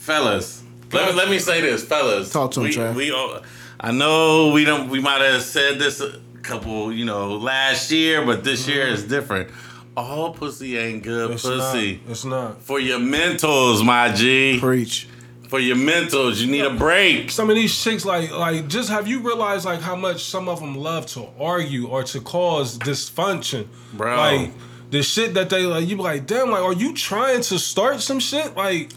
[0.04, 0.62] fellas.
[0.92, 2.30] Let me, let me say this, fellas.
[2.30, 2.94] Talk to him, we, Trav.
[2.94, 3.40] we all,
[3.80, 4.88] I know we don't.
[4.90, 8.72] We might have said this a couple, you know, last year, but this mm-hmm.
[8.72, 9.50] year is different.
[9.96, 12.00] All pussy ain't good it's pussy.
[12.02, 14.58] not it's not For your mentals, my G.
[14.60, 15.08] preach.
[15.54, 17.30] For your mentals, you need a break.
[17.30, 20.58] some of these chicks like like just have you realized like how much some of
[20.58, 24.16] them love to argue or to cause dysfunction Bro.
[24.16, 24.50] like
[24.90, 28.00] the shit that they like you be like damn like are you trying to start
[28.00, 28.90] some shit like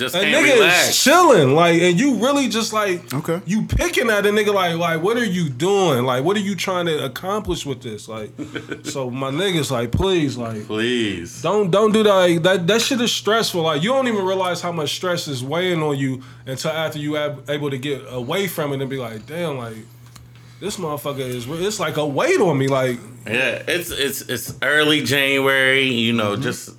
[0.00, 0.88] Just A nigga relax.
[0.88, 3.40] is chilling, like, and you really just like, Okay.
[3.46, 6.04] you picking at a nigga like, like, what are you doing?
[6.04, 8.08] Like, what are you trying to accomplish with this?
[8.08, 8.30] Like,
[8.84, 11.42] so my niggas, like, please, like, Please.
[11.42, 12.14] don't don't do that.
[12.14, 13.62] Like, that that shit is stressful.
[13.62, 17.16] Like, you don't even realize how much stress is weighing on you until after you
[17.18, 19.76] ab- able to get away from it and be like, damn, like,
[20.60, 21.46] this motherfucker is.
[21.48, 22.68] It's like a weight on me.
[22.68, 25.88] Like, Yeah, it's it's it's early January.
[25.92, 26.42] You know, Mm-hmm.
[26.42, 26.70] just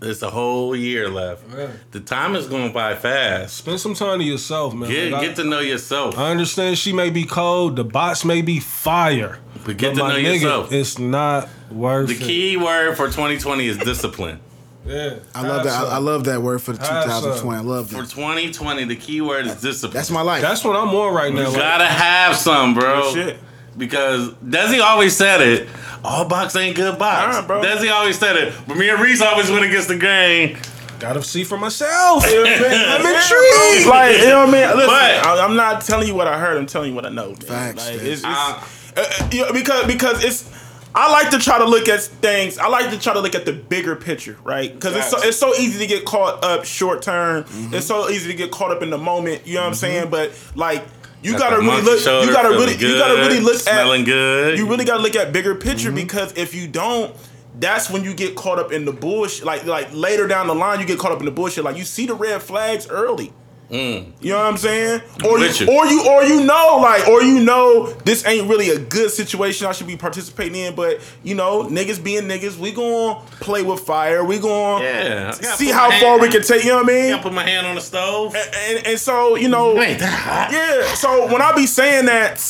[0.00, 1.42] it's a whole year left.
[1.56, 1.68] Yeah.
[1.90, 3.56] The time is going by fast.
[3.56, 4.88] spend some time to yourself, man.
[4.90, 6.16] Get Like, I- get to know yourself.
[6.18, 9.38] I understand she may be cold, the bots may be fire.
[9.64, 10.72] But get to my know yourself.
[10.72, 12.20] It's not worth The it.
[12.20, 14.40] key word for 2020 is discipline.
[14.86, 15.16] Yeah.
[15.34, 15.72] I love that.
[15.84, 17.56] I, I love that word for the 2020.
[17.58, 17.96] I love it.
[17.96, 19.92] For 2020, the key word is discipline.
[19.94, 20.40] That's my life.
[20.40, 21.40] That's what I'm on right now.
[21.42, 23.12] You like- gotta have some, bro.
[23.12, 23.38] shit.
[23.76, 25.68] Because Desi always said it.
[26.04, 27.36] All box ain't good box.
[27.36, 27.62] Nah, bro.
[27.62, 28.54] Desi always said it.
[28.66, 30.58] But me and Reese always went against the grain.
[31.00, 32.24] Gotta see for myself.
[32.26, 33.86] I'm intrigued.
[33.86, 34.76] Like, you know what I mean?
[34.76, 36.56] Listen, But- I, I'm not telling you what I heard.
[36.56, 37.28] I'm telling you what I know.
[37.28, 37.36] man.
[37.36, 38.06] Facts, Like, man.
[38.06, 38.64] it's, it's, Uh,
[38.96, 40.54] uh, you know, because because it's.
[40.94, 42.58] I like to try to look at things.
[42.58, 44.72] I like to try to look at the bigger picture, right?
[44.72, 47.44] Because it's so, it's so easy to get caught up short term.
[47.44, 47.74] Mm-hmm.
[47.74, 49.46] It's so easy to get caught up in the moment.
[49.46, 50.10] You know what I'm saying?
[50.10, 50.82] But like,
[51.22, 51.98] you Got gotta really look.
[52.00, 52.86] You gotta feeling really.
[52.86, 53.60] You gotta really look at.
[53.60, 54.58] smelling good.
[54.58, 55.96] You really gotta look at bigger picture Mm-hmm.
[55.96, 57.14] because if you don't,
[57.58, 59.44] that's when you get caught up in the bullshit.
[59.44, 61.64] Like like later down the line, you get caught up in the bullshit.
[61.64, 63.32] Like you see the red flags early.
[63.70, 65.02] You know what I'm saying?
[65.24, 65.60] Or Mm.
[65.60, 65.78] You, you.
[65.78, 69.66] or you or you know like or you know this ain't really a good situation
[69.66, 73.80] I should be participating in, but you know niggas being niggas, we gonna play with
[73.80, 74.24] fire.
[74.24, 75.24] We gonna Yeah.
[75.32, 76.64] Gotta see how far hand- we can take.
[76.64, 77.10] You know what I I mean?
[77.10, 78.34] gotta put my hand on the stove.
[78.34, 80.48] And, and, and so you know, It ain't that hot.
[80.52, 80.94] yeah.
[80.94, 82.40] So when I be saying that,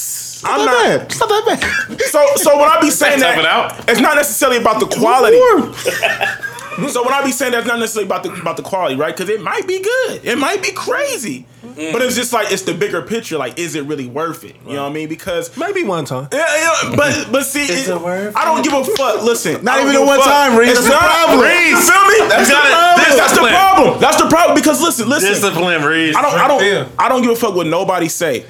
[0.45, 0.85] I'm not not.
[0.85, 1.03] bad.
[1.11, 2.01] It's not that bad.
[2.03, 3.91] So so when I be saying Tough that, it out.
[3.91, 5.37] it's not necessarily about the quality.
[6.89, 9.15] so when I be saying that's not necessarily about the about the quality, right?
[9.15, 11.93] Because it might be good, it might be crazy, mm-hmm.
[11.93, 13.37] but it's just like it's the bigger picture.
[13.39, 14.57] Like, is it really worth it?
[14.67, 15.09] You know what I mean?
[15.09, 16.29] Because Maybe one time.
[16.33, 16.39] yeah,
[16.85, 19.23] yeah, but but see, Is it- it worth I don't give a fuck.
[19.23, 20.27] Listen, Not even give at a one fuck.
[20.29, 20.71] time, Reese.
[20.71, 21.41] It's That's the problem.
[21.41, 21.69] Reese.
[21.71, 22.29] You feel me?
[22.29, 23.17] That's You the gotta- problem.
[23.19, 24.01] That's the problem.
[24.01, 24.55] That's the problem.
[24.55, 25.29] Because listen, listen.
[25.31, 26.15] Discipline, Reese.
[26.17, 26.35] I don't.
[26.35, 26.61] I don't.
[26.61, 26.87] there.
[26.99, 28.45] I don't give a fuck what nobody say.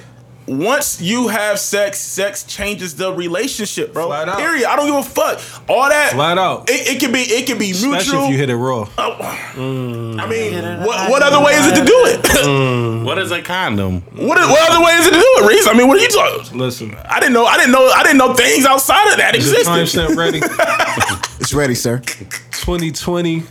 [0.48, 4.06] Once you have sex, sex changes the relationship, bro.
[4.06, 4.38] Flat out.
[4.38, 4.64] Period.
[4.66, 5.40] I don't give a fuck.
[5.68, 6.12] All that.
[6.12, 6.70] Flat out.
[6.70, 7.20] It, it can be.
[7.20, 8.24] It can be Especially mutual.
[8.24, 8.88] if you hit it raw.
[8.96, 10.16] Oh.
[10.18, 12.88] I mean, what, what other way is it to do it?
[13.08, 14.02] What is a condom?
[14.12, 15.66] what, what other way is it to do it, Reese?
[15.66, 16.58] I mean, what are you talking?
[16.58, 17.44] Listen, I didn't know.
[17.46, 17.86] I didn't know.
[17.88, 20.10] I didn't know things outside of that is the existed.
[20.10, 20.40] timestamp ready?
[21.40, 21.98] It's ready, sir.
[22.00, 23.44] 2020.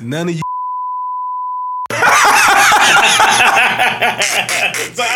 [0.00, 0.40] None of you.
[4.76, 5.06] It's an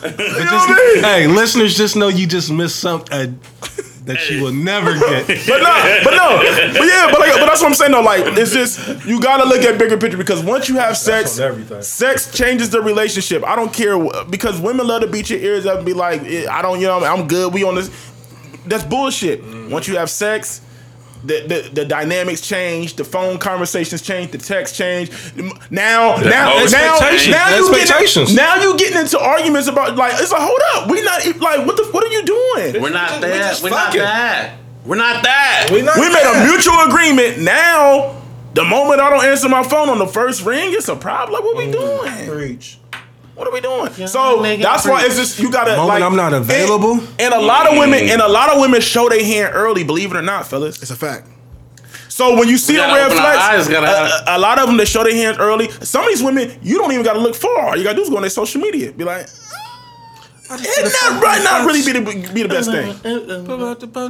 [0.00, 0.16] But
[0.48, 0.68] just-
[1.04, 3.26] hey, listeners, just know you just missed something uh,
[4.04, 5.26] that you will never get.
[5.26, 6.38] But no, but no,
[6.78, 8.00] but yeah, but like, but that's what I'm saying though.
[8.02, 11.32] Like, it's just you gotta look at bigger picture because once you have sex,
[11.86, 13.44] sex changes the relationship.
[13.46, 13.98] I don't care
[14.30, 17.04] because women love to beat your ears up and be like, I don't, you know,
[17.04, 17.52] I'm good.
[17.52, 17.90] We on this.
[18.66, 19.42] That's bullshit.
[19.42, 19.70] Mm-hmm.
[19.72, 20.62] Once you have sex.
[21.24, 25.10] The, the, the dynamics change, the phone conversations change, the text change.
[25.36, 28.28] Now, now, now, now you Expectations.
[28.28, 30.90] getting, now you getting into arguments about like it's a hold up.
[30.90, 32.82] We not like what the what are you doing?
[32.82, 33.60] We're not We that.
[33.62, 34.58] We're not that.
[34.86, 35.70] We're not that.
[35.72, 37.42] We not We made a mutual agreement.
[37.42, 38.22] Now,
[38.54, 41.34] the moment I don't answer my phone on the first ring, it's a problem.
[41.34, 41.72] Like, what we mm.
[41.72, 42.30] doing?
[42.30, 42.77] Preach.
[43.38, 44.08] What are we doing?
[44.08, 46.02] so that's why it's just you gotta Moment like.
[46.02, 46.98] I'm not available.
[47.18, 49.84] And, a lot of women and a lot of women show their hand early.
[49.84, 50.82] Believe it or not, fellas.
[50.82, 51.28] It's a fact.
[52.08, 54.58] So when you see the red open our flags, eyes, gotta a, a- a lot
[54.58, 55.70] of them they show their hands early.
[55.70, 57.68] Some of these women, you don't even gotta look far.
[57.68, 58.92] All you gotta do is go on their social media.
[58.92, 59.26] Be like.
[60.50, 62.86] It not right, not really be the, be the best thing.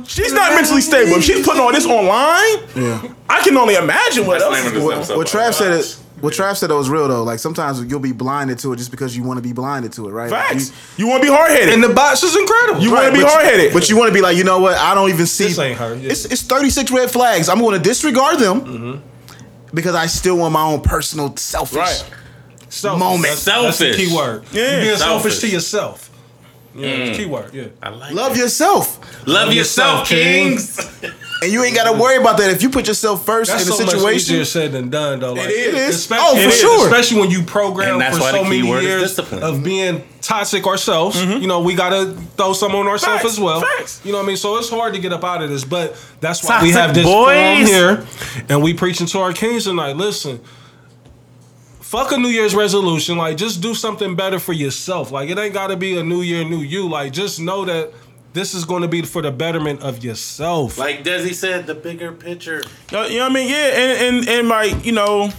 [0.07, 1.15] She's not mentally stable.
[1.19, 3.13] If she's putting all this online, Yeah.
[3.29, 5.17] I can only imagine what That's else the is name of going this on.
[5.17, 7.23] What Trav said is What Trav said though is real though.
[7.23, 10.09] Like sometimes you'll be blinded to it just because you want to be blinded to
[10.09, 10.31] it, right?
[10.31, 10.73] Facts.
[10.97, 11.75] You- You, want to be hard headed.
[11.75, 12.81] And the box is incredible.
[12.83, 13.73] You wanna be but hard-headed.
[13.73, 14.77] but you want to be like, you know what?
[14.77, 15.45] I don't even see.
[15.45, 16.11] This ain't her, yeah.
[16.11, 17.49] It's it's 36 red flags.
[17.49, 19.75] I'm going to disregard them Mm-hmm.
[19.75, 21.77] because I still want my own personal selfish.
[21.79, 22.11] Right.
[22.69, 22.99] Selfish.
[23.01, 23.23] moment.
[23.25, 24.09] That's, that's the Selfish.
[24.09, 24.45] key word.
[24.53, 24.71] Yeah.
[24.73, 25.33] You're being selfish.
[25.35, 25.41] Selfish.
[25.41, 26.05] to yourself.
[26.75, 27.53] Yeah, it's key word.
[27.55, 27.69] Yeah.
[27.83, 28.39] I like Love it.
[28.39, 30.49] yourself, Love yourself, yourself, King.
[30.51, 31.01] kings.
[31.43, 32.51] and you ain't got to worry about that.
[32.51, 35.21] If you put yourself first That's in a so much situation, easier said than done,
[35.21, 35.35] though.
[35.35, 35.97] Like, It is.
[35.97, 36.87] Especially, Oh, for it is, sure.
[36.89, 39.43] Especially when you program And for so many word is years discipline.
[39.43, 41.17] of being toxic ourselves.
[41.17, 41.41] Mm-hmm.
[41.43, 43.61] You know, we gotta throw some on ourselves as well.
[43.61, 44.01] facts.
[44.05, 44.37] You know what I mean?
[44.37, 47.05] So it's hard to get up out of this, but that's why we have this
[47.07, 47.15] boys.
[47.15, 48.07] forum here,
[48.49, 49.97] and we preaching to our kings tonight.
[49.97, 50.41] Listen.
[51.81, 53.17] Fuck a New Year's resolution.
[53.17, 55.11] Like, just do something better for yourself.
[55.11, 56.87] Like, it ain't got to be a New Year, new you.
[56.87, 57.93] Like, just know that
[58.33, 60.79] this is going to be for the betterment of yourself.
[60.79, 62.63] Like Desi said, the bigger picture.
[62.91, 63.49] You know, you know what I mean?
[63.49, 65.31] Yeah, and and and like you know,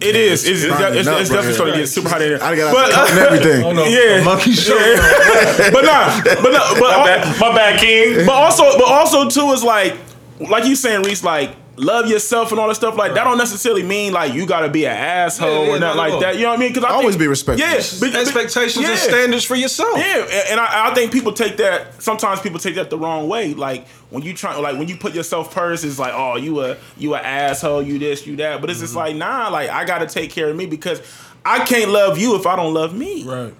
[0.00, 0.46] it is.
[0.46, 1.54] It's, it's, burning it's, up it's definitely here.
[1.54, 2.42] starting to get super hot in there.
[2.42, 3.64] I got but, to and everything.
[3.64, 3.84] Oh, no.
[3.84, 4.20] Yeah.
[4.20, 4.74] A monkey show.
[5.72, 8.26] but nah, but no, but My bad, my bad, King.
[8.26, 9.96] but also but also too is like
[10.40, 13.82] like you saying Reese like love yourself and all that stuff like that don't necessarily
[13.82, 16.20] mean like you gotta be an asshole Yeah, yeah, or not not at like all.
[16.20, 17.68] that you know what I mean because I Always think- be respectful.
[17.68, 18.90] yeah be- be- expectations yeah.
[18.92, 19.98] and standards for yourself.
[19.98, 22.00] yeah, and- and I, I think people take that.
[22.02, 23.54] Sometimes people take that the wrong way.
[23.54, 26.76] Like when you try, like when you put yourself first, it's like, oh, you a
[26.96, 28.60] you a asshole, you this, you that.
[28.60, 28.84] But it's Mm-hmm.
[28.84, 31.00] just like, nah, like I gotta take care of me because
[31.44, 33.24] I can't love you if I don't love me.
[33.24, 33.52] Right.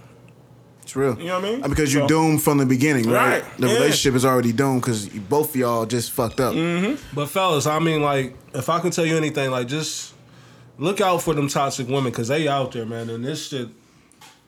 [0.94, 1.18] It's real.
[1.18, 1.64] You know what I mean?
[1.64, 3.42] Uh, because you're So- doomed from the beginning, right?
[3.42, 3.74] Right, The yeah.
[3.74, 6.54] relationship is already doomed because both of y'all just fucked up.
[6.54, 7.02] Mm-hmm.
[7.12, 10.14] But fellas, I mean, like, if I can tell you anything, like, just
[10.78, 13.10] look out for them toxic women because they out there, man.
[13.10, 13.68] And this shit,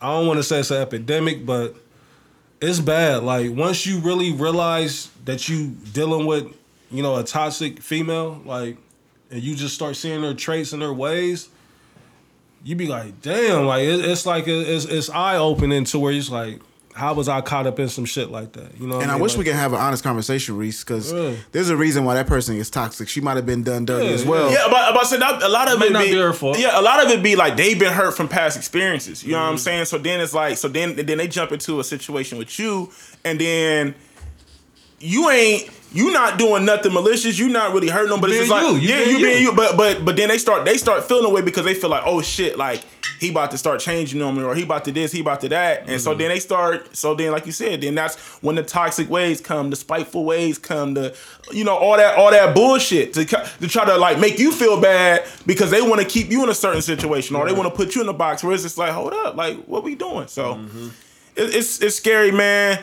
[0.01, 1.75] I don't want to say it's an epidemic, but
[2.61, 3.25] it's bad.
[3.25, 6.47] Like, once you really realize that you dealing with,
[6.93, 8.77] you know, a toxic female, like,
[9.33, 11.49] and you just start seeing her traits and her ways,
[12.67, 16.29] you be like, damn, like, it, it's like it's, it's eye opening to where it's
[16.31, 16.61] like,
[16.95, 18.81] how was I caught up in some shit like that?
[18.81, 19.23] You know, what And I mean?
[19.23, 21.35] wish Like- we could have an honest conversation, Reese, because Yeah.
[21.53, 23.09] there's a reason why that person is toxic.
[23.09, 24.51] She might have been done dirty Yeah, as well.
[24.51, 26.33] Yeah, about, about to say that, a lot of May it not be, be her
[26.33, 26.59] fault.
[26.59, 29.23] Yeah, a lot of it be like they've been hurt from past experiences.
[29.23, 29.45] You know Mm-hmm.
[29.45, 29.85] what I'm saying?
[29.85, 32.91] So then it's like, so then then they jump into a situation with you,
[33.25, 33.95] and then
[34.99, 37.39] you ain't you not doing nothing malicious.
[37.39, 38.77] You not really hurting them, but it's just like you.
[38.79, 39.53] You yeah, being you being you.
[39.55, 42.23] But but but then they start they start feeling away because they feel like oh
[42.23, 42.85] shit, like
[43.19, 45.49] he about to start changing on me, or he about to this, he about to
[45.49, 45.99] that, and Mm-hmm.
[45.99, 46.95] so then they start.
[46.95, 50.59] So then, like you said, then that's when the toxic ways come, the spiteful ways
[50.59, 51.17] come, the
[51.51, 54.79] you know all that all that bullshit to to try to like make you feel
[54.81, 57.75] bad because they want to keep you in a certain situation, or they want to
[57.75, 60.29] put you in a box where it's just like hold up, like what we doing?
[60.29, 60.89] So Mm-hmm.
[61.37, 62.81] it, it's it's scary, man.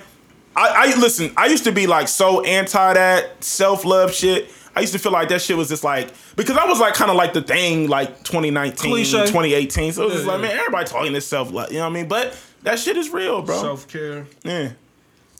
[0.55, 1.31] I, I listen.
[1.37, 4.51] I used to be like so anti that self love shit.
[4.75, 7.11] I used to feel like that shit was just like because I was like kind
[7.11, 9.17] of like the thing like 2019, Cliche.
[9.25, 9.93] 2018.
[9.93, 10.47] So it was just Yeah, like yeah.
[10.49, 11.71] man, everybody talking this self love.
[11.71, 12.07] You know what I mean?
[12.07, 13.59] But that shit is real, bro.
[13.61, 14.25] Self care.
[14.43, 14.71] yeah.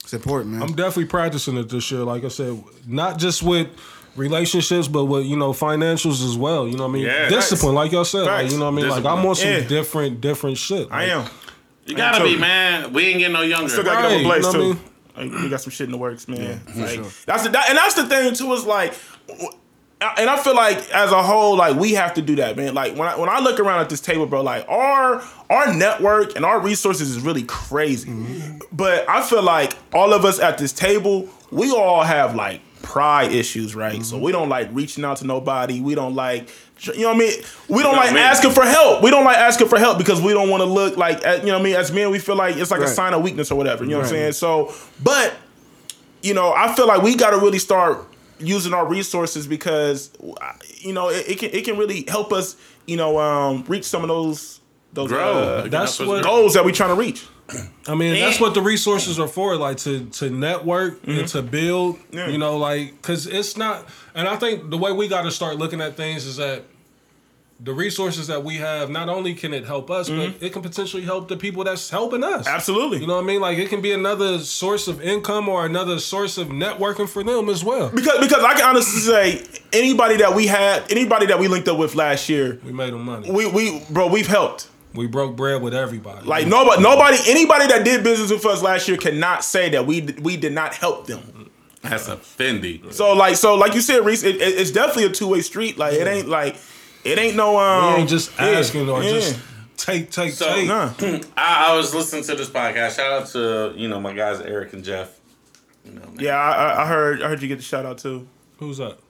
[0.02, 0.62] It's important, man.
[0.62, 2.02] I'm definitely practicing it this year.
[2.02, 3.68] Like I said, not just with
[4.16, 6.68] relationships, but with you know financials as well.
[6.68, 7.06] You know what I mean?
[7.06, 7.28] Yeah.
[7.28, 8.24] Discipline, like y'all said.
[8.26, 8.88] Like, you know what I mean?
[8.88, 9.60] Like I'm on some Yeah.
[9.66, 10.88] different, different shit.
[10.90, 11.26] I am.
[11.86, 12.92] You gotta be, man.
[12.92, 13.68] We ain't getting no younger.
[13.68, 14.78] Still gotta Right, get up a blaze you know too.
[14.80, 16.60] what Like, we got some shit in the works, man.
[16.74, 17.04] Yeah, like, sure.
[17.26, 18.52] That's the that, and that's the thing too.
[18.52, 18.94] Is like,
[20.00, 22.74] and I feel like as a whole, like we have to do that, man.
[22.74, 26.36] Like when I when I look around at this table, bro, like our our network
[26.36, 28.10] and our resources is really crazy.
[28.10, 28.58] Mm-hmm.
[28.72, 33.32] But I feel like all of us at this table, we all have like pride
[33.32, 34.04] issues, right?
[34.04, 34.24] So mm-hmm.
[34.24, 35.80] we don't like reaching out to nobody.
[35.80, 36.48] We don't like.
[36.86, 37.32] You know what I mean?
[37.68, 38.20] We don't know like me.
[38.20, 39.02] asking for help.
[39.02, 41.46] We don't like asking for help because we don't want to look like, uh, you
[41.46, 41.76] know what I mean?
[41.76, 43.84] As men, we feel like it's like a sign of weakness or whatever.
[43.84, 44.32] You know what I'm saying?
[44.32, 45.34] So, but
[46.22, 48.06] you know, I feel like we got to really start
[48.38, 50.10] using our resources because
[50.78, 52.56] you know it, it can it can really help us
[52.86, 54.60] you know um, reach some of those
[54.92, 55.38] those Grow.
[55.38, 57.24] uh, That's what- goals that we're trying to reach.
[57.86, 61.96] I mean, that's what the resources are for, like to to network and to build.
[61.98, 62.16] Mm-hmm.
[62.16, 62.28] Yeah.
[62.28, 63.86] You know, like because it's not.
[64.14, 66.64] And I think the way we got to start looking at things is that
[67.60, 71.02] the resources that we have, not only can it help us, but it can potentially
[71.04, 72.46] help the people that's helping us.
[72.46, 72.54] Mm-hmm.
[72.54, 72.98] Absolutely.
[72.98, 73.40] You know what I mean?
[73.40, 77.48] Like it can be another source of income or another source of networking for them
[77.48, 77.90] as well.
[77.90, 81.78] because because I can honestly say anybody that we had anybody that we linked up
[81.78, 83.30] with last year, We made them money.
[83.30, 84.68] we we bro we've helped.
[84.92, 86.26] We broke bread with everybody.
[86.26, 90.02] Like nobody, nobody, anybody that did business with us last year cannot say that we
[90.22, 91.50] we did not help them.
[91.82, 92.92] That's a Fendi.
[92.92, 95.78] So like, so like you said, Reese, it, it- it's definitely a two way street.
[95.78, 96.56] Like it ain't like
[97.04, 97.94] it ain't no um.
[97.94, 99.12] we ain't just yeah, asking or yeah.
[99.12, 99.38] just
[99.76, 100.68] take, take, So- take.
[100.68, 100.92] Nah.
[101.36, 102.96] I, I was listening to this podcast.
[102.96, 105.18] Shout out to you know my guys Eric and Jeff.
[105.84, 106.02] You know.
[106.16, 108.26] Yeah, I, I- I heard I heard you get the shout out too.
[108.58, 109.00] Who's up?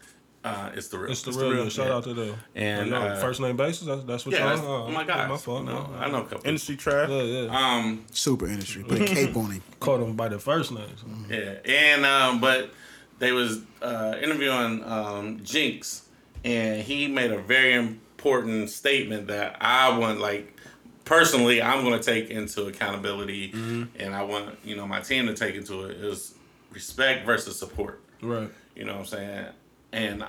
[0.43, 1.11] Uh, it's the real.
[1.11, 1.53] It's the It's real.
[1.53, 1.69] real.
[1.71, 1.95] Shout yeah.
[1.95, 2.37] out to them.
[2.55, 3.87] And, Y'all uh, first name basis.
[3.87, 4.49] That's, that's what Yeah, y'all.
[4.51, 5.65] that's, uh, oh my god, My fault.
[5.65, 6.47] No, No, I know a couple.
[6.47, 7.09] Industry trash.
[7.09, 7.49] Yeah, yeah.
[7.79, 8.85] Um, Super industry.
[8.85, 9.63] Put a cape on him.
[9.81, 11.03] Caught them by their first names.
[11.31, 12.75] Yeah, and um, but
[13.21, 16.04] they was uh, interviewing um, Jinx,
[16.45, 20.57] and he made a very important statement that I want, like,
[21.05, 25.35] personally, I'm going to take into accountability, and I want you know my team to
[25.35, 26.35] take into it is
[26.71, 28.01] respect versus support.
[28.21, 28.51] Right.
[28.75, 29.47] You know what I'm saying?
[29.93, 30.25] And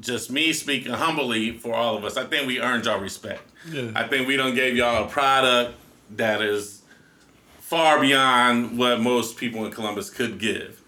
[0.00, 3.42] just me speaking humbly for all of us, I think we earned y'all respect.
[3.70, 3.92] Yeah.
[3.94, 5.74] I think we don't gave y'all a product
[6.16, 6.82] that is
[7.60, 10.82] far beyond what most people in Columbus could give.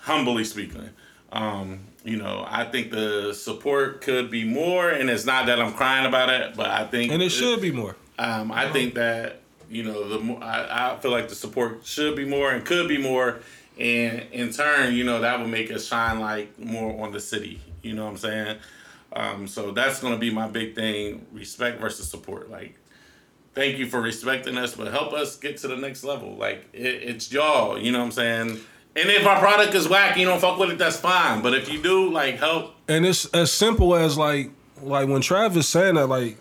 [0.00, 0.90] Humbly speaking.
[1.32, 5.74] Um, you know, I think the support could be more, and it's not that I'm
[5.74, 7.96] crying about it, but I think And it should be more.
[8.18, 12.16] um, I think that you know the more I, I feel like the support should
[12.16, 13.40] be more and could be more,
[13.78, 17.60] and in turn, you know that would make us shine like more on the city.
[17.82, 18.56] You know what I'm saying?
[19.12, 22.50] Um, so that's gonna be my big thing: respect versus support.
[22.50, 22.78] Like,
[23.54, 26.36] thank you for respecting us, but help us get to the next level.
[26.36, 27.78] Like, it, it's y'all.
[27.78, 28.60] You know what I'm saying?
[28.98, 30.78] And if our product is whack, you don't fuck with it.
[30.78, 31.40] That's fine.
[31.42, 32.74] But if you do, like, help.
[32.88, 34.50] And it's as simple as like
[34.82, 36.38] like when Travis saying that like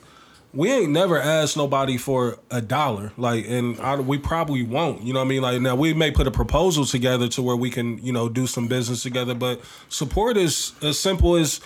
[0.53, 5.11] we ain't never asked nobody for a dollar like and I, we probably won't you
[5.11, 7.69] know what I mean like now we may put a proposal together to where we
[7.69, 9.59] can you know do some business together but
[9.89, 11.59] support is as simple as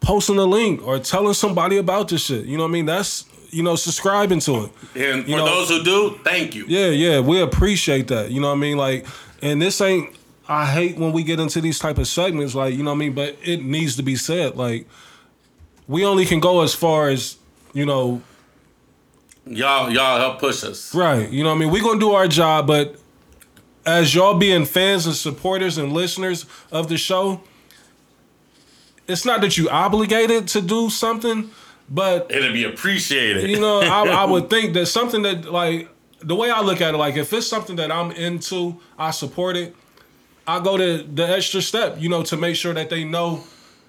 [0.00, 3.26] posting a link or telling somebody about this shit you know what I mean that's
[3.50, 6.64] you know subscribing to it And for You know- those who do, thank you.
[6.68, 8.30] yeah, yeah, we appreciate that.
[8.30, 8.76] You know what I mean?
[8.76, 9.06] Like,
[9.42, 10.14] and this ain't.
[10.48, 12.98] I hate when we get into these type of segments, like you know what I
[12.98, 13.12] mean.
[13.14, 14.56] But it needs to be said.
[14.56, 14.86] Like,
[15.88, 17.36] we only can go as far as
[17.72, 18.22] you know.
[19.48, 20.92] Y'all, y'all help push us.
[20.94, 21.30] Right.
[21.30, 21.70] You know what I mean.
[21.70, 22.96] We gonna do our job, but
[23.84, 27.40] as y'all being fans and supporters and listeners of the show,
[29.06, 31.50] it's not that you obligated to do something,
[31.88, 33.48] but It'll be appreciated.
[33.48, 35.88] you know, I, I would think that something that like
[36.26, 39.56] the way I look at it, like if it's something that I'm into, I support
[39.56, 39.74] it.
[40.46, 43.42] I go to the extra step, you know, to make sure that they know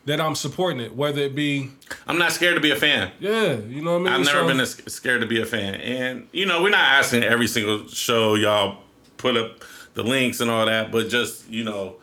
[0.06, 1.70] that I'm supporting it, whether it be
[2.08, 3.12] I'm not scared to be a fan.
[3.20, 4.14] yeah, you know what I mean.
[4.14, 5.76] I've never So- been scared to be a fan.
[5.76, 8.78] And, you know, we're not asking every single show y'all
[9.18, 9.64] put up
[9.96, 11.98] the links and all that, but just, you know,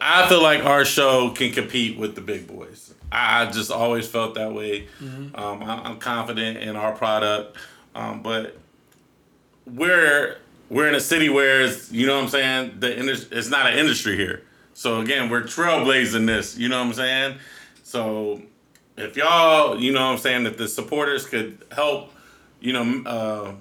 [0.00, 2.94] I feel like our show can compete with the big boys.
[3.12, 4.86] I just always felt that way.
[5.34, 7.56] Um, I- I'm confident in our product,
[7.94, 8.56] um, but
[9.74, 10.38] we're
[10.68, 12.76] we're in a city where it's, you know what I'm saying.
[12.80, 14.42] The indus- it's not an industry here.
[14.74, 16.56] So again, we're trailblazing this.
[16.56, 17.38] You know what I'm saying.
[17.82, 18.40] So
[18.96, 22.12] if y'all, you know what I'm saying, that the supporters could help,
[22.60, 23.52] you know, uh,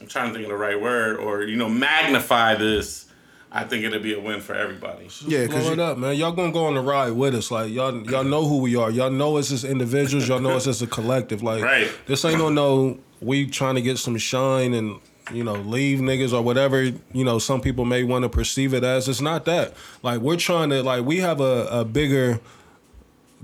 [0.00, 3.06] I'm trying to think of the right word, or you know, magnify this.
[3.50, 5.08] I think it'll be a win for everybody.
[5.26, 6.16] Yeah, Blow because it up, man.
[6.16, 7.50] Y'all gonna go on the ride with us.
[7.50, 8.90] Like y'all, y'all know who we are.
[8.90, 10.28] Y'all know us as individuals.
[10.28, 11.42] Y'all know us as a collective.
[11.42, 11.90] Like Right.
[12.06, 12.98] this ain't no no.
[13.20, 15.00] We trying to get some shine and
[15.32, 16.82] you know leave niggas or whatever.
[16.82, 19.08] You know some people may want to perceive it as.
[19.08, 19.74] It's not that.
[20.02, 22.40] Like we're trying to like we have a, a bigger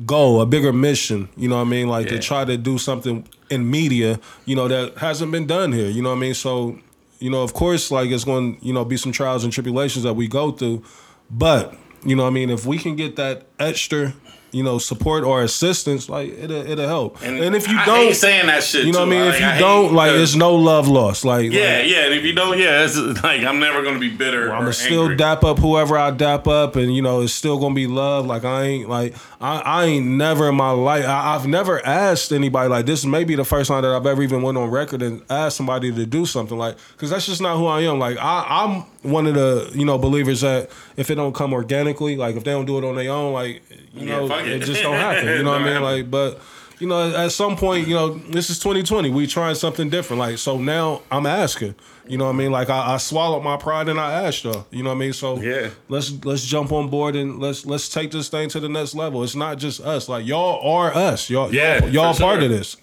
[0.06, 1.28] goal, a bigger mission.
[1.36, 1.88] You know what I mean?
[1.88, 4.18] Like to try to do something in media.
[4.44, 5.88] You know that hasn't been done here.
[5.88, 6.34] You know what I mean?
[6.34, 6.78] So
[7.20, 10.02] you know, of course, like it's going to you know be some trials and tribulations
[10.04, 10.84] that we go through,
[11.30, 11.74] but
[12.04, 12.50] you know what I mean.
[12.50, 14.14] If we can get that extra.
[14.54, 17.22] You know, support or assistance, like it'll it'll help.
[17.22, 18.86] And, if you I don't, saying that shit.
[18.86, 19.24] you know what I mean.
[19.26, 21.24] Like, if you hate don't, like, it's no love lost.
[21.24, 22.04] Like, yeah, like, yeah.
[22.04, 24.52] And if you don't, yeah, it's like I'm never gonna be bitter.
[24.52, 27.74] I'm gonna still dap up whoever I dap up, and you know it's still gonna
[27.74, 28.26] be love.
[28.26, 31.04] Like I ain't like I, I ain't never in my life.
[31.04, 33.04] I, I've never asked anybody like this.
[33.04, 35.92] May be the first time that I've ever even went on record and asked somebody
[35.92, 37.98] to do something like because that's just not who I am.
[37.98, 42.16] Like I, I'm one of the you know believers that if it don't come organically,
[42.16, 43.62] like if they don't do it on their own, like
[43.94, 44.48] you Yeah, know it.
[44.48, 44.62] it.
[44.64, 45.28] just don't happen.
[45.28, 45.82] You know what I mean?
[45.82, 46.40] Like but.
[46.80, 49.08] You know, at some point, you know, this is 2020.
[49.08, 50.18] We trying something different.
[50.18, 51.76] Like, so now I'm asking.
[52.04, 52.50] You know what I mean?
[52.50, 54.64] Like, I, I swallowed my pride and I asked her.
[54.72, 55.12] You know what I mean?
[55.12, 55.70] So Yeah.
[55.88, 59.22] let's let's jump on board and let's let's take this thing to the next level.
[59.22, 60.08] It's not just us.
[60.08, 61.30] Like y'all are us.
[61.30, 62.42] Y'all Yeah, y'all, y'all part sure.
[62.42, 62.76] of this.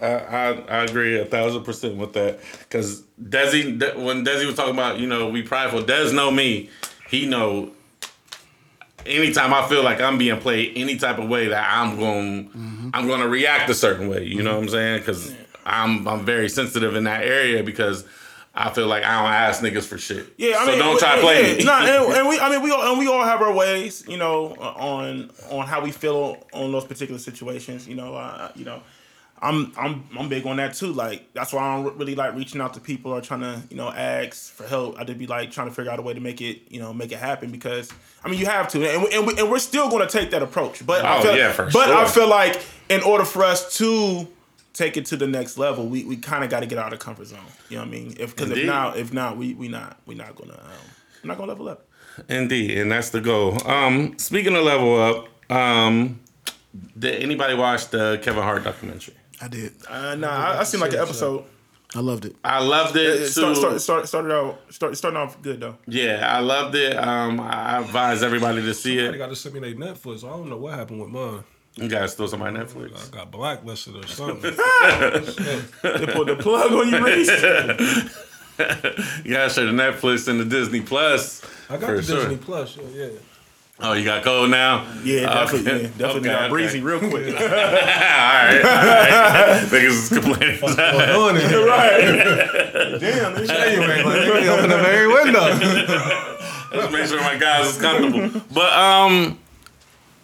[0.00, 2.40] I, I, I agree a thousand percent with that.
[2.60, 6.70] Because Desi, De- when Desi was talking about, you know, we prideful, Des know me.
[7.08, 7.72] He know
[9.06, 13.06] anytime I feel like I'm being played any type of way that I'm going, I'm
[13.06, 14.24] going to react a certain way.
[14.24, 14.98] You know what I'm saying?
[15.00, 15.34] Because
[15.64, 18.04] I'm I'm very sensitive in that area because
[18.54, 20.32] I feel like I don't ask niggas for shit.
[20.36, 21.58] Yeah, I so mean, don't try to play yeah.
[21.58, 21.64] me.
[21.64, 24.16] No, and, and we, I mean, we all, and we all have our ways, you
[24.16, 27.86] know, on on how we feel on those particular situations.
[27.86, 28.82] You know, uh, you know,
[29.40, 30.92] I'm I'm I'm big on that too.
[30.92, 33.76] Like that's why I don't really like reaching out to people or trying to you
[33.76, 34.98] know ask for help.
[34.98, 36.92] I just be like trying to figure out a way to make it you know
[36.92, 37.92] make it happen because
[38.24, 40.30] I mean you have to, and we, and, we, and we're still going to take
[40.32, 40.84] that approach.
[40.84, 44.26] But I Oh, feel, yeah, for but I feel like in order for us to
[44.72, 46.98] take it to the next level, we, we kind of got to get out of
[46.98, 47.38] comfort zone.
[47.68, 48.14] You know what I mean?
[48.18, 50.86] If because if not if not we we not we not gonna um,
[51.22, 51.84] we're not gonna level up.
[52.28, 53.56] Indeed, and that's the goal.
[53.68, 56.18] Um, speaking of level up, um,
[56.98, 59.14] did anybody watch the Kevin Hart documentary?
[59.40, 59.72] I did.
[59.88, 61.44] Uh, nah, I, I seen like an episode.
[61.94, 62.36] I loved it.
[62.44, 63.06] I loved it.
[63.06, 63.26] It too.
[63.28, 65.76] start, start, start, started out start, starting off good though.
[65.86, 66.94] Yeah, I loved it.
[66.96, 69.16] Um, I advise everybody to see They it.
[69.16, 70.22] got to send me their Netflix.
[70.22, 71.44] I don't know what happened with mine.
[71.76, 73.08] You guys throw some on Netflix.
[73.08, 74.52] I got blacklisted or something.
[75.82, 78.14] They put the plug on you, Reese.
[79.24, 81.42] You gotta share the Netflix and the Disney Plus.
[81.70, 82.16] I got the sure.
[82.16, 82.76] Disney Plus.
[82.76, 83.08] Yeah, yeah.
[83.80, 84.84] Oh, you got cold now?
[85.04, 85.82] Yeah, definitely, Okay.
[85.82, 86.50] yeah, definitely Okay, got okay.
[86.50, 87.12] breezy real quick.
[87.40, 89.62] all right, all right.
[89.70, 90.58] Niggas is complaining.
[90.58, 91.66] Doing it.
[91.68, 93.00] right.
[93.00, 93.56] Damn, this shit.
[93.56, 95.40] Anyway, like, they open up every window.
[96.76, 98.42] Let's make sure my guys is comfortable.
[98.52, 99.38] But um,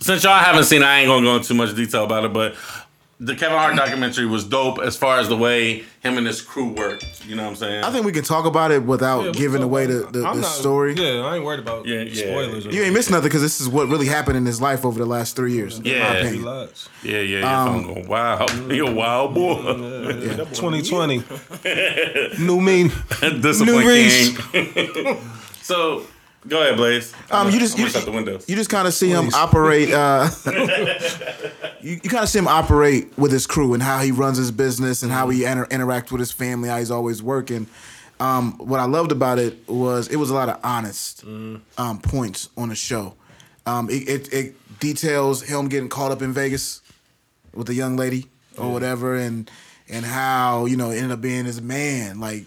[0.01, 2.33] since y'all haven't seen, it, I ain't gonna go into too much detail about it.
[2.33, 2.57] But
[3.21, 6.69] the Kevin Hart documentary was dope as far as the way him and his crew
[6.73, 7.25] worked.
[7.27, 7.85] You know what I'm saying?
[7.85, 10.45] I think we can talk about it without Yeah, giving away the, the, the not-
[10.45, 10.95] story.
[10.95, 12.23] Yeah, I ain't worried about Yeah, yeah.
[12.33, 12.67] spoilers.
[12.67, 14.99] or You ain't missed nothing because this is what really happened in his life over
[14.99, 15.79] the last three years.
[15.79, 16.13] in my Yeah.
[16.15, 16.45] opinion.
[16.45, 16.89] Relax.
[17.03, 17.63] yeah, yeah, yeah.
[17.63, 19.63] Um, I'm going, wow, you're a wild boy.
[19.63, 21.23] 2020.
[22.45, 22.91] New me.
[23.41, 24.37] Discipline New Reese.
[25.63, 26.05] so
[26.49, 27.15] go ahead, Blaze.
[27.31, 28.49] Um, you just you, the windows.
[28.49, 29.93] you just kind of see him operate.
[29.93, 30.29] Uh,
[31.81, 34.51] you you kind of see him operate with his crew and how he runs his
[34.51, 36.69] business and how he inter- interacts with his family.
[36.69, 37.67] How he's always working.
[38.21, 42.49] Um, what I loved about it was it was a lot of honest um, points
[42.57, 43.15] on the show.
[43.67, 46.83] Um, it, it, it details him getting caught up in Vegas
[47.53, 48.27] with a young lady
[48.59, 49.51] or whatever, and
[49.89, 52.21] and how you know it ended up being his man.
[52.21, 52.45] Like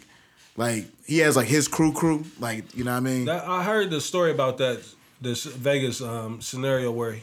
[0.56, 2.24] like he has like his crew crew.
[2.40, 3.26] Like you know what I mean.
[3.26, 4.82] That, I heard the story about that
[5.22, 7.16] this Vegas um, scenario where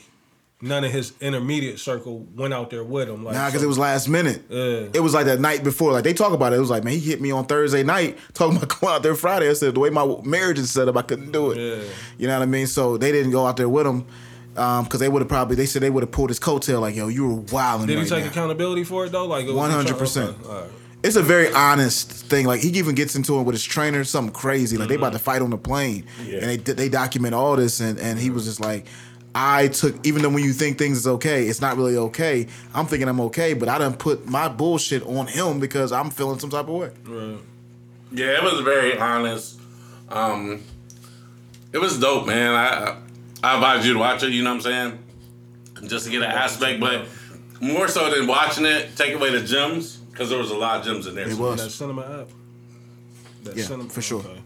[0.61, 3.23] none of his intermediate circle went out there with him.
[3.23, 4.43] Like, Nah, because so- it was last minute.
[4.48, 4.89] Yeah.
[4.94, 5.93] It was like that night before.
[5.93, 6.56] Like they talk about it.
[6.56, 9.15] It was like, man, he hit me on Thursday night talking about going out there
[9.15, 9.48] Friday.
[9.48, 11.59] I said the way my marriage is set up, I couldn't do it.
[11.59, 11.85] Yeah.
[12.19, 12.66] You know what I mean?
[12.66, 14.06] So they didn't go out there with him
[14.55, 15.56] because they would have probably.
[15.56, 16.81] They said they would have pulled his coattail.
[16.81, 17.86] Like, yo, you were wilding.
[17.89, 18.31] Did right he take now.
[18.31, 19.27] accountability for it though?
[19.27, 20.36] Like One hundred percent.
[21.05, 21.17] Okay, all right.
[21.17, 22.47] It's a very honest thing.
[22.47, 24.77] Like he even gets into it with his trainer, something crazy.
[24.77, 26.39] Like they about to fight on the plane, Yeah.
[26.39, 28.87] and they they document all this, and and he was just like.
[29.37, 32.47] I took even though when you think things is okay, it's not really okay.
[32.73, 36.39] I'm thinking I'm okay, but I didn't put my bullshit on him because I'm feeling
[36.39, 36.91] some type of way.
[37.05, 37.39] Right.
[38.13, 39.59] Yeah, it was very honest.
[40.09, 40.63] Um,
[41.73, 42.53] it was dope, man.
[42.55, 42.97] I
[43.43, 44.31] I advise you to watch it.
[44.31, 44.99] You know what I'm
[45.81, 45.89] saying?
[45.89, 47.07] Just to get an aspect, but
[47.61, 50.86] more so than watching it, take away the gems because there was a lot of
[50.86, 51.28] gems in there.
[51.28, 51.62] It was.
[51.62, 52.28] That cinema app.
[53.45, 54.20] That Yeah, cinema, for sure.
[54.20, 54.41] okay.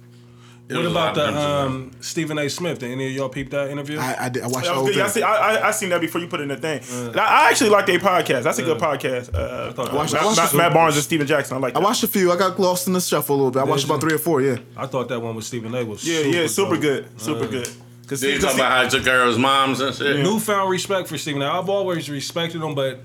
[0.70, 1.90] What was a lot about of the gems in there.
[1.94, 2.50] um, Stephen A.
[2.50, 2.78] Smith?
[2.80, 3.98] Did any of y'all peep that interview?
[3.98, 5.10] I, I, did, I watched the That whole was good.
[5.12, 5.22] thing.
[5.22, 6.82] Yeah, I, see, I, I, I seen that before you put it in the thing.
[7.08, 8.42] And I, I actually like their podcast.
[8.42, 9.32] That's a good podcast.
[9.34, 11.56] Uh, thought- uh, Watch- Matt, watch Matt- Matt Barnes and Stephen Jackson.
[11.56, 12.30] I like I watched a few.
[12.32, 13.60] I got lost in the shuffle a little bit.
[13.60, 13.90] I watched you?
[13.94, 14.42] about three or four.
[14.42, 15.84] Yeah, I thought that one with Stephen A.
[15.84, 16.80] was Yeah, super yeah, super dope.
[16.82, 17.20] good.
[17.20, 17.68] Super good.
[18.06, 20.16] Cause Did you talk about how he took care of his moms and shit?
[20.22, 21.46] newfound respect for Stephen A.
[21.46, 23.00] I've always respected him, but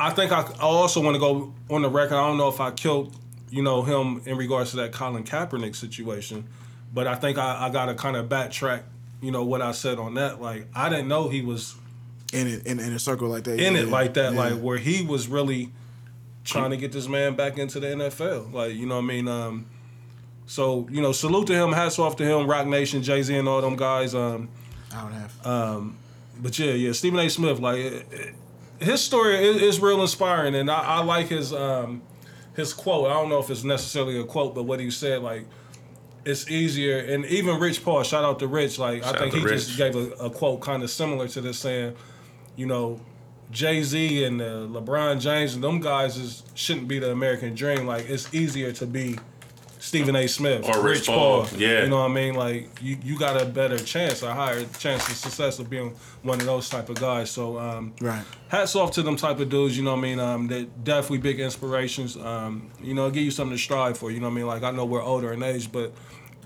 [0.00, 2.14] I think I, I also want to go on the record.
[2.16, 3.14] I don't know if I killed,
[3.50, 6.46] you know, him in regards to that Colin Kaepernick situation,
[6.92, 8.82] but I think I, I got to kind of backtrack,
[9.20, 10.40] you know, what I said on that.
[10.42, 11.76] Like I didn't know he was
[12.32, 13.60] in it in, in a circle like that.
[13.60, 13.82] in yeah.
[13.82, 14.38] it like that, Yeah.
[14.38, 15.70] like where he was really
[16.44, 18.52] trying to get this man back into the NFL.
[18.52, 19.28] Like you know, what I mean.
[19.28, 19.66] Um,
[20.46, 23.48] so you know, salute to him, hats off to him, Roc Nation, Jay Z, and
[23.48, 24.14] all them guys.
[24.14, 24.48] Um,
[24.94, 25.32] I don't have.
[25.46, 25.80] Uh,
[26.40, 27.28] but yeah, yeah, Stephen A.
[27.30, 28.34] Smith, like it- it-
[28.84, 32.02] his story is, is real inspiring, and I, I like his um,
[32.54, 33.10] his quote.
[33.10, 35.46] I don't know if it's necessarily a quote, but what he said, like
[36.24, 36.98] it's easier.
[36.98, 39.76] And even Rich Paul, shout out to Rich, like Shout I think he to just
[39.76, 41.94] gave a, a quote kind of similar to this, saying,
[42.56, 43.00] you know,
[43.50, 47.86] Jay Z and uh, LeBron James and them guys is shouldn't be the American dream.
[47.86, 49.18] Like it's easier to be.
[49.84, 50.26] Stephen A.
[50.26, 51.82] Smith Or Rich Paul, yeah.
[51.82, 52.34] You know what I mean?
[52.34, 56.40] Like you, you got a better chance, a higher chance of success of being one
[56.40, 57.30] of those type of guys.
[57.30, 58.24] So um, Right.
[58.48, 59.76] hats off to them type of dudes.
[59.76, 60.18] You know what I mean?
[60.20, 62.16] Um, they're definitely big inspirations.
[62.16, 64.10] Um, you know, give you something to strive for.
[64.10, 64.46] You know what I mean?
[64.46, 65.92] Like I know we're older in age, but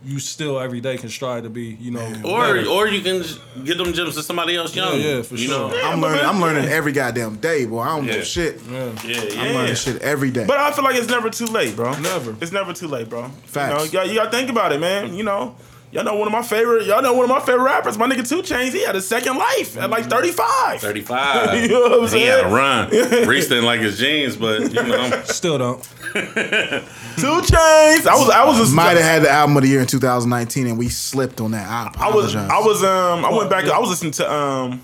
[0.05, 1.77] you still every day can strive to be.
[1.81, 2.69] You know, Or better.
[2.69, 3.23] or you can
[3.65, 5.01] get them gems to somebody else young.
[5.01, 5.71] yeah, for you sure.
[5.71, 5.81] Know?
[5.85, 6.25] I'm learning.
[6.25, 7.81] I'm learning every goddamn day, boy.
[7.81, 8.17] I don't Yeah.
[8.17, 8.61] know shit.
[8.71, 8.91] yeah.
[9.05, 9.43] Yeah, yeah.
[9.43, 10.45] I'm learning shit every day.
[10.47, 11.93] But I feel like it's never too late, bro.
[11.99, 12.37] Never.
[12.41, 13.29] It's never too late, bro.
[13.45, 13.71] Facts.
[13.73, 15.15] You, know, you, gotta, you gotta think about it, man.
[15.15, 15.57] You know,
[15.91, 16.85] Y'all know one of my favorite.
[16.87, 17.97] Y'all know one of my favorite rappers.
[17.97, 18.73] My nigga 2 Chainz.
[18.73, 20.81] He had a second life at like thirty five.
[20.83, 21.55] 35.
[21.63, 22.53] You know what I'm He had a saying?
[22.55, 22.91] run.
[23.29, 25.23] Reese didn't like his jeans, but you know.
[25.25, 25.83] Still don't.
[26.13, 28.07] 2 Chainz.
[28.07, 28.29] I was.
[28.31, 28.59] I was.
[28.59, 31.53] Just, Might have had the album of the year in 2019, and we slipped on
[31.53, 31.67] that.
[31.67, 32.37] I I was.
[32.37, 32.85] I was.
[32.85, 33.25] Um.
[33.25, 33.65] I went back.
[33.65, 34.83] I was listening to um,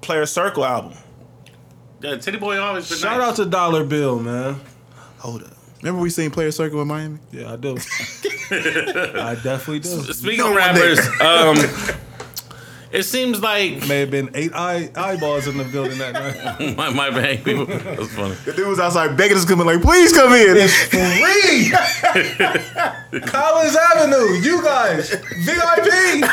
[0.00, 0.94] Playaz Circle album.
[2.00, 3.28] Yeah, Titty Boy always been Shout nice.
[3.30, 4.60] out to Dollar Bill, man.
[5.18, 5.50] Hold up.
[5.82, 7.18] Remember we seen Playaz Circle in Miami?
[7.32, 7.76] Yeah, I do.
[8.50, 10.12] I definitely do.
[10.12, 11.56] Speaking No of rappers, um,
[12.90, 16.76] it seems like May have been eight eye, eyeballs in the building that night.
[16.76, 17.66] my, my bad people.
[17.66, 18.34] That's funny.
[18.44, 20.68] The dude was outside begging us to come in, like, please come in.
[20.68, 21.70] Free!
[23.20, 25.10] Collins Avenue, you guys,
[25.44, 26.24] VIP.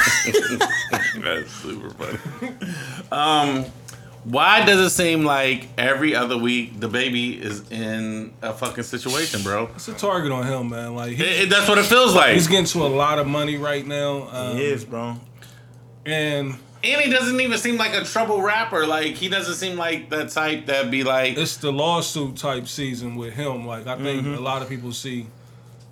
[1.22, 2.18] That's super funny.
[3.12, 3.66] Um,
[4.26, 9.70] why does it seem like every other week DaBaby is in a fucking situation, bro?
[9.76, 10.96] It's a target on him, man.
[10.96, 12.34] Like It- it- that's what it feels like.
[12.34, 15.18] he's getting to a lot of money right now, um, He is, bro.
[16.06, 18.86] and And he doesn't even seem like a trouble rapper.
[18.86, 21.36] Like he doesn't seem like the type that be like.
[21.38, 23.66] it's the lawsuit type season with him.
[23.66, 24.36] Like I think Mm-hmm.
[24.36, 25.26] a lot of people see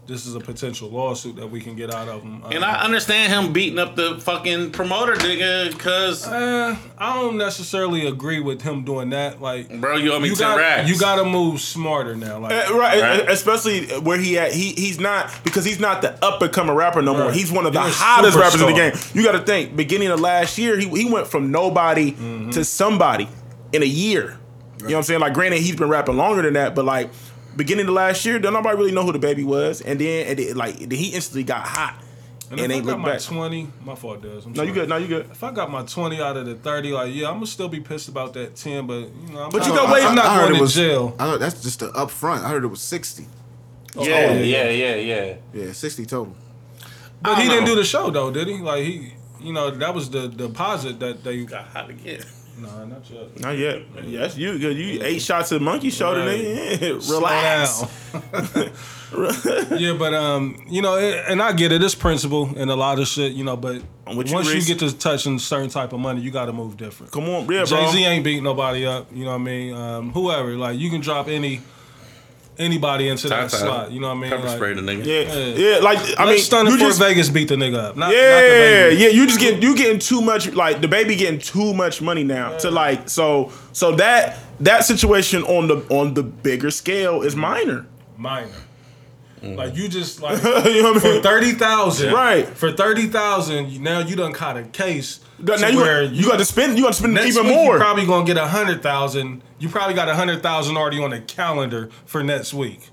[0.05, 2.43] this is a potential lawsuit that we can get out of him.
[2.51, 8.05] And I understand him beating up the fucking promoter nigga because, Uh, I don't necessarily
[8.07, 9.41] agree with him doing that.
[9.41, 10.89] Like, bro, you owe me you 10 got racks.
[10.89, 12.39] you got to move smarter now.
[12.39, 13.29] Like, Uh, right, Right.
[13.29, 14.51] especially where he at.
[14.53, 17.31] He he's not because he's not the up and coming rapper no more.
[17.31, 18.93] He's one of the He's a hottest rappers in the game.
[19.13, 19.75] You got to think.
[19.75, 22.49] Beginning of last year, he he went from nobody Mm-hmm.
[22.51, 23.29] to somebody
[23.71, 24.37] in a year.
[24.79, 25.19] You know what I'm saying?
[25.21, 27.09] Like, granted, he's been rapping longer than that, but like
[27.55, 30.39] beginning of last year, don't nobody really know who the baby was, and then and
[30.39, 31.99] then, like he instantly got hot
[32.51, 33.21] and and, if I got my back.
[33.21, 34.45] twenty, my fault, does.
[34.45, 34.87] No, you good.
[34.89, 35.25] No, you good.
[35.31, 37.79] If I got my twenty out of the thirty, like, yeah, I'm gonna still be
[37.79, 40.15] pissed about that ten, but you know, I'm But not, you got I'm, wait- I'm
[40.15, 41.15] not I heard going it to was, jail.
[41.19, 42.43] I heard that's just the up front.
[42.45, 43.25] I heard it was 60.
[43.95, 45.35] yeah, yeah, yeah, yeah.
[45.53, 46.35] Yeah, 60 total.
[47.21, 48.57] But he don't didn't do the show though, did he?
[48.57, 51.45] Like he, you know, that was the deposit that they.
[51.45, 52.23] Got hot again.
[52.57, 53.39] Nah, not yet.
[53.39, 53.81] Not yet.
[54.05, 54.77] Yes, you good.
[54.77, 56.39] You eight shots of monkey shoulder, Right.
[56.39, 57.09] nigga.
[57.11, 57.83] Relax.
[59.81, 61.83] yeah, but um, you know, it, and I get it.
[61.83, 63.57] It's principle and a lot of shit, you know.
[63.57, 66.77] But you once you get to touching certain type of money, you got to move
[66.77, 67.11] different.
[67.11, 67.65] Come on, yeah, bro.
[67.65, 69.07] Jay Z ain't beat nobody up.
[69.11, 69.73] You know what I mean?
[69.73, 71.61] Um, whoever, like you can drop any
[72.57, 73.55] anybody into that Tata.
[73.57, 73.91] slot.
[73.91, 74.29] You know what I mean?
[74.29, 75.05] Pepper Like, spray the nigga.
[75.05, 75.77] Yeah, yeah.
[75.79, 77.95] Like I Let mean, Stunning you just Vegas beat the nigga up.
[77.97, 78.39] Not, not the yeah,
[78.89, 79.01] baby.
[79.01, 79.07] yeah.
[79.09, 80.51] You just get you getting too much.
[80.53, 85.43] Like the baby getting too much money now to like so so that that situation
[85.43, 87.85] on the on the bigger scale is minor.
[88.17, 88.49] minor.
[89.43, 89.55] Mm-hmm.
[89.57, 91.23] Like you just like you know what I for mean?
[91.23, 92.47] thirty thousand, Right.
[92.47, 95.19] For thirty thousand, now you done caught a case.
[95.39, 97.73] Now you, where got, you got to spend you got to spend even more.
[97.73, 99.43] You probably gonna get a hundred thousand.
[99.59, 102.89] You probably got a hundred thousand already on the calendar for next week.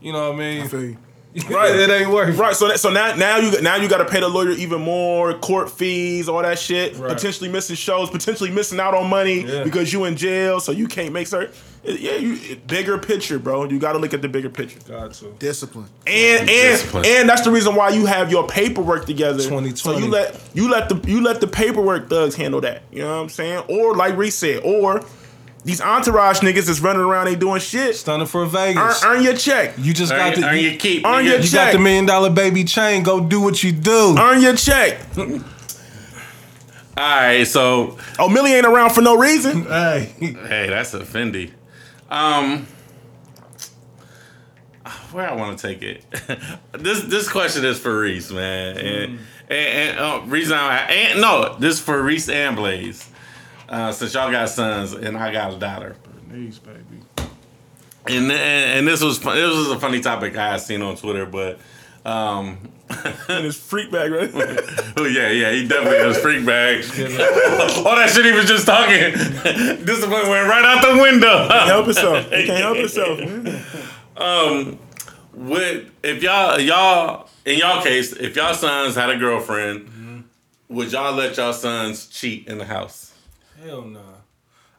[0.00, 0.96] You know what I mean?
[0.96, 0.96] I.
[1.48, 1.74] Right.
[1.74, 2.36] it ain't worth.
[2.36, 4.82] Right, so that, so now now you now you got to pay the lawyer even
[4.82, 6.94] more court fees, all that shit.
[6.98, 7.10] Right.
[7.10, 9.64] Potentially missing shows, potentially missing out on money Yeah.
[9.64, 11.54] because you in jail, so you can't make certain.
[11.84, 13.64] Yeah, you bigger picture, bro.
[13.64, 14.78] You got to look at the bigger picture.
[14.88, 15.32] Got to.
[15.40, 15.88] Discipline.
[16.06, 17.04] And and Discipline.
[17.06, 19.38] and that's the reason why you have your paperwork together.
[19.42, 19.76] 2020.
[19.76, 22.82] So you let you let the you let the paperwork thugs handle that.
[22.92, 23.64] You know what I'm saying?
[23.68, 25.04] Or like Reese said, or
[25.64, 27.96] these entourage niggas is running around they doing shit.
[27.96, 29.02] Stunning for Vegas.
[29.04, 29.74] earn your check.
[29.78, 31.04] you just Earn, got the earn you, your keep.
[31.04, 31.28] earn nigga.
[31.28, 31.52] your you check.
[31.52, 33.02] got the million dollar baby chain.
[33.02, 34.14] Go do what you do.
[34.18, 35.00] Earn your check.
[35.18, 35.34] All
[36.96, 39.64] right, so Oh, Millie ain't around for no reason.
[39.64, 41.50] Hey, hey, that's a Fendi.
[42.12, 42.66] Um,
[45.12, 46.04] where I want to take it.
[46.72, 49.18] this this question is for Reese, man, and
[49.48, 53.08] and, and uh, reason I and no, this is for Reese and Blaze.
[53.66, 55.96] Uh, since y'all got sons and I got a daughter,
[56.28, 56.80] Bernice, baby.
[58.06, 61.24] and and, and this was this was a funny topic I had seen on Twitter,
[61.24, 61.60] but
[62.04, 62.72] um,
[63.28, 64.30] In his freak bag, right?
[64.96, 66.84] oh yeah, yeah, he definitely has freak bag.
[67.86, 69.12] All that shit he was just talking,
[69.84, 71.48] discipline went right out the window.
[71.48, 72.30] Can't help himself.
[72.30, 74.18] He can't help himself.
[74.18, 74.78] um,
[75.32, 80.24] with if y'all y'all in y'all case, if y'all sons had a girlfriend,
[80.68, 83.14] would y'all let y'all sons cheat in the house?
[83.62, 84.00] Hell nah.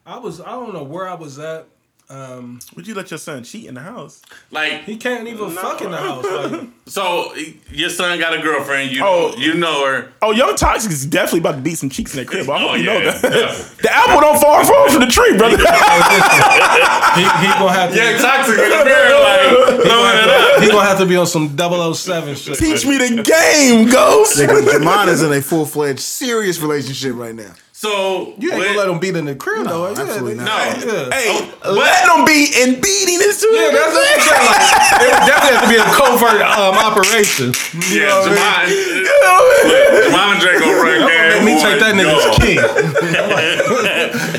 [0.06, 0.40] I was.
[0.40, 1.66] I don't know where I was at.
[2.10, 4.20] Um, Would you let your son cheat in the house?
[4.50, 6.24] Like, he can't even fuck in the house.
[6.52, 7.34] Like, so
[7.70, 9.34] your son got a girlfriend, you Oh.
[9.38, 10.12] you know her.
[10.20, 12.48] Oh, Young Toxic is definitely about to beat some cheeks in that crib.
[12.50, 13.22] I hope Oh, you yeah, know that.
[13.22, 13.82] definitely.
[13.82, 15.56] the apple don't fall far from the tree, brother.
[15.56, 17.96] he, he gonna have to.
[17.96, 20.62] Yeah, toxic in the mirror, like throwing it up.
[20.62, 22.58] He gonna have to be on some 007 shit.
[22.58, 24.36] Teach me the game, Ghost.
[24.38, 27.52] Nigga, Jamon is in a full fledged serious relationship right now.
[27.84, 29.84] So You ain't with- gonna let him beat in the crib though.
[29.92, 30.44] Yeah, absolutely nigga.
[30.48, 30.86] not.
[30.86, 30.92] No.
[31.04, 31.12] Yeah.
[31.12, 33.52] Hey, Oh, let them be and beating is too.
[33.52, 34.46] Yeah, that's what I'm saying.
[34.48, 37.52] Like, it would definitely have to be a covert um, operation.
[37.92, 39.04] You yeah, know what I mean?
[39.04, 41.28] Jamon, Andre gonna run game.
[41.36, 42.40] Let me take that nigga's Go.
[42.40, 42.56] key.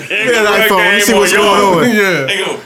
[0.10, 0.78] Yeah, like, phone.
[0.80, 1.86] Let me see what's going on.
[1.94, 2.58] Yeah.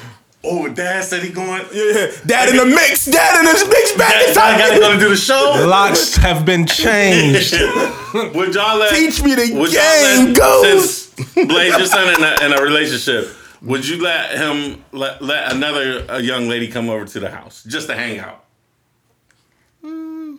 [0.41, 0.61] They go.
[0.61, 1.63] Oh, Dad said he going.
[1.73, 2.11] Yeah, yeah.
[2.25, 4.99] dad in the mix, dad in the mix back in Dad, I gotta go to
[4.99, 5.65] do the show.
[5.67, 7.53] Lots have been changed.
[8.35, 11.05] Would y'all let Teach me the would y'all game, let- goes.
[11.05, 15.51] Since Blaze your son in a, in a relationship, would you let him let, let
[15.51, 18.45] another a young lady come over to the house just to hang out?
[19.81, 20.35] Hmm.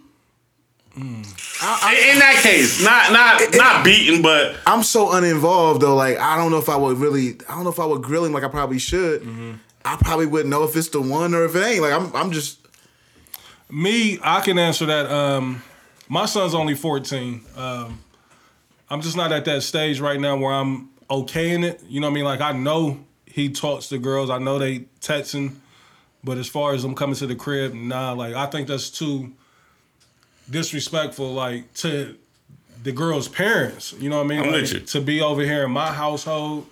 [0.94, 1.22] Hmm.
[1.22, 5.94] in, in that case, not not not beaten, but I'm so uninvolved though.
[5.94, 7.39] Like I don't know if I would really.
[7.48, 9.20] I don't know if I would grill him like I probably should.
[9.22, 9.52] Mm-hmm.
[9.85, 11.82] I probably wouldn't know if it's the one or if it ain't.
[11.82, 12.15] Like I'm.
[12.15, 12.59] I'm just.
[13.70, 15.07] Me, I can answer that.
[15.11, 15.62] Um,
[16.09, 17.40] my son's only 14.
[17.57, 18.01] Um,
[18.90, 21.81] I'm just not at that stage right now where I'm okay in it.
[21.89, 22.24] You know what I mean?
[22.24, 24.28] Like I know he talks to girls.
[24.28, 25.55] I know they texting,
[26.24, 28.12] but as far as them coming to the crib, nah.
[28.12, 29.32] Like I think that's too
[30.51, 31.32] disrespectful.
[31.32, 32.16] Like to
[32.82, 33.94] the girl's parents.
[33.98, 34.40] You know what I mean?
[34.40, 34.81] I'm Like, with you.
[34.81, 36.66] To be over here in my household.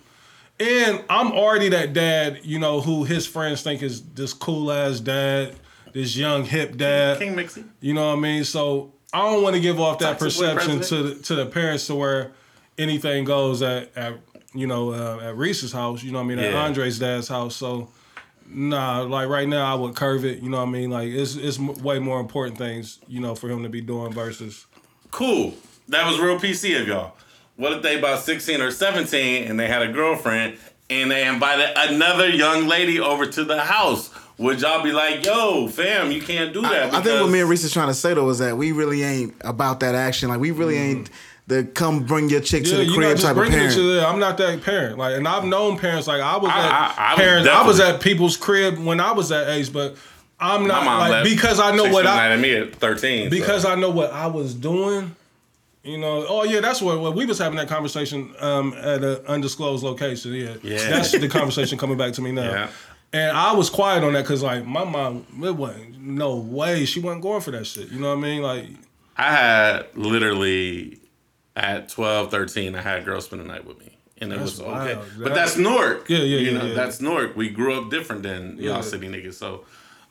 [0.59, 4.99] And I'm already that dad, you know, who his friends think is this cool ass
[4.99, 5.55] dad,
[5.93, 7.17] this young hip dad.
[7.19, 7.65] King Mixie.
[7.79, 8.43] You know what I mean?
[8.43, 11.87] So I don't want to give off that Toxic perception to the, to the parents
[11.87, 12.31] to where
[12.77, 14.15] anything goes at, at
[14.53, 16.03] you know uh, at Reese's house.
[16.03, 16.39] You know what I mean?
[16.39, 16.63] At Yeah.
[16.63, 17.55] Andre's dad's house.
[17.55, 17.89] So
[18.47, 20.41] nah, like right now I would curve it.
[20.41, 20.89] You know what I mean?
[20.89, 24.65] Like it's it's way more important things you know for him to be doing versus
[25.11, 25.53] Cool.
[25.87, 27.15] That was real PC of y'all.
[27.59, 30.57] What if they about 16 or 17 and they had a girlfriend
[30.89, 34.09] and they invited another young lady over to the house?
[34.37, 36.93] Would y'all be like, yo, fam, you can't do that?
[36.93, 39.03] I think what me and Reese is trying to say though is that we really
[39.03, 40.29] ain't about that action.
[40.29, 41.09] Like we really ain't
[41.47, 43.73] the come bring your chick to the crib not just type of bringing parent.
[43.75, 44.07] to the.
[44.07, 44.97] I'm not that parent.
[44.97, 46.07] Like, and I've known parents.
[46.07, 47.49] Like, I was I- at I- I was parents.
[47.49, 49.97] I was at people's crib when I was that age, but
[50.39, 53.29] I'm My not mom like left because I know what I at me at 13.
[53.29, 53.71] because so.
[53.71, 55.13] I know what I was doing.
[55.83, 59.25] You know, oh yeah, that's what, what we was having that conversation um, at an
[59.27, 60.33] undisclosed location.
[60.33, 60.89] Yeah, Yeah.
[60.89, 62.51] that's the conversation coming back to me now.
[62.51, 62.69] Yeah.
[63.13, 66.99] And I was quiet on that because like my mom, it wasn't no way she
[66.99, 67.89] wasn't going for that shit.
[67.91, 68.41] You know what I mean?
[68.41, 68.65] Like,
[69.17, 70.99] I had literally
[71.55, 73.97] at 12, 13, I had a girl spend the night with me.
[74.21, 74.95] And it was okay.
[74.95, 75.05] wild.
[75.17, 76.09] But that's Newark.
[76.09, 76.73] Yeah, yeah, You yeah, know, yeah.
[76.73, 77.37] that's Newark.
[77.37, 79.35] We grew up different than y'all city niggas.
[79.35, 79.63] So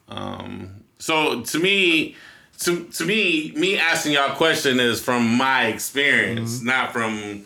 [0.08, 2.16] um so to me
[2.60, 6.66] to to me, me asking y'all a question is from my experience, Mm-hmm.
[6.66, 7.44] not from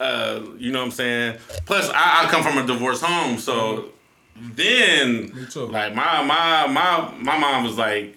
[0.00, 1.38] uh, you know what I'm saying?
[1.66, 3.90] Plus I, I come from a divorced home, so
[4.36, 5.66] then Me too.
[5.66, 8.16] like my my my my mom was like,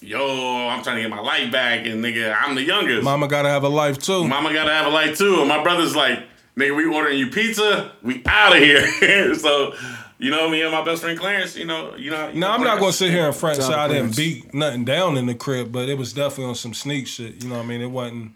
[0.00, 3.02] Yo, I'm trying to get my life back and nigga, I'm the youngest.
[3.04, 4.26] mama gotta have a life too.
[4.26, 5.36] Mama gotta have a life too.
[5.40, 6.18] And my brother's like,
[6.58, 9.34] nigga, we ordering you pizza, we out of here.
[9.34, 9.74] so,
[10.24, 12.28] you know, me and my best friend Clarence, you know, you know.
[12.28, 14.54] you No, know I'm not gonna sit here and front and say I didn't beat
[14.54, 17.42] nothing down in the crib, but it was definitely on some sneak shit.
[17.42, 17.82] You know what I mean?
[17.82, 18.34] It wasn't.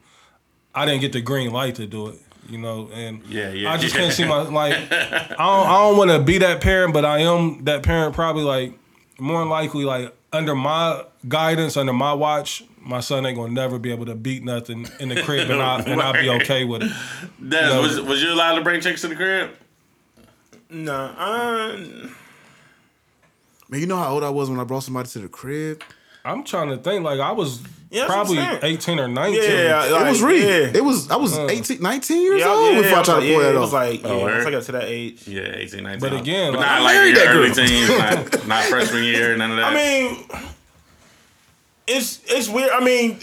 [0.74, 2.16] I didn't get the green light to do it.
[2.48, 4.00] You know, and Yeah, yeah, I just yeah.
[4.02, 4.74] can't see my like.
[4.92, 5.66] I don't.
[5.66, 8.14] I don't want to be that parent, but I am that parent.
[8.14, 8.72] Probably like
[9.18, 12.64] more than likely like under my guidance, under my watch.
[12.80, 15.80] My son ain't gonna never be able to beat nothing in the crib, and I
[15.80, 16.92] and I'll be okay with it.
[17.48, 17.82] Des, No.
[17.82, 19.50] was, was you allowed to bring chicks to the crib?
[20.70, 21.76] Nah, uh,
[23.70, 25.82] Man, you know how old I was when I brought somebody to the crib?
[26.24, 27.04] I'm trying to think.
[27.04, 29.42] Like I was Yeah, that's what I'm probably 18 or 19.
[29.42, 30.42] yeah, it was Reed.
[30.42, 30.48] Yeah.
[30.74, 33.22] It was I was 18, 19 years yeah, old yeah, before I was tried like-
[33.28, 35.28] to pull yeah, that it was like, yeah, Oh, once I got to that age.
[35.28, 36.00] Yeah, 18, 19.
[36.00, 37.88] But again, but like, not I like married your that early teens,
[38.38, 39.72] not, not freshman year, none of that.
[39.72, 40.26] I mean,
[41.86, 42.70] it's it's weird.
[42.70, 43.18] I mean,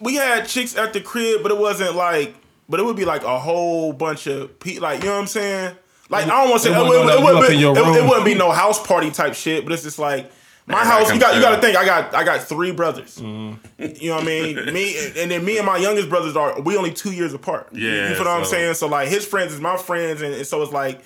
[0.00, 2.34] we had chicks at the crib, but it wasn't like,
[2.68, 5.26] but it would be like a whole bunch of pe like you know what I'm
[5.28, 5.76] saying.
[6.10, 9.10] Like I don't want to say it, wouldn't it, be, it, it no house party
[9.10, 10.30] type shit, but it's just like
[10.66, 11.12] my house.
[11.12, 11.76] You got you got to think.
[11.76, 13.18] I got I got three brothers.
[13.18, 13.82] Mm-hmm.
[14.00, 14.72] You know what I mean?
[14.72, 17.68] Me and then me and my youngest brothers are we only two years apart.
[17.72, 18.74] You- Yeah, you feel what I'm saying?
[18.74, 21.02] So like his friends is my friends, and, and so it's like.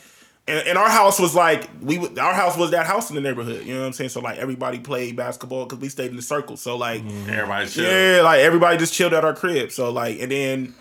[0.48, 3.64] And, and our house was like we our house was that house in the neighborhood.
[3.66, 4.10] You know what I'm saying?
[4.10, 6.56] So like everybody played basketball because we stayed in the circle.
[6.56, 7.82] So like Everybody chill.
[7.82, 9.73] yeah, like everybody just chilled at our crib.
[9.73, 10.74] So like and then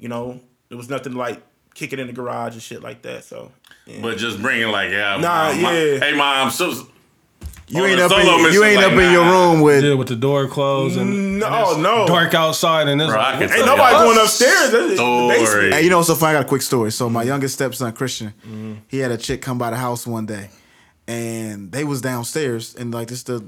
[0.00, 1.40] you know there was nothing like
[1.74, 3.24] kicking in the garage and shit like that.
[3.24, 3.52] So
[3.86, 4.00] yeah.
[4.00, 5.98] But just bringing like, yeah, Nah, mom, my- yeah.
[5.98, 6.72] hey, mom, so,
[7.68, 10.16] You ain't up in you ain't like, up in your room with Yeah, with the
[10.16, 12.06] door closed and, mm, no, and it's no.
[12.06, 14.70] dark outside and it's Bro, like, Ain't nobody going upstairs.
[14.70, 15.28] That's Story.
[15.28, 15.74] basement.
[15.74, 16.36] Hey, you know what's so funny?
[16.36, 16.92] I got a quick story.
[16.92, 18.74] So my youngest stepson, Christian, mm-hmm.
[18.88, 20.50] he had a chick come by the house one day,
[21.06, 23.44] and they was downstairs in like just the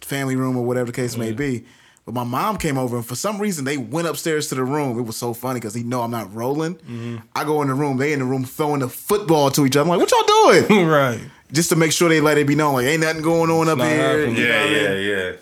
[0.00, 1.64] family room or whatever the case may be.
[2.06, 4.96] But my mom came over, and for some reason they went upstairs to the room.
[4.98, 7.20] It was so funny because he know I'm not rolling.
[7.34, 9.90] I go in the room, they in the room throwing the football to each other.
[9.90, 10.86] I'm like, what y'all doing?
[10.88, 11.20] right.
[11.50, 13.78] just to make sure they let it be known, like ain't nothing going on up
[13.80, 13.88] here.
[13.96, 14.36] happening.
[14.36, 14.82] You know Yeah, I mean?
[15.08, 15.32] yeah, yeah.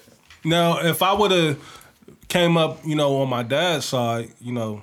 [0.47, 1.59] Now, if I would have
[2.28, 4.82] came up, you know, on my dad's side, you know,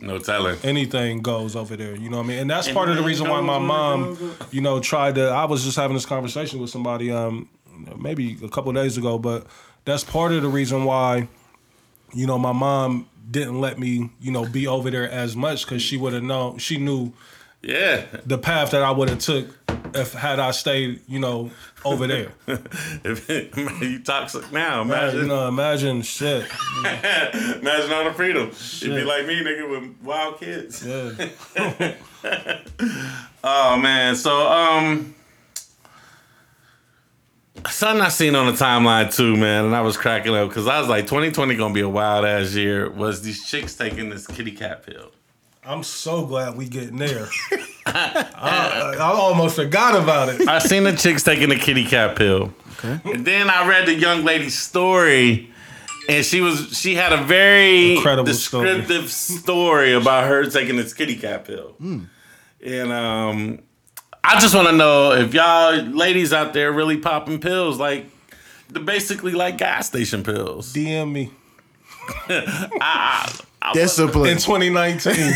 [0.00, 0.58] No telling.
[0.62, 1.94] anything goes over there.
[1.96, 2.38] You know what I mean?
[2.40, 5.28] And that's part of the reason why my mom, you know, tried to.
[5.28, 7.48] I was just having this conversation with somebody, um,
[7.98, 9.46] maybe a couple of days ago, but
[9.84, 11.28] that's part of the reason why,
[12.14, 15.82] you know, my mom didn't let me, you know, be over there as much because
[15.82, 16.58] she would have known.
[16.58, 17.12] She knew
[17.62, 18.04] Yeah.
[18.26, 19.46] the path that I would have took
[19.94, 21.50] if had I stayed, you know,
[21.84, 22.32] over there.
[23.04, 23.28] If
[23.82, 25.20] you toxic now, imagine.
[25.22, 26.46] you know, imagine shit.
[26.84, 28.50] Imagine all the freedom.
[28.78, 30.84] You'd be like me, nigga, with wild kids.
[30.86, 31.94] Yeah.
[33.44, 35.14] Oh man, so um
[37.70, 40.80] something I seen on the timeline too, man, and I was cracking up because I
[40.80, 42.90] was like, 2020 gonna be a wild ass year.
[42.90, 45.10] Was these chicks taking this kitty cat pill?
[45.64, 47.28] I'm so glad we getting there.
[47.86, 50.48] I, I almost forgot about it.
[50.48, 52.52] I seen the chicks taking the kitty cat pill.
[52.78, 52.98] Okay.
[53.12, 55.50] And then I read the young lady's story,
[56.08, 59.92] and she was she had a very Incredible descriptive story.
[59.92, 61.76] about her taking this kitty cat pill.
[61.80, 63.60] And um,
[64.24, 68.06] I just want to know if y'all ladies out there really popping pills like
[68.68, 70.72] the basically like gas station pills.
[70.72, 71.30] DM me
[73.74, 74.30] Discipline.
[74.30, 75.12] in 2019.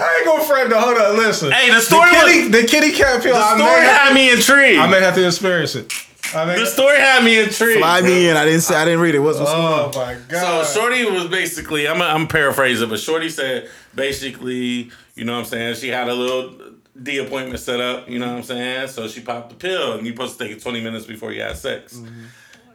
[0.00, 1.16] I ain't gonna front the hold on.
[1.16, 3.34] Listen, Hey, the story the kitty, was- the kitty cat pill.
[3.34, 4.78] The I, story may have, had me intrigued.
[4.80, 5.92] I may have to experience it.
[6.34, 7.78] I the story had me intrigued.
[7.78, 8.36] Fly me in.
[8.36, 8.74] I didn't say.
[8.74, 9.20] I didn't read it.
[9.20, 10.28] What's, what's oh going oh on?
[10.28, 10.80] my So!
[10.80, 15.74] Shorty was basically, I'm, I'm paraphrasing, but Shorty said basically, you know what I'm saying,
[15.76, 16.54] she had a little
[17.00, 18.88] D appointment set up, you know what I'm saying?
[18.88, 21.42] So she popped the pill and you're supposed to take it 20 minutes before you
[21.42, 21.96] have sex.
[21.96, 22.24] Mm-hmm.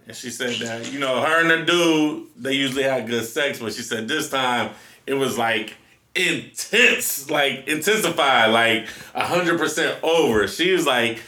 [0.08, 3.60] And she said that, you know, her and the dude, they usually had good sex,
[3.60, 4.72] but she said this time
[5.08, 5.76] it was like
[6.16, 10.48] intense, like intensified, like 100% over.
[10.48, 11.22] She was like,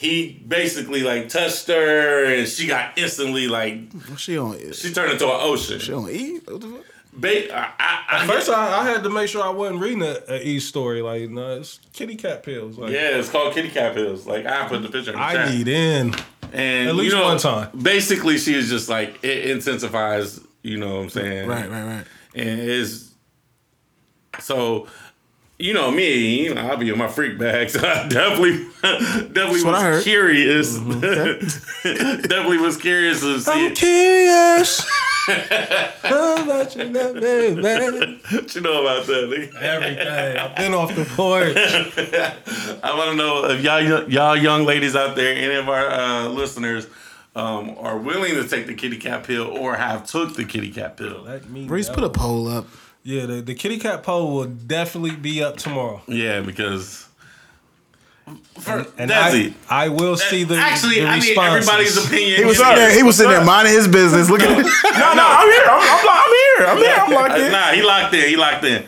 [0.00, 4.58] he basically like touched her and she got instantly like, What's she on?
[4.58, 5.78] She she turned into an ocean.
[5.78, 6.38] She on E?
[6.46, 6.84] What the fuck?
[7.12, 10.16] Ba- I, I, I, First, I, I had to make sure I wasn't reading an
[10.42, 11.02] E story.
[11.02, 12.78] Like, no, it's kitty cat pills.
[12.78, 14.26] Like, yeah, it's called kitty cat pills.
[14.26, 15.50] Like I put the picture in the I chat.
[15.50, 16.14] need in.
[16.54, 17.68] and at least you know, one time.
[17.82, 20.40] Basically, she is just like it intensifies.
[20.62, 21.46] You know what I'm saying?
[21.48, 22.04] Right, right, right.
[22.34, 23.10] And it's
[24.40, 24.86] so.
[25.60, 29.62] You know me, you know, I'll be in my freak bag, so I definitely, definitely
[29.62, 30.02] what I was heard.
[30.04, 30.78] curious.
[31.82, 33.50] definitely was curious to see.
[33.50, 34.80] I'm curious.
[35.28, 38.20] about you, love me, man.
[38.30, 39.28] what you know about that?
[39.30, 39.54] nigga?
[39.60, 40.38] Everything.
[40.38, 41.54] I've been off the porch.
[42.82, 46.28] I want to know if y'all y'all young ladies out there, any of our uh,
[46.28, 46.86] listeners,
[47.36, 50.96] um, are willing to take the kitty cat pill or have took the kitty cat
[50.96, 51.22] pill.
[51.22, 51.96] Let me Reese, know.
[51.96, 52.66] put a poll up.
[53.02, 56.02] Yeah, the, the kitty cat poll will definitely be up tomorrow.
[56.06, 57.08] Yeah, because
[58.60, 61.68] for And Desi, I, I will see the actually, the I need responses.
[61.68, 62.38] everybody's opinion.
[62.38, 62.66] He was here.
[62.66, 62.94] sitting there.
[62.96, 64.56] He was sitting there minding his business, looking at.
[64.58, 65.64] No, no, I'm here.
[65.64, 66.66] I'm, I'm, lo- I'm here.
[66.68, 66.96] I'm here.
[66.98, 67.52] I'm locked Uh, in.
[67.52, 68.28] Nah, he locked in.
[68.28, 68.84] He locked in.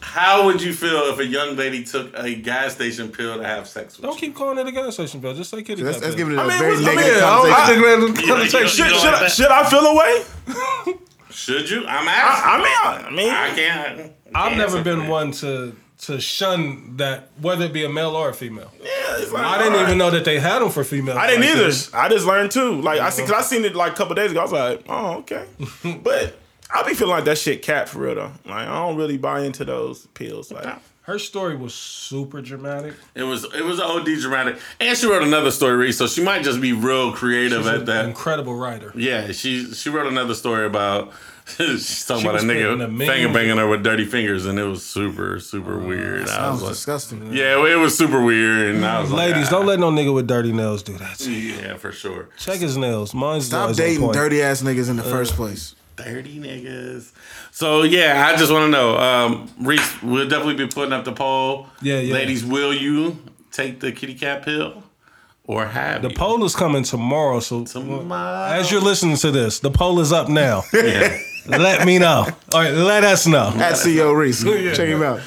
[0.00, 3.68] How would you feel if a young lady took a gas station pill to have
[3.68, 4.28] sex with Don't you?
[4.28, 5.34] keep calling it a gas station pill.
[5.34, 7.14] Just say kitty Let's, cat let's give it a I mean, very what's- I negative
[7.14, 7.84] mean, I don't- connotation.
[7.84, 8.60] I- think You- you- connotation.
[8.62, 9.30] you Should, should, like I, that?
[9.30, 10.94] should I feel away?
[11.38, 11.86] Should you?
[11.86, 12.50] I'm I, asking.
[12.50, 14.12] I mean, I mean, I can't.
[14.34, 15.08] I I've can't never been that.
[15.08, 18.72] one to to shun that, whether it be a male or a female.
[18.80, 18.86] yeah,
[19.18, 21.16] it's like, I didn't all even know that they had them for females.
[21.16, 21.64] I didn't like either.
[21.64, 21.94] this.
[21.94, 22.80] I just learned too.
[22.80, 23.32] Like I see, uh-huh.
[23.34, 24.40] cause I seen it like a couple days ago.
[24.40, 25.46] I was like, oh okay,
[26.02, 26.36] but
[26.72, 28.32] I be feeling like that shit cat for real though.
[28.44, 30.50] Like I don't really buy into those pills.
[30.50, 30.76] Like
[31.08, 32.92] Her story was super dramatic.
[33.14, 36.42] It was it was OD dramatic, and she wrote another story, Reese, so she might
[36.42, 38.04] just be real creative She's at that.
[38.04, 38.92] incredible writer.
[38.94, 41.14] Yeah, she she wrote another story about
[41.46, 44.04] she's talking She about a was putting a nigga million- finger banging her with dirty
[44.04, 46.24] fingers, and it was super super weird.
[46.24, 47.32] I Sounds was like, disgusting.
[47.32, 50.12] yeah, it was super weird, and I was like, Ladies, ah, don't let no nigga
[50.14, 51.16] with dirty nails do that.
[51.20, 51.54] to you.
[51.54, 52.28] Yeah, for sure.
[52.36, 53.14] Check his nails.
[53.14, 55.74] Mine's Stop dating dirty ass niggas in the first place.
[56.04, 57.12] Dirty niggas.
[57.50, 61.12] So yeah, I just want to know, um, Reese, we'll definitely be putting up the
[61.12, 61.66] poll.
[61.82, 62.14] Yeah, yeah.
[62.14, 63.18] Ladies, will you
[63.52, 64.82] take the kitty cat pill,
[65.44, 66.14] or have The you?
[66.16, 68.52] poll is coming tomorrow, so Tomorrow.
[68.52, 70.62] as you're listening to this, the poll is up now.
[70.72, 71.16] Yeah.
[71.58, 72.26] let me know.
[72.52, 73.48] All right, let us know.
[73.56, 74.42] At CEO Reese,
[74.76, 75.20] check him out.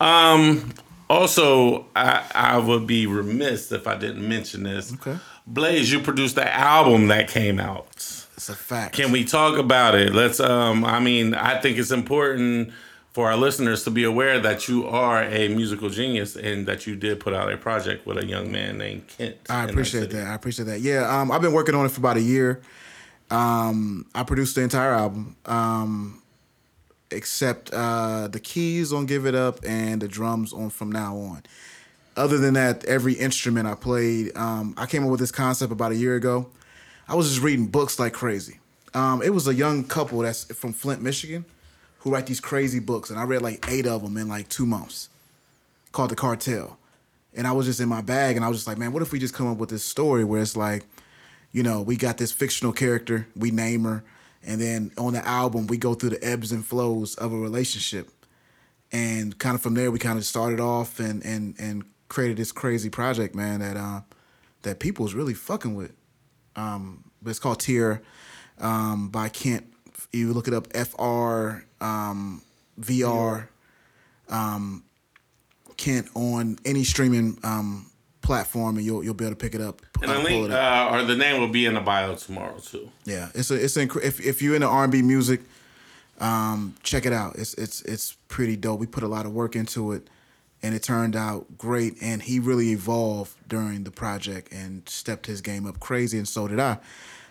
[0.00, 0.72] Um.
[1.10, 4.92] Also, I I would be remiss if I didn't mention this.
[4.94, 5.16] Okay.
[5.46, 8.23] Blaze, you produced the album that came out.
[8.44, 8.94] It's a fact.
[8.94, 10.12] Can we talk about it?
[10.12, 10.38] Let's.
[10.38, 10.84] Um.
[10.84, 12.74] I mean, I think it's important
[13.10, 16.94] for our listeners to be aware that you are a musical genius and that you
[16.94, 19.36] did put out a project with a young man named Kent.
[19.48, 20.26] I appreciate that.
[20.26, 20.80] I appreciate that.
[20.82, 22.60] Yeah, um, I've been working on it for about a year.
[23.30, 26.22] Um, I produced the entire album, um,
[27.10, 31.42] except uh, the keys on "Give It Up" and the drums on "From Now On."
[32.14, 35.92] other than that, every instrument I played, um, I came up with this concept about
[35.92, 36.50] a year ago.
[37.06, 38.60] I was just reading books like crazy.
[38.94, 41.44] Um, it was a young couple that's from Flint, Michigan,
[41.98, 44.64] who write these crazy books, and I read like eight of them in like two
[44.64, 45.10] months,
[45.92, 46.78] called The Cartel.
[47.34, 49.12] And I was just in my bag, and I was just like, man, what if
[49.12, 50.84] we just come up with this story where it's like,
[51.52, 54.02] you know, we got this fictional character, we name her,
[54.42, 58.10] and then on the album we go through the ebbs and flows of a relationship,
[58.92, 62.52] and kind of from there we kind of started off and and and created this
[62.52, 64.00] crazy project, man, that uh,
[64.62, 65.92] that people's really fucking with.
[66.56, 68.02] Um, but it's called Tear
[68.58, 69.66] um, by Kent.
[70.12, 72.42] You look it up, F R um,
[72.80, 73.48] VR
[74.28, 74.84] um,
[75.76, 77.90] Kent on any streaming um,
[78.22, 79.82] platform, and you'll you'll be able to pick it up.
[80.02, 82.90] And the link, uh, or the name will be in the bio tomorrow too.
[83.04, 85.40] Yeah, it's a it's a, if if you're into R and B music,
[86.20, 87.36] um, check it out.
[87.36, 88.80] It's it's it's pretty dope.
[88.80, 90.08] We put a lot of work into it,
[90.64, 91.94] and it turned out great.
[92.00, 96.48] And he really evolved during the project and stepped his game up crazy, and so
[96.48, 96.78] did I,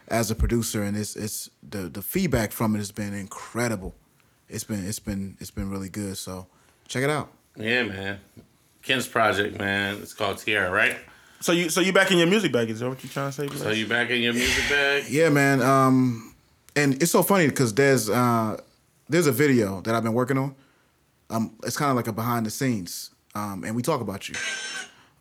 [0.07, 0.83] as a producer.
[0.83, 3.95] And it's it's the the feedback from it has been incredible.
[4.47, 6.15] It's been it's been it's been really good.
[6.17, 6.45] So
[6.87, 7.31] check it out.
[7.57, 8.19] Yeah, man.
[8.83, 9.97] Ken's project, man.
[10.01, 10.97] It's called Tierra, right?
[11.39, 12.69] So you so you back in your music bag?
[12.69, 13.47] Is that what you trying to say?
[13.55, 15.05] So you back in your music bag?
[15.09, 15.61] Yeah, man.
[15.61, 16.35] Um,
[16.75, 18.61] and it's so funny because there's uh,
[19.09, 20.55] there's a video that I've been working on.
[21.29, 24.35] Um, it's kind of like a behind the scenes, um, and we talk about you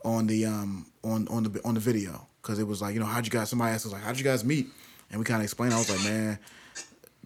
[0.04, 2.26] on the um on on the on the video.
[2.40, 4.24] Because it was like you know how'd you guys somebody asked us like how'd you
[4.24, 4.66] guys meet?
[5.10, 6.38] And we kind of explained I was like man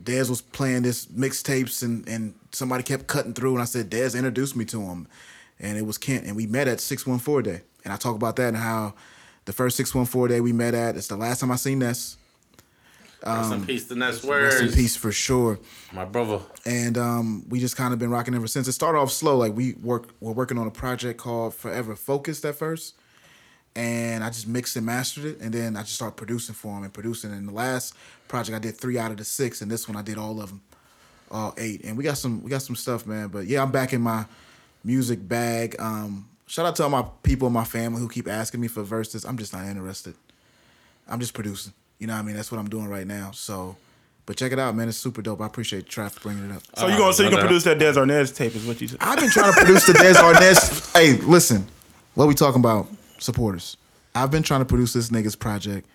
[0.02, 3.54] Dez was playing this mixtapes and and somebody kept cutting through.
[3.54, 5.08] And I said Dez introduced me to him.
[5.58, 7.62] And it was Kent and we met at 614 day.
[7.84, 8.94] And I talk about that and how
[9.46, 12.18] the first 614 day we met at it's the last time I seen Ness
[13.24, 15.58] Rest in peace to Ness rest in peace for sure
[15.92, 16.40] My brother.
[16.64, 18.68] and um, we just kind of been rocking ever since.
[18.68, 22.44] It started off slow, like we work we're working on a project called Forever Focused
[22.44, 22.94] at first,
[23.74, 26.84] and I just mixed and mastered it, and then I just started producing for him
[26.84, 27.32] and producing.
[27.32, 27.94] And the last
[28.28, 30.50] project I did three out of the six, and this one I did all of
[30.50, 30.60] them,
[31.30, 31.84] all eight.
[31.84, 33.28] And we got some we got some stuff, man.
[33.28, 34.26] But yeah, I'm back in my
[34.84, 35.74] music bag.
[35.78, 38.82] Um, shout out to all my people in my family who keep asking me for
[38.82, 39.24] verses.
[39.24, 40.14] I'm just not interested.
[41.08, 41.72] I'm just producing.
[41.98, 42.36] You know what I mean?
[42.36, 43.30] That's what I'm doing right now.
[43.32, 43.76] So,
[44.26, 44.88] but check it out, man.
[44.88, 45.40] It's super dope.
[45.40, 46.62] I appreciate Traffic bringing it up.
[46.76, 48.54] So you're gonna so you gonna produce that Des Arnaz tape?
[48.54, 48.98] Is what you said?
[49.00, 50.92] I've been trying to produce the Des Arnaz.
[50.96, 51.66] hey, listen,
[52.14, 52.88] what we talking about?
[53.18, 53.76] Supporters.
[54.14, 55.88] I've been trying to produce this nigga's project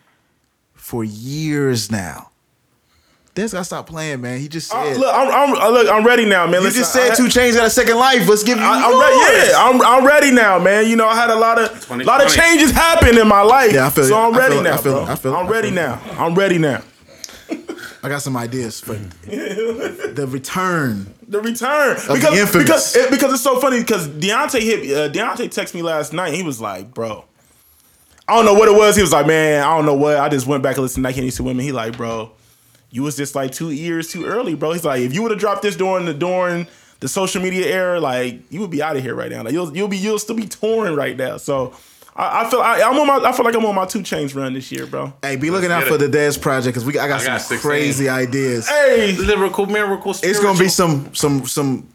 [0.73, 2.29] for years now.
[3.33, 4.39] Des gotta stop playing, man.
[4.39, 4.97] He just Uh, said.
[4.97, 6.55] look, I'm, I'm uh, look, I'm ready now, man.
[6.61, 8.27] you Listen, just said I- 2 Chainz got a second life.
[8.27, 8.63] Let's give you.
[8.63, 9.01] I, I'm yours.
[9.01, 9.49] ready.
[9.51, 10.85] Yeah, I'm, I'm ready now, man.
[10.87, 13.71] You know, I had a lot of lot of changes happen in my life.
[13.73, 15.03] Yeah, I feel so I'm ready now, I feel bro.
[15.03, 15.09] it.
[15.09, 15.37] I feel it.
[15.37, 16.01] I'm ready now.
[16.17, 16.81] I'm ready now.
[18.03, 18.93] I got some ideas for
[19.25, 21.13] the return.
[21.27, 22.63] The return the because infamous.
[22.65, 26.33] because it, because it's so funny because Deontay hit uh, Deontay texted me last night.
[26.33, 27.23] He was like, "Bro,
[28.27, 30.27] I don't know what it was." He was like, "Man, I don't know what." I
[30.27, 31.63] just went back and listened to I Can't Used to Women.
[31.63, 32.31] He like, "Bro,
[32.91, 35.39] you was just like two years too early, bro." He's like, "If you would have
[35.39, 36.67] dropped this during the during
[36.99, 39.43] the social media era, like you would be out of here right now.
[39.43, 41.73] Like you'll you'll be you'll still be touring right now." So.
[42.13, 44.35] I, I feel I, I'm on my I feel like I'm on my 2 Chainz
[44.35, 45.13] run this year, bro.
[45.23, 45.99] Hey, be looking out get for it.
[45.99, 47.59] the Des project because we I got I got some 16.
[47.59, 48.67] crazy ideas.
[48.67, 50.11] Hey, Lyrical miracle.
[50.11, 51.87] It's gonna be some some some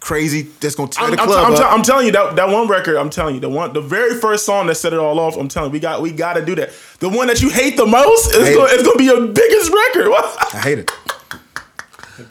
[0.00, 1.58] crazy that's gonna tear I'm, the I'm, club I'm, up.
[1.60, 2.96] tell- I'm telling you that that one record.
[2.96, 5.36] I'm telling you the one, the very first song that set it all off.
[5.36, 6.70] I'm telling you, we got we got to do that.
[7.02, 8.74] The one that you hate the most is gonna, it.
[8.74, 10.12] it's gonna be your biggest record.
[10.54, 10.86] I hate it.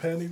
[0.01, 0.31] Panty,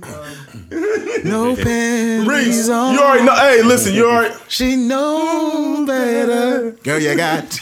[1.24, 2.98] No panties Reese, you on.
[2.98, 3.34] already know.
[3.34, 4.34] Hey, listen, you already.
[4.48, 6.70] She know better.
[6.82, 7.52] Girl, you got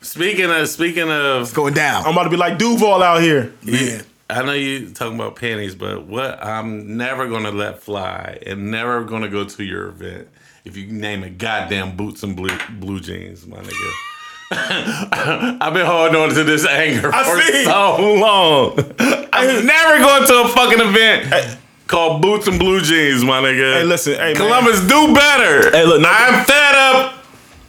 [0.00, 2.04] Speaking of speaking of, it's going down.
[2.04, 3.52] I'm about to be like Duval out here.
[3.62, 4.02] Yeah.
[4.28, 9.04] I know you talking about panties, but what I'm never gonna let fly and never
[9.04, 10.26] gonna go to your event
[10.64, 13.92] if you name it goddamn boots and blue blue jeans, my nigga.
[15.60, 17.64] I've been holding on to this anger I for see.
[17.64, 18.72] so long.
[19.32, 21.56] I'm never going to a fucking event
[21.86, 23.74] called Boots and Blue Jeans, my nigga.
[23.80, 24.36] Hey, listen, hey, man.
[24.36, 25.70] Columbus, do better.
[25.70, 27.19] Hey, look, no- I'm fed up.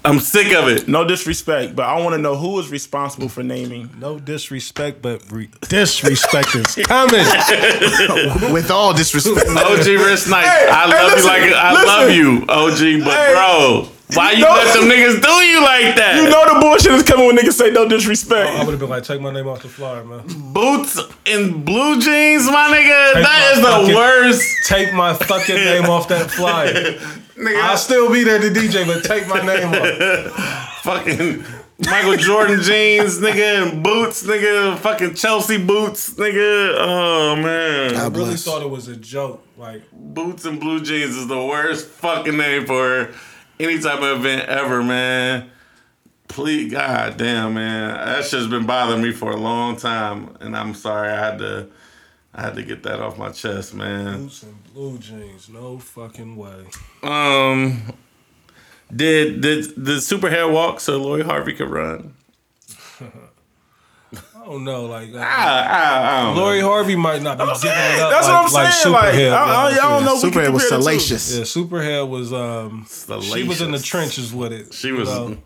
[0.03, 0.87] I'm sick of it.
[0.87, 3.89] No disrespect, but I want to know who is responsible for naming.
[3.99, 7.23] no disrespect, but re- disrespect is coming.
[8.51, 9.47] With all disrespect.
[9.49, 11.87] OG Rich Knight, Hey, I hey, love listen, you like I listen.
[11.87, 13.05] love you, OG.
[13.05, 16.15] But Hey, bro, why you, know- let them niggas do you like that?
[16.17, 18.49] You know the bullshit is coming when niggas say no disrespect.
[18.53, 20.23] Oh, I would have been like, take my name off the flyer, man.
[20.51, 23.13] Boots and blue jeans, my nigga.
[23.13, 24.43] Take that my is the fucking- worst.
[24.67, 26.99] Take my fucking name off that flyer.
[27.41, 30.61] Nigga, I'll still be there to DJ, but take my name off.
[30.83, 31.43] fucking
[31.79, 36.75] Michael Jordan jeans, nigga, and boots, nigga, fucking Chelsea boots, nigga.
[36.77, 38.43] Oh man, I really bless.
[38.43, 39.43] thought it was a joke.
[39.57, 43.11] Like, boots and blue jeans is the worst fucking name for
[43.59, 45.49] any type of event ever, man.
[46.27, 50.75] Please, god damn, man, that shit's been bothering me for a long time, and I'm
[50.75, 51.67] sorry I had to,
[52.35, 54.21] I had to get that off my chest, man.
[54.21, 55.49] boots and blue jeans.
[55.49, 56.65] No fucking way.
[57.03, 57.81] Um,
[58.93, 62.13] did did the Superhead walk so Lori Harvey could run?
[63.01, 64.87] I don't know.
[64.87, 66.41] Like, I, I, I don't know.
[66.41, 68.11] Lori Harvey might not be giving it up.
[68.11, 68.93] That's like, what I'm like saying.
[68.93, 69.67] Like, Superhead I, I.
[69.67, 70.15] I don't know.
[70.15, 70.83] if Superhead was compare the two.
[70.83, 71.37] salacious.
[71.37, 72.33] Yeah, Superhead was.
[72.33, 72.85] um
[73.21, 74.73] She was in the trenches with it.
[74.73, 75.07] She was.
[75.09, 75.37] know.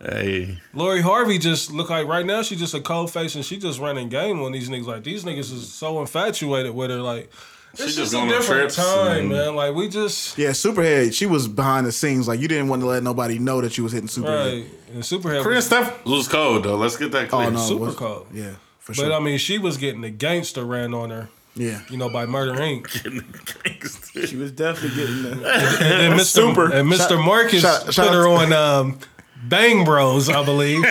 [0.00, 3.58] Hey, Lori Harvey just look like right now she just a cold face and she
[3.58, 4.86] just running game on these niggas.
[4.86, 6.98] Like these niggas is so infatuated with her.
[6.98, 7.32] Like
[7.80, 9.54] it's just just, going a on different trips time, and- man.
[9.56, 11.12] Like we just Yeah, Superhead.
[11.14, 12.28] She was behind the scenes.
[12.28, 14.62] Like you didn't want to let nobody know that you was hitting Superhead.
[14.62, 14.66] right.
[14.94, 16.76] And Superhead Korean was stuff was cold though.
[16.76, 17.46] Let's get that clear.
[17.46, 18.26] Oh no, super was- cold.
[18.32, 19.08] Yeah, for sure.
[19.08, 19.16] But.
[19.16, 22.54] I mean, she was getting the gangster ran on her, yeah, you know, by Murder
[22.54, 22.88] Inc.
[24.28, 25.48] She was definitely getting the.
[25.80, 26.24] And Mr.
[26.24, 26.72] Super.
[26.72, 27.22] And Mr.
[27.24, 28.98] Marcus shout- shout put her on um,
[29.44, 30.82] Bang Bros, I believe.
[30.82, 30.88] nah,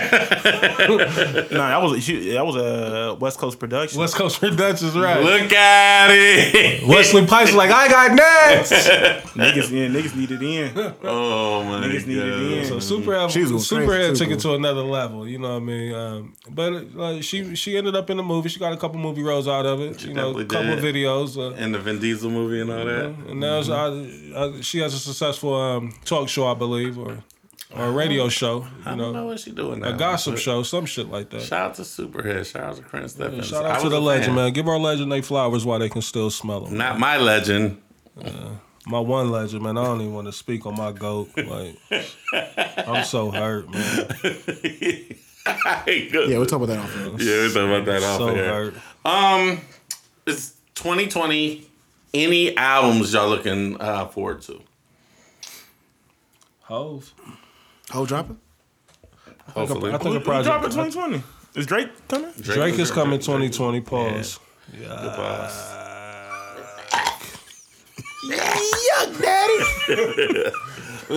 [1.70, 4.00] that was she, that was a West Coast production.
[4.00, 5.22] West Coast Productions, right?
[5.24, 6.88] Look at it.
[6.88, 8.72] Wesley Pipes like, I got next.
[9.36, 10.72] niggas, yeah, niggas needed in.
[11.04, 12.70] Oh my Niggas needed in.
[12.70, 12.82] god.
[12.82, 15.28] So Superhead, She was going Superhead crazy, took it to another level.
[15.28, 15.94] You know what I mean?
[15.94, 18.50] Um, but like, she she ended up in the movie.
[18.50, 20.04] She got a couple movie roles out of it.
[20.06, 20.84] you know, a couple did.
[20.96, 21.38] videos.
[21.38, 23.06] Uh, And the Vin Diesel movie and all that.
[23.30, 23.88] and now she- I,
[24.58, 27.24] I, she has a successful um, talk show, I believe, or
[27.76, 28.66] or a radio show.
[28.86, 29.90] I You don't know know, what she doing now.
[29.90, 31.42] a gossip show, some shit like that.
[31.42, 32.46] Shout out to Superhead.
[32.52, 33.44] Shout out to Chris Steffans.
[33.46, 34.36] Shout I out to the legend, fan.
[34.36, 34.54] man.
[34.54, 36.78] Give our legend they flowers while they can still smell them.
[36.78, 37.82] Not my legend.
[38.90, 39.78] My one legend, man.
[39.78, 41.30] I don't even want to speak on my goat.
[41.36, 41.78] Like,
[42.88, 44.08] I'm so hurt, man.
[45.86, 46.38] yeah.
[46.38, 46.96] We'll talk about that off.
[46.96, 47.08] air.
[47.20, 48.46] Yeah, we're talking about that off So air.
[48.72, 48.74] hurt.
[49.04, 49.62] Um,
[50.26, 51.66] it's 2020.
[52.14, 54.62] Any albums y'all looking uh, forward to?
[56.62, 57.14] Hove.
[57.92, 58.38] Whole dropping.
[59.54, 60.94] Hopefully, I think a Who dropping project.
[60.94, 61.24] 2020?
[61.56, 62.32] Is Drake coming?
[62.42, 63.82] Drake is coming 2020.
[63.82, 64.40] Pause.
[64.78, 65.52] Goodbye.
[68.26, 69.64] Yuck, daddy.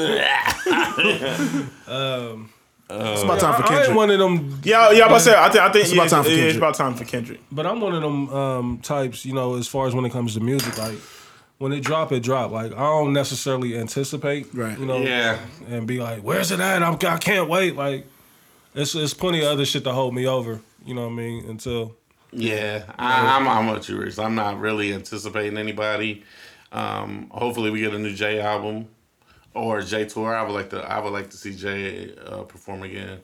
[2.91, 3.97] it's about time for I ain't Kendrick.
[3.97, 5.05] one of them, Yeah, yeah.
[5.05, 5.35] I'm about to say.
[5.37, 5.63] I think.
[5.65, 6.57] I think It's yeah, about time for yeah, it's Kendrick.
[6.59, 7.41] about time for Kendrick.
[7.51, 9.25] but I'm one of them um, types.
[9.27, 10.99] You know, as far as when it comes to music, like
[11.61, 12.51] when it drop, it drop.
[12.51, 14.49] Like I don't necessarily anticipate.
[14.55, 14.79] Right.
[14.79, 14.97] You know.
[14.97, 15.39] Yeah.
[15.69, 16.83] And be like, where's it at?
[16.83, 17.77] I'm, I can't wait.
[17.77, 18.07] Like,
[18.75, 20.61] it's it's plenty of other shit to hold me over.
[20.87, 21.45] You know what I mean?
[21.49, 21.95] Until
[22.33, 24.19] Yeah, I, I'm, I'm with you, Reese.
[24.19, 26.25] I'm not really anticipating anybody.
[26.73, 28.89] Um, hopefully, we get a new Jay album
[29.53, 30.35] or Jay tour.
[30.35, 30.81] I would like to.
[30.81, 33.21] I would like to see Jay uh, perform again.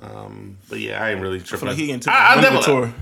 [0.00, 1.58] Um, but yeah, I ain't really I tripping.
[1.58, 2.94] feel like he getting to I, I the tour.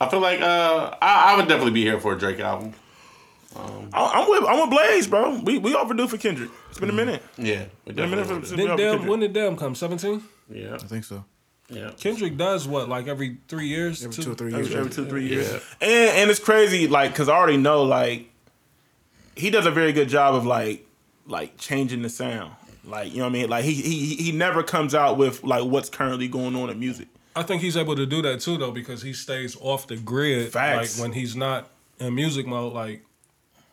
[0.00, 2.74] I feel like uh, I, I would definitely be here for a Drake album.
[3.56, 4.44] Um, I- I'm with.
[4.48, 5.38] I'm with Blaze, bro.
[5.40, 6.50] We we overdue for Kendrick.
[6.70, 7.22] It's been a minute.
[7.38, 9.10] Yeah, we Been a minute for, since we did overdue DAMN, Kendrick.
[9.10, 9.74] when did DAMN come?
[9.74, 10.22] 17.
[10.50, 11.24] Yeah, I think so.
[11.70, 11.90] yeah.
[11.98, 14.04] Kendrick does what like every three years?
[14.04, 14.66] Every two or three years.
[14.68, 15.52] Every, every two, three years.
[15.52, 15.58] Yeah.
[15.80, 18.28] And and it's crazy, like, cause I already know, like,
[19.36, 20.86] he does a very good job of like,
[21.26, 22.52] like changing the sound.
[22.86, 23.48] Like, you know what I mean?
[23.48, 27.08] Like, he he he never comes out with like what's currently going on in music.
[27.36, 30.52] I think he's able to do that too, though, because he stays off the grid.
[30.52, 30.98] Facts.
[30.98, 33.02] Like when he's not in music mode, like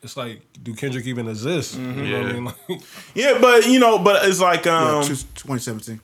[0.04, 1.76] it's like, do Kendrick even exist?
[1.78, 2.34] You know what I Yeah.
[2.34, 2.46] mean?
[2.46, 2.82] Like,
[3.16, 6.00] Yeah, but you know, but it's like um two- 2017.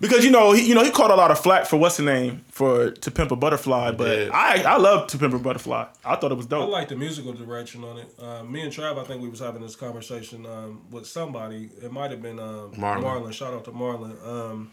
[0.00, 2.02] because you know he you know he caught a lot of flack for what's the
[2.02, 4.30] name for To Pimp a Butterfly, but did.
[4.30, 5.86] I I love To Pimp a Butterfly.
[6.04, 6.62] I thought it was dope.
[6.68, 8.08] I like the musical direction on it.
[8.20, 11.70] Uh, me and Trav, I think we was having this conversation um, with somebody.
[11.82, 13.02] It might have been um, Marlon.
[13.02, 13.32] Marlon.
[13.32, 14.14] Shout out to Marlon.
[14.26, 14.72] Um,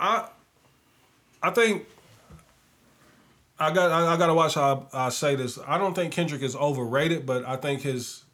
[0.00, 0.28] I
[1.42, 1.86] I think
[3.60, 5.58] I got I, I got to watch how I, I say this.
[5.66, 8.24] I don't think Kendrick is overrated, but I think his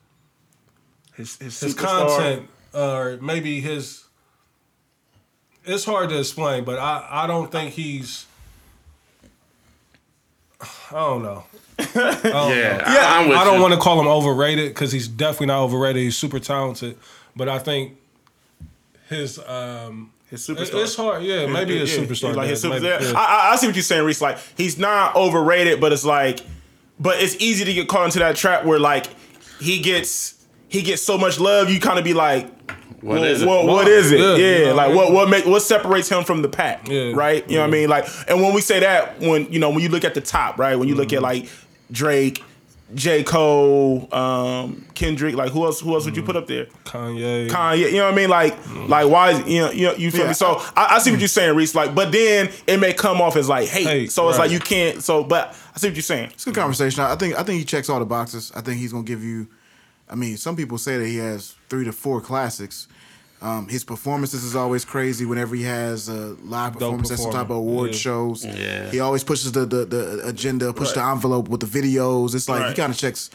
[1.15, 4.05] his his, his superstar- content or maybe his
[5.65, 8.27] it's hard to explain but i i don't think he's
[10.61, 11.45] i don't know.
[11.79, 13.63] Yeah, I, am with i don't you.
[13.63, 16.03] want to call him overrated because he's definitely not overrated.
[16.03, 16.97] He's super talented.
[17.37, 17.99] But i think
[19.09, 20.83] his um His superstar.
[20.83, 23.13] it's hard yeah maybe his Yeah, superstar Like his dad, super, maybe, yeah.
[23.13, 23.19] yeah.
[23.19, 24.21] I, I- I see what you're saying, Reese.
[24.21, 26.41] Like he's not overrated, but it's like,
[26.99, 29.07] but it's easy to get caught into that trap where like
[29.61, 32.47] he gets he gets so much love, you kind of be like,
[33.01, 33.47] What well, is it?
[33.49, 34.19] What, what is it?
[34.19, 34.95] Yeah, Yeah, you know, like yeah.
[34.97, 36.89] what what make what separates him from the pack?
[36.89, 37.13] Yeah.
[37.15, 37.49] right.
[37.49, 37.89] You know what I mean?
[37.89, 40.59] Like, and when we say that, when you know when you look at the top,
[40.59, 40.75] right?
[40.77, 41.45] When you look at mm-hmm.
[41.45, 41.49] like
[41.93, 42.43] Drake.
[42.95, 43.25] J.
[43.25, 45.35] Cole, um, Kendrick.
[45.35, 45.81] Like who else?
[45.81, 46.67] Who else would you put up there?
[46.85, 47.49] Kanye.
[47.49, 47.91] Kanye.
[47.91, 48.29] You know what I mean?
[48.31, 48.57] Like,
[48.89, 49.31] like why?
[49.33, 50.29] Is, you know, you know, you feel Yeah.
[50.29, 50.35] me?
[50.35, 51.75] So I, I see what you're saying, Reese.
[51.75, 53.87] Like, but then it may come off as like hate.
[53.87, 54.45] Hate, so it's right.
[54.45, 55.03] like you can't.
[55.03, 56.31] So, but I see what you're saying.
[56.33, 57.03] It's a good conversation.
[57.03, 58.53] I think I think he checks all the boxes.
[58.55, 59.49] I think he's gonna give you.
[60.09, 62.87] I mean, some people say that he has three to four classics.
[63.45, 67.51] Um, his performances is always crazy whenever he has a live performance at some type
[67.51, 67.97] of award yeah.
[67.97, 68.43] shows.
[68.43, 68.91] Yeah.
[68.91, 72.35] He always pushes the the, the agenda, push the envelope with the videos.
[72.35, 73.29] It's like he kind of checks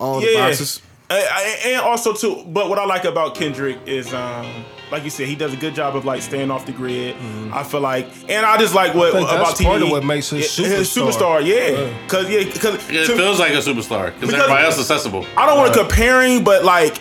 [0.00, 0.82] all the boxes.
[1.08, 5.10] I- I- and also too, but what I like about Kendrick is, um, like you
[5.10, 7.14] said, he does a good job of like staying off the grid.
[7.52, 9.64] I feel like, and I just like what think about TV.
[9.64, 11.12] part of what makes his Yeah, superstar.
[11.12, 11.46] superstar.
[11.46, 15.24] Yeah, because yeah, because It feels like a superstar because Because- everybody else is accessible.
[15.36, 16.98] I don't want to compare him, but like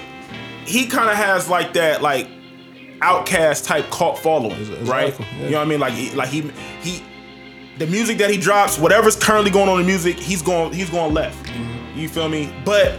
[0.66, 2.28] he kind of has like that like
[3.02, 5.20] outcast type cult following, Exactly, right?
[5.20, 5.44] yeah.
[5.44, 5.80] You know what I mean?
[5.80, 6.42] Like he, like he
[6.82, 7.04] he
[7.78, 11.14] the music that he drops, whatever's currently going on in music, he's going he's going
[11.14, 11.44] left.
[11.48, 12.00] Mm-hmm.
[12.00, 12.54] You feel me?
[12.64, 12.94] But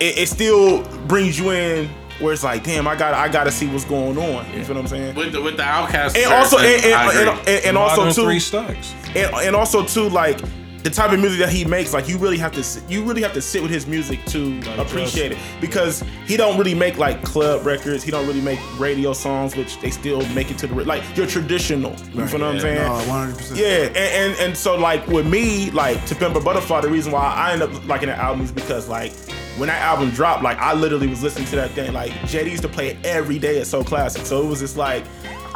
[0.00, 1.88] it, it still brings you in
[2.20, 4.46] where it's like, damn, I got I got to see what's going on.
[4.52, 5.14] You feel what I'm saying?
[5.14, 6.16] With the, with the outcast.
[6.16, 8.94] And also, and, comparison, and, and, and also too, three stacks.
[9.14, 10.40] and, and also too like
[10.84, 13.22] the type of music that he makes like you really have to sit, you really
[13.22, 15.38] have to sit with his music to appreciate it.
[15.58, 18.04] Because he don't really make like club records.
[18.04, 21.26] He don't really make radio songs which they still make it to the like your
[21.26, 21.92] traditional.
[22.12, 22.82] You feel what I'm saying?
[22.82, 23.58] No, one hundred percent.
[23.58, 27.12] yeah, and, and and so like with me, like To Pimp a Butterfly, the reason
[27.12, 29.14] why I end up liking that album is because like
[29.56, 31.94] when that album dropped, like I literally was listening to that thing.
[31.94, 34.76] Like JD used to play it every day at So Classic, so it was just
[34.76, 35.04] like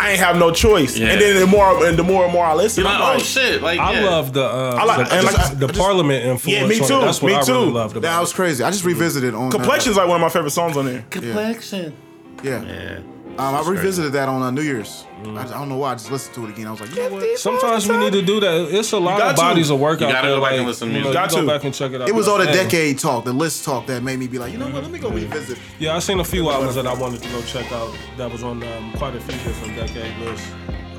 [0.00, 0.96] I ain't have no choice.
[0.96, 1.08] Yeah.
[1.08, 3.20] And then the more and the more and more I listen, You're I'm like, like,
[3.20, 3.62] oh shit!
[3.62, 4.04] Like I yeah.
[4.06, 6.46] love the uh, I like- the, and the- like- the I just- Parliament influence.
[6.60, 7.70] Yeah, me too, That's what me I really too.
[7.72, 8.02] loved about.
[8.08, 8.62] That was crazy.
[8.62, 11.04] I just revisited on uh, Complexion's like one of my favorite songs on there.
[11.10, 11.96] complexion.
[12.44, 12.62] yeah.
[12.62, 13.00] Yeah.
[13.38, 15.04] Um, I revisited that on uh, New Year's.
[15.24, 15.92] I, I don't know why.
[15.92, 16.66] I just listened to it again.
[16.66, 17.38] I was like, you know what?
[17.38, 18.68] Sometimes we need to do that.
[18.76, 19.42] It's a lot got of to.
[19.42, 20.36] bodies of work You out gotta there.
[20.38, 21.46] go back like, and listen to you know, you Got go to.
[21.46, 22.08] back and check it out.
[22.08, 24.58] It was all the decade talk, the list talk that made me be like, you
[24.58, 24.82] know what?
[24.82, 25.56] Let me go revisit.
[25.78, 27.96] Yeah, I seen a few albums that I wanted to go check out.
[28.16, 30.50] That was on um, quite a few different decade lists.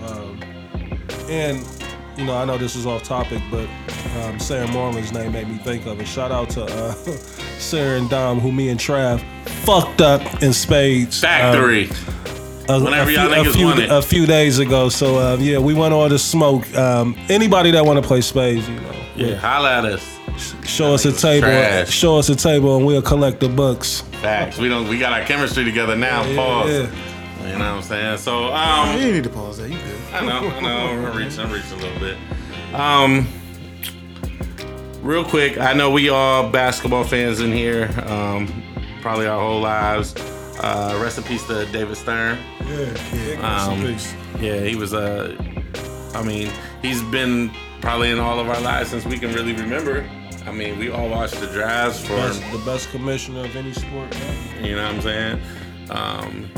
[0.08, 0.40] Um,
[1.30, 1.68] and
[2.18, 3.68] you know, I know this is off topic, but
[4.22, 6.08] um, Sarah Morley's name made me think of it.
[6.08, 6.94] Shout out to uh,
[7.60, 9.22] Sarah and Dom, who me and Trav
[9.66, 11.22] fucked up in spades.
[11.24, 11.90] um, Factory.
[12.70, 13.90] A, Whenever a y'all few, a niggas few, want it.
[13.92, 14.90] a few days ago.
[14.90, 16.72] So uh, yeah, we went all to smoke.
[16.76, 20.20] Um, anybody that want to play spades, you know, yeah, holla at us.
[20.66, 21.48] show us a niggas table.
[21.48, 21.90] trash.
[21.90, 24.02] Show us a table, and we'll collect the books.
[24.22, 24.58] Facts.
[24.58, 24.88] We don't.
[24.88, 26.24] We got our chemistry together now.
[26.36, 26.70] Pause.
[26.70, 26.92] yeah.
[27.42, 28.18] You know what I'm saying?
[28.20, 29.70] So um, You didn't need to pause that.
[29.70, 30.14] You good.
[30.14, 31.10] I know, I know.
[31.10, 32.18] I'm reaching, I'm reaching a little bit.
[32.76, 33.28] Um,
[35.02, 38.64] real quick, I know we all basketball fans in here, um,
[39.02, 40.14] probably our whole lives.
[40.62, 42.38] Uh, rest in peace to David Stern.
[43.44, 43.82] Um,
[44.42, 45.36] Yeah, he was a.
[46.14, 46.52] I mean,
[46.82, 47.52] he's been
[47.82, 50.08] probably in all of our lives since we can really remember.
[50.46, 54.12] I mean, we all watched the drafts for Best, the best commissioner of any sport.
[54.20, 54.66] man.
[54.66, 55.42] you know what I'm saying?
[55.90, 56.50] Um,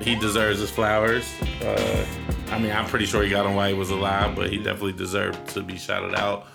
[0.00, 1.30] he deserves his flowers.
[1.62, 2.06] Uh,
[2.50, 4.92] I mean, I'm pretty sure he got them while he was alive, but he definitely
[4.92, 6.46] deserved to be shouted out.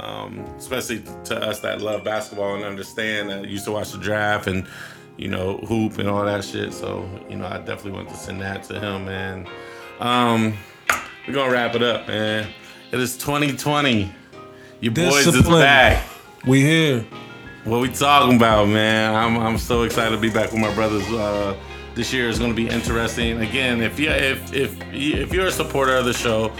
[0.00, 4.46] Um, especially to us that love basketball and understand that used to watch the draft
[4.46, 4.68] and
[5.18, 6.72] you know hoop and all that shit.
[6.72, 9.46] So you know, I definitely want to send that to him, man.
[10.00, 10.56] Um,
[11.26, 12.48] we're gonna wrap it up, man.
[12.90, 14.10] It is 2020.
[14.80, 16.06] Your boys is back.
[16.46, 17.04] We here.
[17.64, 19.14] What we talking about, man?
[19.14, 21.06] I'm, I'm so excited to be back with my brothers.
[21.08, 21.54] Uh,
[21.94, 23.42] this year is going to be interesting.
[23.42, 26.52] Again, if you if if if you're a supporter of the show,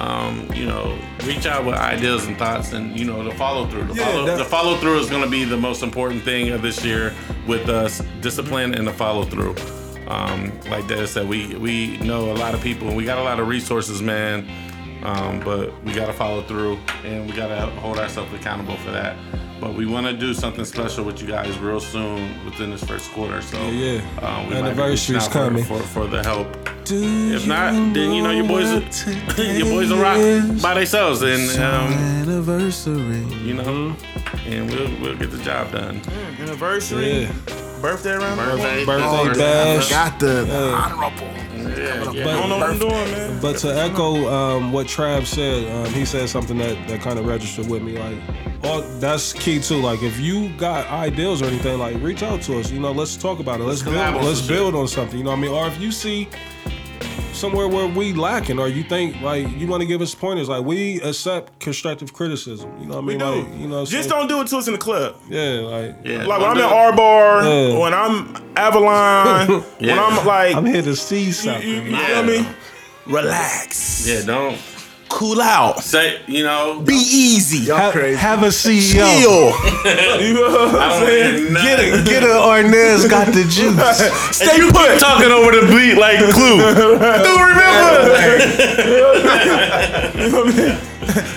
[0.00, 3.84] um, you know, reach out with ideas and thoughts, and you know, the follow through.
[3.84, 6.62] The, Yeah, follow, the follow through is going to be the most important thing of
[6.62, 7.14] this year
[7.46, 8.00] with us.
[8.22, 9.54] Discipline and the follow through.
[10.08, 13.22] Um, like Dad said, we we know a lot of people, and we got a
[13.22, 14.48] lot of resources, man.
[15.02, 18.90] Um, but we got to follow through and we got to hold ourselves accountable for
[18.90, 19.16] that.
[19.60, 23.10] But we want to do something special with you guys real soon within this first
[23.12, 23.42] quarter.
[23.42, 24.26] So Yeah, yeah.
[24.26, 25.64] um, we might be Anniversary's reaching out for- coming.
[25.64, 26.56] for, for the help.
[26.84, 28.70] Do If not, then you know your boys,
[29.38, 30.16] your boys will rock
[30.62, 33.18] by themselves, and um, Anniversary.
[33.44, 33.94] you know,
[34.46, 36.00] and we'll we'll get the job done.
[36.40, 37.32] Anniversary, Yeah.
[37.80, 39.90] Birthday around the Birthday, Birthday birthday, bash.
[39.90, 41.26] Got the, the honorable.
[41.70, 42.28] Yeah, yeah.
[42.28, 43.40] I don't know what I'm doing, man.
[43.40, 47.26] But to echo um, what Trav said, um, he said something that, that kind of
[47.26, 47.98] registered with me.
[47.98, 48.18] Like,
[48.64, 49.76] all that's key too.
[49.76, 52.70] Like, if you got ideas or anything, like, reach out to us.
[52.70, 53.64] You know, let's talk about it.
[53.64, 53.96] Let's, build.
[53.96, 55.18] on Let's build on something.
[55.18, 55.52] You know what I mean?
[55.52, 56.28] Or if you see
[57.32, 60.64] somewhere where we lacking, or you think like you want to give us pointers, like
[60.64, 62.70] we accept constructive criticism.
[62.80, 63.18] You know what I We mean?
[63.18, 63.50] do.
[63.50, 65.16] Like, you know, Just don't do it to us in the club.
[65.28, 66.72] Yeah, like Yeah, Like when I'm do in it.
[66.72, 67.78] R Bar, Yeah.
[67.78, 69.48] when I'm Avalon,
[69.78, 71.66] when I'm like, I'm here to see you, something.
[71.68, 72.22] you, you Yeah.
[72.24, 72.48] feel me?
[73.06, 74.06] Relax.
[74.06, 74.56] Yeah, don't
[75.10, 75.80] Cool out.
[75.82, 77.58] Say, you know, Be easy.
[77.66, 78.16] Y'all crazy.
[78.16, 78.92] Have a CEO.
[78.92, 80.22] Chill.
[80.22, 81.44] you know what I I'm saying?
[81.44, 81.92] Get nothing.
[81.92, 82.04] it.
[82.06, 82.28] Get it.
[82.30, 84.36] Arnez got the juice.
[84.36, 84.98] Stay you put.
[85.00, 86.58] talking over the beat like Clue.
[87.26, 88.10] Do remember?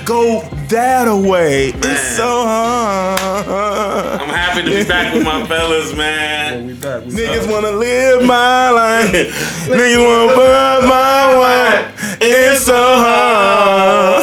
[0.06, 1.70] Go that away.
[1.76, 4.22] It's so hard.
[4.22, 6.68] I'm happy to be back with my fellas, man.
[6.68, 7.06] We back.
[7.06, 9.12] We Niggas wanna live my life.
[9.68, 12.03] Niggas wanna burn my wife.
[12.26, 14.14] It's so hard.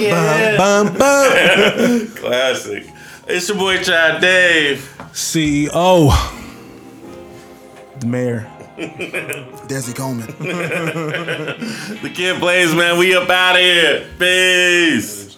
[0.56, 2.06] Bum, bum.
[2.16, 2.86] Classic.
[3.26, 4.94] It's your boy Chad Dave.
[5.12, 6.10] CEO.
[7.98, 8.46] The mayor.
[9.68, 10.26] Desi Coleman.
[12.02, 12.98] The kid plays, man.
[12.98, 14.06] We up out of here.
[14.18, 15.36] Peace.